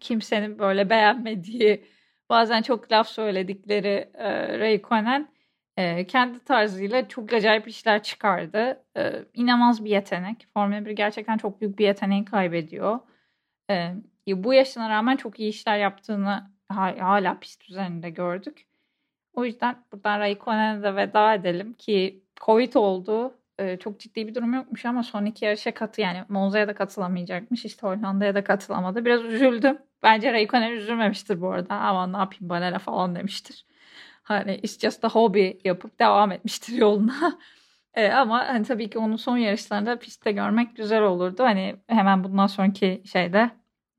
kimsenin 0.00 0.58
böyle 0.58 0.90
beğenmediği, 0.90 1.84
bazen 2.30 2.62
çok 2.62 2.92
laf 2.92 3.08
söyledikleri 3.08 4.10
e, 4.14 4.58
Raikkonen 4.58 5.28
kendi 6.08 6.44
tarzıyla 6.44 7.08
çok 7.08 7.32
acayip 7.32 7.68
işler 7.68 8.02
çıkardı. 8.02 8.84
E, 8.96 9.12
inanılmaz 9.34 9.84
bir 9.84 9.90
yetenek. 9.90 10.46
Formula 10.54 10.84
1 10.86 10.90
gerçekten 10.90 11.38
çok 11.38 11.60
büyük 11.60 11.78
bir 11.78 11.84
yeteneği 11.84 12.24
kaybediyor. 12.24 12.98
Bu 14.28 14.54
yaşına 14.54 14.90
rağmen 14.90 15.16
çok 15.16 15.40
iyi 15.40 15.48
işler 15.50 15.78
yaptığını 15.78 16.50
hala 16.74 17.38
pist 17.40 17.70
üzerinde 17.70 18.10
gördük. 18.10 18.66
O 19.34 19.44
yüzden 19.44 19.84
buradan 19.92 20.20
Raikkonen'e 20.20 20.82
de 20.82 20.96
veda 20.96 21.34
edelim 21.34 21.74
ki 21.74 22.24
Covid 22.40 22.74
oldu. 22.74 23.34
Ee, 23.58 23.76
çok 23.78 24.00
ciddi 24.00 24.28
bir 24.28 24.34
durum 24.34 24.54
yokmuş 24.54 24.84
ama 24.84 25.02
son 25.02 25.24
iki 25.24 25.44
yarışa 25.44 25.74
katı 25.74 26.00
yani 26.00 26.24
Monza'ya 26.28 26.68
da 26.68 26.74
katılamayacakmış. 26.74 27.64
İşte 27.64 27.86
Hollanda'ya 27.86 28.34
da 28.34 28.44
katılamadı. 28.44 29.04
Biraz 29.04 29.24
üzüldüm. 29.24 29.78
Bence 30.02 30.32
Raikkonen 30.32 30.70
üzülmemiştir 30.72 31.40
bu 31.40 31.50
arada. 31.50 31.74
Ama 31.74 32.06
ne 32.06 32.16
yapayım 32.16 32.48
bana 32.48 32.78
falan 32.78 33.14
demiştir. 33.14 33.66
Hani 34.22 34.54
it's 34.54 34.78
just 34.78 35.04
a 35.04 35.08
hobby 35.08 35.50
yapıp 35.64 35.98
devam 36.00 36.32
etmiştir 36.32 36.72
yoluna. 36.72 37.38
e, 37.94 38.08
ama 38.08 38.48
hani 38.48 38.64
tabii 38.64 38.90
ki 38.90 38.98
onun 38.98 39.16
son 39.16 39.36
yarışlarında 39.36 39.98
pistte 39.98 40.32
görmek 40.32 40.76
güzel 40.76 41.02
olurdu. 41.02 41.42
Hani 41.44 41.76
hemen 41.86 42.24
bundan 42.24 42.46
sonraki 42.46 43.02
şeyde 43.12 43.50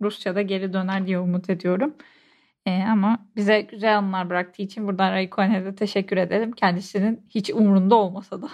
Rusya'da 0.02 0.42
geri 0.42 0.74
döner 0.74 1.08
diye 1.08 1.20
umut 1.20 1.50
ediyorum. 1.50 1.96
E, 2.66 2.84
ama 2.84 3.20
bize 3.36 3.62
güzel 3.62 3.98
anılar 3.98 4.30
bıraktığı 4.30 4.62
için 4.62 4.88
buradan 4.88 5.12
Raikkonen'e 5.12 5.66
de 5.66 5.76
teşekkür 5.76 6.18
edelim. 6.18 6.52
Kendisinin 6.52 7.26
hiç 7.30 7.50
umurunda 7.50 7.96
olmasa 7.96 8.42
da. 8.42 8.50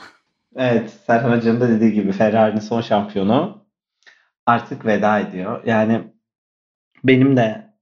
Evet, 0.55 0.89
Serhan 1.07 1.37
Hoca'nın 1.37 1.61
da 1.61 1.69
dediği 1.69 1.93
gibi 1.93 2.11
Ferrari'nin 2.11 2.59
son 2.59 2.81
şampiyonu 2.81 3.65
artık 4.45 4.85
veda 4.85 5.19
ediyor. 5.19 5.63
Yani 5.65 6.01
benim 7.03 7.37
de 7.37 7.73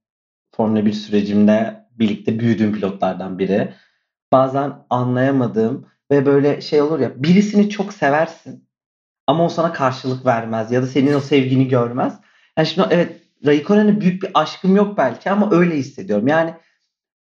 Formula 0.54 0.86
1 0.86 0.92
sürecimde 0.92 1.86
birlikte 1.90 2.40
büyüdüğüm 2.40 2.72
pilotlardan 2.72 3.38
biri. 3.38 3.74
Bazen 4.32 4.72
anlayamadığım 4.90 5.86
ve 6.10 6.26
böyle 6.26 6.60
şey 6.60 6.82
olur 6.82 7.00
ya 7.00 7.22
birisini 7.22 7.70
çok 7.70 7.92
seversin 7.92 8.68
ama 9.26 9.44
o 9.44 9.48
sana 9.48 9.72
karşılık 9.72 10.26
vermez 10.26 10.72
ya 10.72 10.82
da 10.82 10.86
senin 10.86 11.14
o 11.14 11.20
sevgini 11.20 11.68
görmez. 11.68 12.20
Yani 12.56 12.66
şimdi 12.66 12.88
evet 12.90 13.25
Raikkonen'e 13.46 14.00
büyük 14.00 14.22
bir 14.22 14.30
aşkım 14.34 14.76
yok 14.76 14.98
belki 14.98 15.30
ama 15.30 15.50
öyle 15.50 15.76
hissediyorum. 15.76 16.28
Yani 16.28 16.54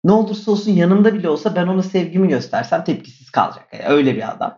ne 0.04 0.12
olursa 0.12 0.50
olsun 0.50 0.72
yanımda 0.72 1.14
bile 1.14 1.28
olsa 1.28 1.56
ben 1.56 1.66
ona 1.66 1.82
sevgimi 1.82 2.28
göstersem 2.28 2.84
tepkisiz 2.84 3.30
kalacak. 3.30 3.68
Yani 3.72 3.84
öyle 3.84 4.16
bir 4.16 4.32
adam. 4.32 4.56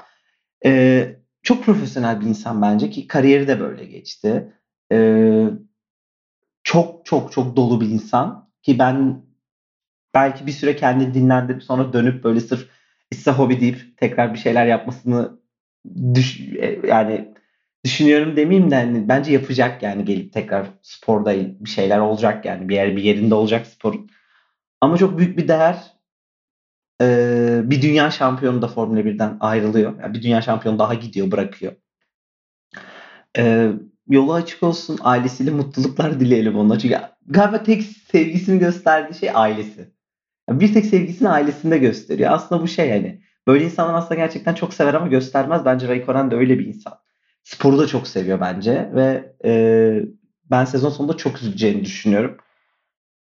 Ee, 0.65 1.17
çok 1.43 1.65
profesyonel 1.65 2.21
bir 2.21 2.27
insan 2.27 2.63
bence 2.63 2.91
ki 2.91 3.07
kariyeri 3.07 3.49
de 3.49 3.61
böyle 3.61 3.85
geçti. 3.85 4.53
Ee, 4.93 5.47
çok 6.63 7.07
çok 7.07 7.33
çok 7.33 7.57
dolu 7.57 7.81
bir 7.81 7.89
insan 7.89 8.51
ki 8.63 8.79
ben 8.79 9.23
belki 10.15 10.47
bir 10.47 10.53
süre 10.53 10.77
kendi 10.77 11.15
dinlendirip 11.15 11.63
sonra 11.63 11.93
dönüp 11.93 12.25
böyle 12.25 12.41
sırf 12.41 12.69
issa 13.11 13.39
hobi 13.39 13.61
deyip 13.61 13.97
tekrar 13.97 14.35
bir 14.35 14.39
şeyler 14.39 14.67
yapmasını 14.67 15.39
düş 16.15 16.41
e, 16.41 16.81
yani 16.89 17.35
düşünüyorum 17.87 18.37
demeyeyim 18.37 18.70
de 18.70 18.74
hani 18.74 19.09
bence 19.09 19.32
yapacak 19.32 19.82
yani 19.82 20.05
gelip 20.05 20.32
tekrar 20.32 20.66
sporda 20.82 21.34
bir 21.37 21.70
şeyler 21.70 21.99
olacak 21.99 22.45
yani 22.45 22.68
bir 22.68 22.74
yer 22.74 22.97
bir 22.97 23.03
yerinde 23.03 23.34
olacak 23.34 23.66
sporun. 23.66 24.11
Ama 24.80 24.97
çok 24.97 25.18
büyük 25.18 25.39
bir 25.39 25.49
değer 25.49 25.97
ee, 27.03 27.61
bir 27.64 27.82
dünya 27.82 28.11
şampiyonu 28.11 28.62
da 28.62 28.68
Formula 28.68 29.01
1'den 29.01 29.37
ayrılıyor. 29.41 30.01
Yani 30.03 30.14
bir 30.14 30.22
dünya 30.22 30.43
şampiyonu 30.43 30.78
daha 30.78 30.95
gidiyor, 30.95 31.30
bırakıyor. 31.30 31.72
Ee, 33.39 33.72
yolu 34.09 34.34
açık 34.34 34.62
olsun. 34.62 34.99
Ailesiyle 35.03 35.51
mutluluklar 35.51 36.20
dileyelim 36.20 36.59
ona. 36.59 36.78
Çünkü 36.78 36.97
galiba 37.26 37.62
tek 37.62 37.82
sevgisini 37.82 38.59
gösterdiği 38.59 39.18
şey 39.18 39.30
ailesi. 39.34 39.91
Yani 40.49 40.61
bir 40.61 40.74
tek 40.74 40.87
sevgisini 40.87 41.28
ailesinde 41.28 41.78
gösteriyor. 41.78 42.32
Aslında 42.32 42.62
bu 42.62 42.68
şey 42.68 42.91
hani 42.91 43.22
böyle 43.47 43.64
insanlar 43.64 43.95
aslında 43.95 44.14
gerçekten 44.14 44.55
çok 44.55 44.74
sever 44.74 44.95
ama 44.95 45.07
göstermez. 45.07 45.64
Bence 45.64 45.89
Raikkonen 45.89 46.30
de 46.30 46.34
öyle 46.37 46.59
bir 46.59 46.66
insan. 46.66 47.06
Sporu 47.47 47.78
da 47.78 47.86
çok 47.86 48.09
seviyor 48.09 48.40
bence 48.40 48.90
ve 48.94 49.32
e, 49.44 49.53
ben 50.51 50.64
sezon 50.64 50.90
sonunda 50.90 51.16
çok 51.16 51.38
üzüleceğini 51.38 51.84
düşünüyorum. 51.84 52.36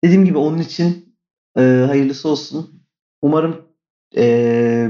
Dediğim 0.03 0.25
gibi 0.25 0.37
onun 0.37 0.57
için 0.57 1.15
e, 1.57 1.61
hayırlısı 1.61 2.29
olsun. 2.29 2.83
Umarım 3.21 3.65
e, 4.17 4.89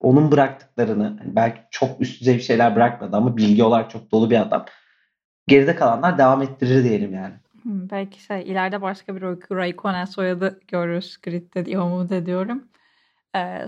onun 0.00 0.32
bıraktıklarını 0.32 1.16
hani 1.18 1.36
belki 1.36 1.60
çok 1.70 2.00
üst 2.00 2.20
düzey 2.20 2.34
bir 2.34 2.40
şeyler 2.40 2.76
bırakmadı 2.76 3.16
ama 3.16 3.36
bilgi 3.36 3.64
olarak 3.64 3.90
çok 3.90 4.12
dolu 4.12 4.30
bir 4.30 4.40
adam. 4.40 4.64
Geride 5.48 5.76
kalanlar 5.76 6.18
devam 6.18 6.42
ettirir 6.42 6.84
diyelim 6.84 7.14
yani. 7.14 7.34
belki 7.64 8.22
şey 8.22 8.42
ileride 8.42 8.82
başka 8.82 9.16
bir 9.16 9.22
Raikkonen 9.56 10.04
soyadı 10.04 10.60
görürüz 10.68 11.18
gridde 11.22 11.66
diye 11.66 11.80
umut 11.80 12.12
ediyorum. 12.12 12.64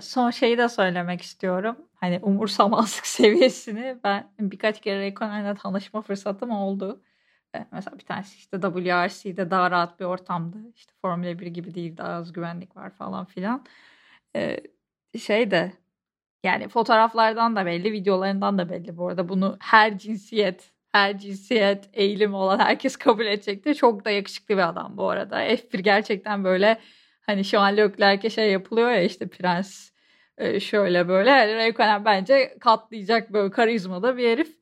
Son 0.00 0.30
şeyi 0.30 0.58
de 0.58 0.68
söylemek 0.68 1.22
istiyorum. 1.22 1.76
Hani 1.94 2.18
umursamazlık 2.22 3.06
seviyesini 3.06 3.98
ben 4.04 4.30
birkaç 4.40 4.80
kere 4.80 5.00
Raikkonen'le 5.00 5.54
tanışma 5.54 6.02
fırsatım 6.02 6.50
oldu. 6.50 7.02
Mesela 7.72 7.98
bir 7.98 8.04
tanesi 8.04 8.38
işte 8.38 8.61
WRC'de 8.61 9.50
daha 9.50 9.70
rahat 9.70 10.00
bir 10.00 10.04
ortamdı. 10.04 10.58
İşte 10.76 10.92
Formula 11.02 11.38
1 11.38 11.46
gibi 11.46 11.74
değil 11.74 11.96
daha 11.96 12.12
az 12.12 12.32
güvenlik 12.32 12.76
var 12.76 12.90
falan 12.90 13.24
filan. 13.24 13.66
Şey 15.18 15.50
de 15.50 15.72
yani 16.44 16.68
fotoğraflardan 16.68 17.56
da 17.56 17.66
belli, 17.66 17.92
videolarından 17.92 18.58
da 18.58 18.70
belli 18.70 18.96
bu 18.96 19.08
arada. 19.08 19.28
Bunu 19.28 19.56
her 19.61 19.98
cinsiyet, 19.98 20.72
her 20.92 21.18
cinsiyet 21.18 21.90
eğilim 21.92 22.34
olan 22.34 22.58
herkes 22.58 22.96
kabul 22.96 23.26
edecektir. 23.26 23.74
Çok 23.74 24.04
da 24.04 24.11
yakışıklı 24.11 24.54
bir 24.56 24.68
adam 24.68 24.96
bu 24.96 25.08
arada. 25.11 25.44
F1 25.44 25.78
gerçekten 25.80 26.44
böyle 26.44 26.80
hani 27.31 27.45
şu 27.45 27.61
an 27.61 27.76
Leclerc'e 27.76 28.31
şey 28.31 28.51
yapılıyor 28.51 28.91
ya 28.91 29.03
işte 29.03 29.28
prens 29.28 29.91
e, 30.39 30.61
şöyle 30.61 31.09
böyle. 31.09 31.31
Yani 31.31 31.55
Raikkonen 31.55 32.05
bence 32.05 32.59
katlayacak 32.61 33.33
böyle 33.33 33.51
karizmada 33.51 34.16
bir 34.16 34.28
herif. 34.28 34.61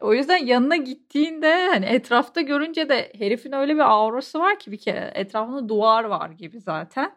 O 0.00 0.14
yüzden 0.14 0.36
yanına 0.46 0.76
gittiğinde 0.76 1.68
hani 1.68 1.86
etrafta 1.86 2.40
görünce 2.40 2.88
de 2.88 3.12
herifin 3.18 3.52
öyle 3.52 3.74
bir 3.74 3.90
aurası 3.92 4.38
var 4.38 4.58
ki 4.58 4.72
bir 4.72 4.78
kere 4.78 5.12
etrafında 5.14 5.68
duvar 5.68 6.04
var 6.04 6.30
gibi 6.30 6.60
zaten. 6.60 7.12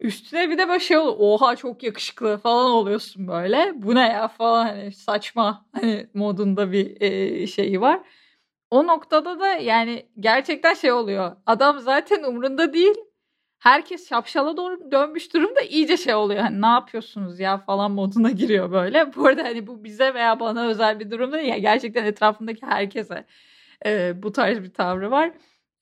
Üstüne 0.00 0.50
bir 0.50 0.58
de 0.58 0.68
böyle 0.68 0.80
şey 0.80 0.98
oluyor. 0.98 1.16
Oha 1.18 1.56
çok 1.56 1.82
yakışıklı 1.82 2.38
falan 2.38 2.70
oluyorsun 2.70 3.28
böyle. 3.28 3.72
Bu 3.74 3.94
ne 3.94 4.00
ya 4.08 4.28
falan 4.28 4.66
hani 4.66 4.92
saçma 4.92 5.66
hani 5.72 6.06
modunda 6.14 6.72
bir 6.72 7.00
e, 7.00 7.46
şeyi 7.46 7.80
var. 7.80 8.00
O 8.70 8.86
noktada 8.86 9.40
da 9.40 9.48
yani 9.48 10.06
gerçekten 10.20 10.74
şey 10.74 10.92
oluyor. 10.92 11.36
Adam 11.46 11.80
zaten 11.80 12.22
umrunda 12.22 12.72
değil. 12.72 12.94
Herkes 13.60 14.08
şapşala 14.08 14.56
doğru 14.56 14.90
dönmüş 14.90 15.34
durumda 15.34 15.60
iyice 15.60 15.96
şey 15.96 16.14
oluyor. 16.14 16.40
Hani 16.40 16.62
ne 16.62 16.66
yapıyorsunuz 16.66 17.40
ya 17.40 17.58
falan 17.58 17.92
moduna 17.92 18.30
giriyor 18.30 18.72
böyle. 18.72 19.12
Bu 19.16 19.26
arada 19.26 19.44
hani 19.44 19.66
bu 19.66 19.84
bize 19.84 20.14
veya 20.14 20.40
bana 20.40 20.66
özel 20.66 21.00
bir 21.00 21.10
durum 21.10 21.32
değil. 21.32 21.48
Ya 21.48 21.58
gerçekten 21.58 22.04
etrafındaki 22.04 22.66
herkese 22.66 23.24
e, 23.86 24.22
bu 24.22 24.32
tarz 24.32 24.62
bir 24.62 24.72
tavrı 24.72 25.10
var. 25.10 25.32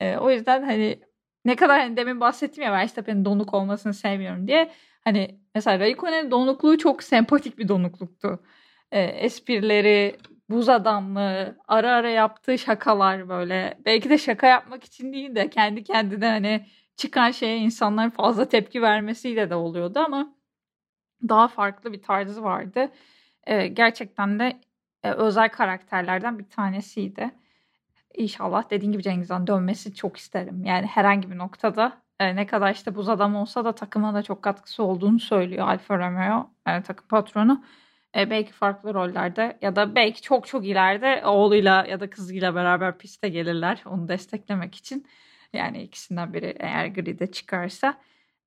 E, 0.00 0.16
o 0.16 0.30
yüzden 0.30 0.62
hani 0.62 1.00
ne 1.44 1.56
kadar 1.56 1.80
hani 1.80 1.96
demin 1.96 2.20
bahsettim 2.20 2.64
ya 2.64 2.72
Verstappen'in 2.72 3.24
donuk 3.24 3.54
olmasını 3.54 3.94
sevmiyorum 3.94 4.46
diye. 4.48 4.70
Hani 5.04 5.40
mesela 5.54 5.78
Raikkonen'in 5.80 6.30
donukluğu 6.30 6.78
çok 6.78 7.02
sempatik 7.02 7.58
bir 7.58 7.68
donukluktu. 7.68 8.42
E, 8.92 9.00
esprileri, 9.02 10.16
buz 10.50 10.68
adamlığı, 10.68 11.56
ara 11.68 11.92
ara 11.92 12.10
yaptığı 12.10 12.58
şakalar 12.58 13.28
böyle. 13.28 13.78
Belki 13.84 14.10
de 14.10 14.18
şaka 14.18 14.46
yapmak 14.46 14.84
için 14.84 15.12
değil 15.12 15.34
de 15.34 15.50
kendi 15.50 15.84
kendine 15.84 16.28
hani 16.28 16.66
çıkan 16.98 17.30
şeye 17.30 17.58
insanların 17.58 18.10
fazla 18.10 18.48
tepki 18.48 18.82
vermesiyle 18.82 19.50
de 19.50 19.54
oluyordu 19.54 19.98
ama 19.98 20.34
daha 21.28 21.48
farklı 21.48 21.92
bir 21.92 22.02
tarzı 22.02 22.42
vardı. 22.42 22.92
E, 23.46 23.68
gerçekten 23.68 24.38
de 24.38 24.60
e, 25.02 25.10
özel 25.10 25.48
karakterlerden 25.48 26.38
bir 26.38 26.44
tanesiydi. 26.44 27.30
İnşallah 28.14 28.70
dediğin 28.70 28.92
gibi 28.92 29.02
Cengizhan 29.02 29.46
dönmesi 29.46 29.94
çok 29.94 30.16
isterim. 30.16 30.64
Yani 30.64 30.86
herhangi 30.86 31.30
bir 31.30 31.38
noktada 31.38 32.02
e, 32.20 32.36
ne 32.36 32.46
kadar 32.46 32.74
işte 32.74 32.94
buz 32.94 33.08
adam 33.08 33.36
olsa 33.36 33.64
da 33.64 33.74
takıma 33.74 34.14
da 34.14 34.22
çok 34.22 34.42
katkısı 34.42 34.82
olduğunu 34.82 35.20
söylüyor 35.20 35.68
Alfa 35.68 35.98
Romeo 35.98 36.50
yani 36.66 36.82
takım 36.82 37.08
patronu. 37.08 37.64
E, 38.16 38.30
belki 38.30 38.52
farklı 38.52 38.94
rollerde 38.94 39.58
ya 39.62 39.76
da 39.76 39.94
belki 39.94 40.22
çok 40.22 40.46
çok 40.46 40.66
ileride 40.66 41.26
oğluyla 41.26 41.86
ya 41.86 42.00
da 42.00 42.10
kızıyla 42.10 42.54
beraber 42.54 42.98
piste 42.98 43.28
gelirler 43.28 43.82
onu 43.86 44.08
desteklemek 44.08 44.74
için. 44.74 45.06
Yani 45.52 45.82
ikisinden 45.82 46.34
biri 46.34 46.56
eğer 46.60 46.86
grid'e 46.86 47.26
çıkarsa. 47.32 47.94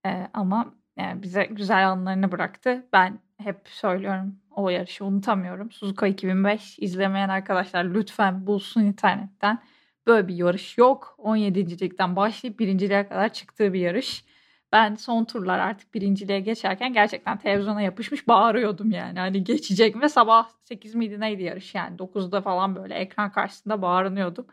E, 0.06 0.28
ama 0.34 0.74
yani 0.98 1.20
e, 1.20 1.22
bize 1.22 1.46
güzel 1.46 1.90
anlarını 1.90 2.32
bıraktı. 2.32 2.88
Ben 2.94 3.20
hep 3.38 3.58
söylüyorum 3.66 4.36
o 4.52 4.70
yarışı 4.70 5.06
unutamıyorum. 5.06 5.72
Suzuka 5.72 6.08
2005 6.08 6.80
izlemeyen 6.80 7.30
arkadaşlar 7.30 7.86
lütfen 7.86 8.48
bulsun 8.48 8.82
internetten. 8.82 9.64
Böyle 10.08 10.28
bir 10.28 10.36
yarış 10.36 10.78
yok. 10.78 11.16
17. 11.18 11.80
ligden 11.82 12.16
başlayıp 12.16 12.60
birinciliğe 12.60 13.08
kadar 13.08 13.34
çıktığı 13.34 13.74
bir 13.74 13.80
yarış. 13.80 14.26
ben 14.72 14.96
son 14.96 15.26
turlar 15.26 15.60
artık 15.60 15.94
birinciliğe 15.94 16.40
geçerken 16.40 16.94
gerçekten 16.94 17.38
televizyona 17.38 17.82
yapışmış 17.82 18.28
bağırıyordum 18.28 18.92
yani. 18.92 19.20
Hani 19.20 19.44
geçecek 19.44 20.02
ve 20.02 20.10
sabah 20.10 20.50
8 20.64 20.96
miydi 20.96 21.20
neydi 21.20 21.44
yarış 21.44 21.76
yani 21.76 21.98
9'da 21.98 22.42
falan 22.42 22.76
böyle 22.76 22.96
ekran 22.96 23.32
karşısında 23.32 23.82
bağırıyordum. 23.82 24.46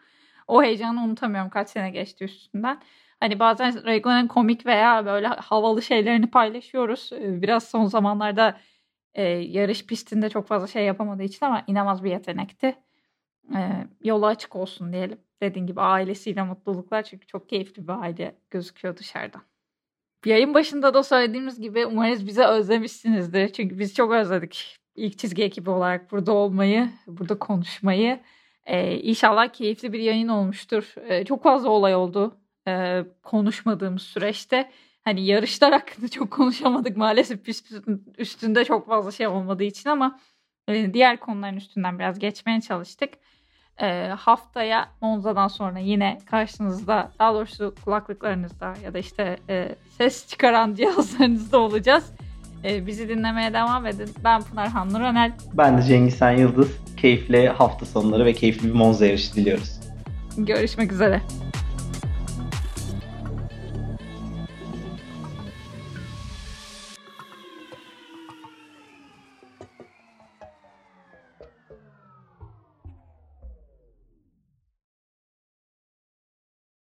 O 0.48 0.62
heyecanı 0.62 1.02
unutamıyorum 1.04 1.50
kaç 1.50 1.68
sene 1.70 1.90
geçti 1.90 2.24
üstünden. 2.24 2.80
Hani 3.20 3.38
bazen 3.38 3.84
Rego'nun 3.84 4.26
komik 4.26 4.66
veya 4.66 5.06
böyle 5.06 5.26
havalı 5.26 5.82
şeylerini 5.82 6.30
paylaşıyoruz. 6.30 7.10
Ee, 7.12 7.42
biraz 7.42 7.68
son 7.68 7.86
zamanlarda 7.86 8.60
e, 9.14 9.22
yarış 9.24 9.86
pistinde 9.86 10.30
çok 10.30 10.46
fazla 10.46 10.66
şey 10.66 10.84
yapamadığı 10.84 11.22
için 11.22 11.46
ama 11.46 11.64
inanılmaz 11.66 12.04
bir 12.04 12.10
yetenekti. 12.10 12.76
E, 13.56 13.86
yolu 14.04 14.26
açık 14.26 14.56
olsun 14.56 14.92
diyelim. 14.92 15.18
Dediğim 15.42 15.66
gibi 15.66 15.80
ailesiyle 15.80 16.42
mutluluklar 16.42 17.02
çünkü 17.02 17.26
çok 17.26 17.48
keyifli 17.48 17.88
bir 17.88 18.02
aile 18.02 18.38
gözüküyor 18.50 18.96
dışarıdan. 18.96 19.42
Yayın 20.26 20.54
başında 20.54 20.94
da 20.94 21.02
söylediğimiz 21.02 21.60
gibi 21.60 21.86
umarız 21.86 22.26
bize 22.26 22.44
özlemişsinizdir. 22.44 23.48
Çünkü 23.48 23.78
biz 23.78 23.94
çok 23.94 24.12
özledik 24.12 24.78
ilk 24.98 25.18
çizgi 25.18 25.44
ekibi 25.44 25.70
olarak 25.70 26.10
burada 26.10 26.32
olmayı, 26.32 26.90
burada 27.06 27.38
konuşmayı. 27.38 28.20
Ee, 28.68 28.98
inşallah 28.98 29.48
keyifli 29.48 29.92
bir 29.92 30.00
yayın 30.00 30.28
olmuştur. 30.28 30.94
Ee, 31.08 31.24
çok 31.24 31.42
fazla 31.42 31.68
olay 31.68 31.94
oldu 31.94 32.36
e, 32.68 33.04
konuşmadığımız 33.22 34.02
süreçte. 34.02 34.70
Hani 35.04 35.26
yarışlar 35.26 35.72
hakkında 35.72 36.08
çok 36.10 36.30
konuşamadık 36.30 36.96
maalesef 36.96 37.48
üstünde 38.18 38.64
çok 38.64 38.86
fazla 38.86 39.12
şey 39.12 39.26
olmadığı 39.26 39.64
için 39.64 39.90
ama 39.90 40.20
diğer 40.68 41.16
konuların 41.20 41.56
üstünden 41.56 41.98
biraz 41.98 42.18
geçmeye 42.18 42.60
çalıştık 42.60 43.10
e, 43.80 44.08
haftaya 44.08 44.88
Monza'dan 45.00 45.48
sonra 45.48 45.78
yine 45.78 46.18
karşınızda 46.26 47.12
daha 47.18 47.34
doğrusu 47.34 47.74
kulaklıklarınızda 47.84 48.74
ya 48.84 48.94
da 48.94 48.98
işte 48.98 49.36
e, 49.48 49.74
ses 49.98 50.28
çıkaran 50.28 50.74
cihazlarınızda 50.78 51.58
olacağız. 51.58 52.12
E, 52.64 52.86
bizi 52.86 53.08
dinlemeye 53.08 53.52
devam 53.52 53.86
edin. 53.86 54.08
Ben 54.24 54.42
Pınar 54.42 54.68
Hanlı 54.68 55.00
Rönel. 55.00 55.32
Ben 55.54 55.78
de 55.78 55.82
Cengiz 55.82 56.20
Yıldız. 56.38 56.68
Keyifli 56.96 57.48
hafta 57.48 57.86
sonları 57.86 58.24
ve 58.24 58.32
keyifli 58.32 58.68
bir 58.68 58.74
Monza 58.74 59.06
yarışı 59.06 59.34
diliyoruz. 59.34 59.80
Görüşmek 60.38 60.92
üzere. 60.92 61.22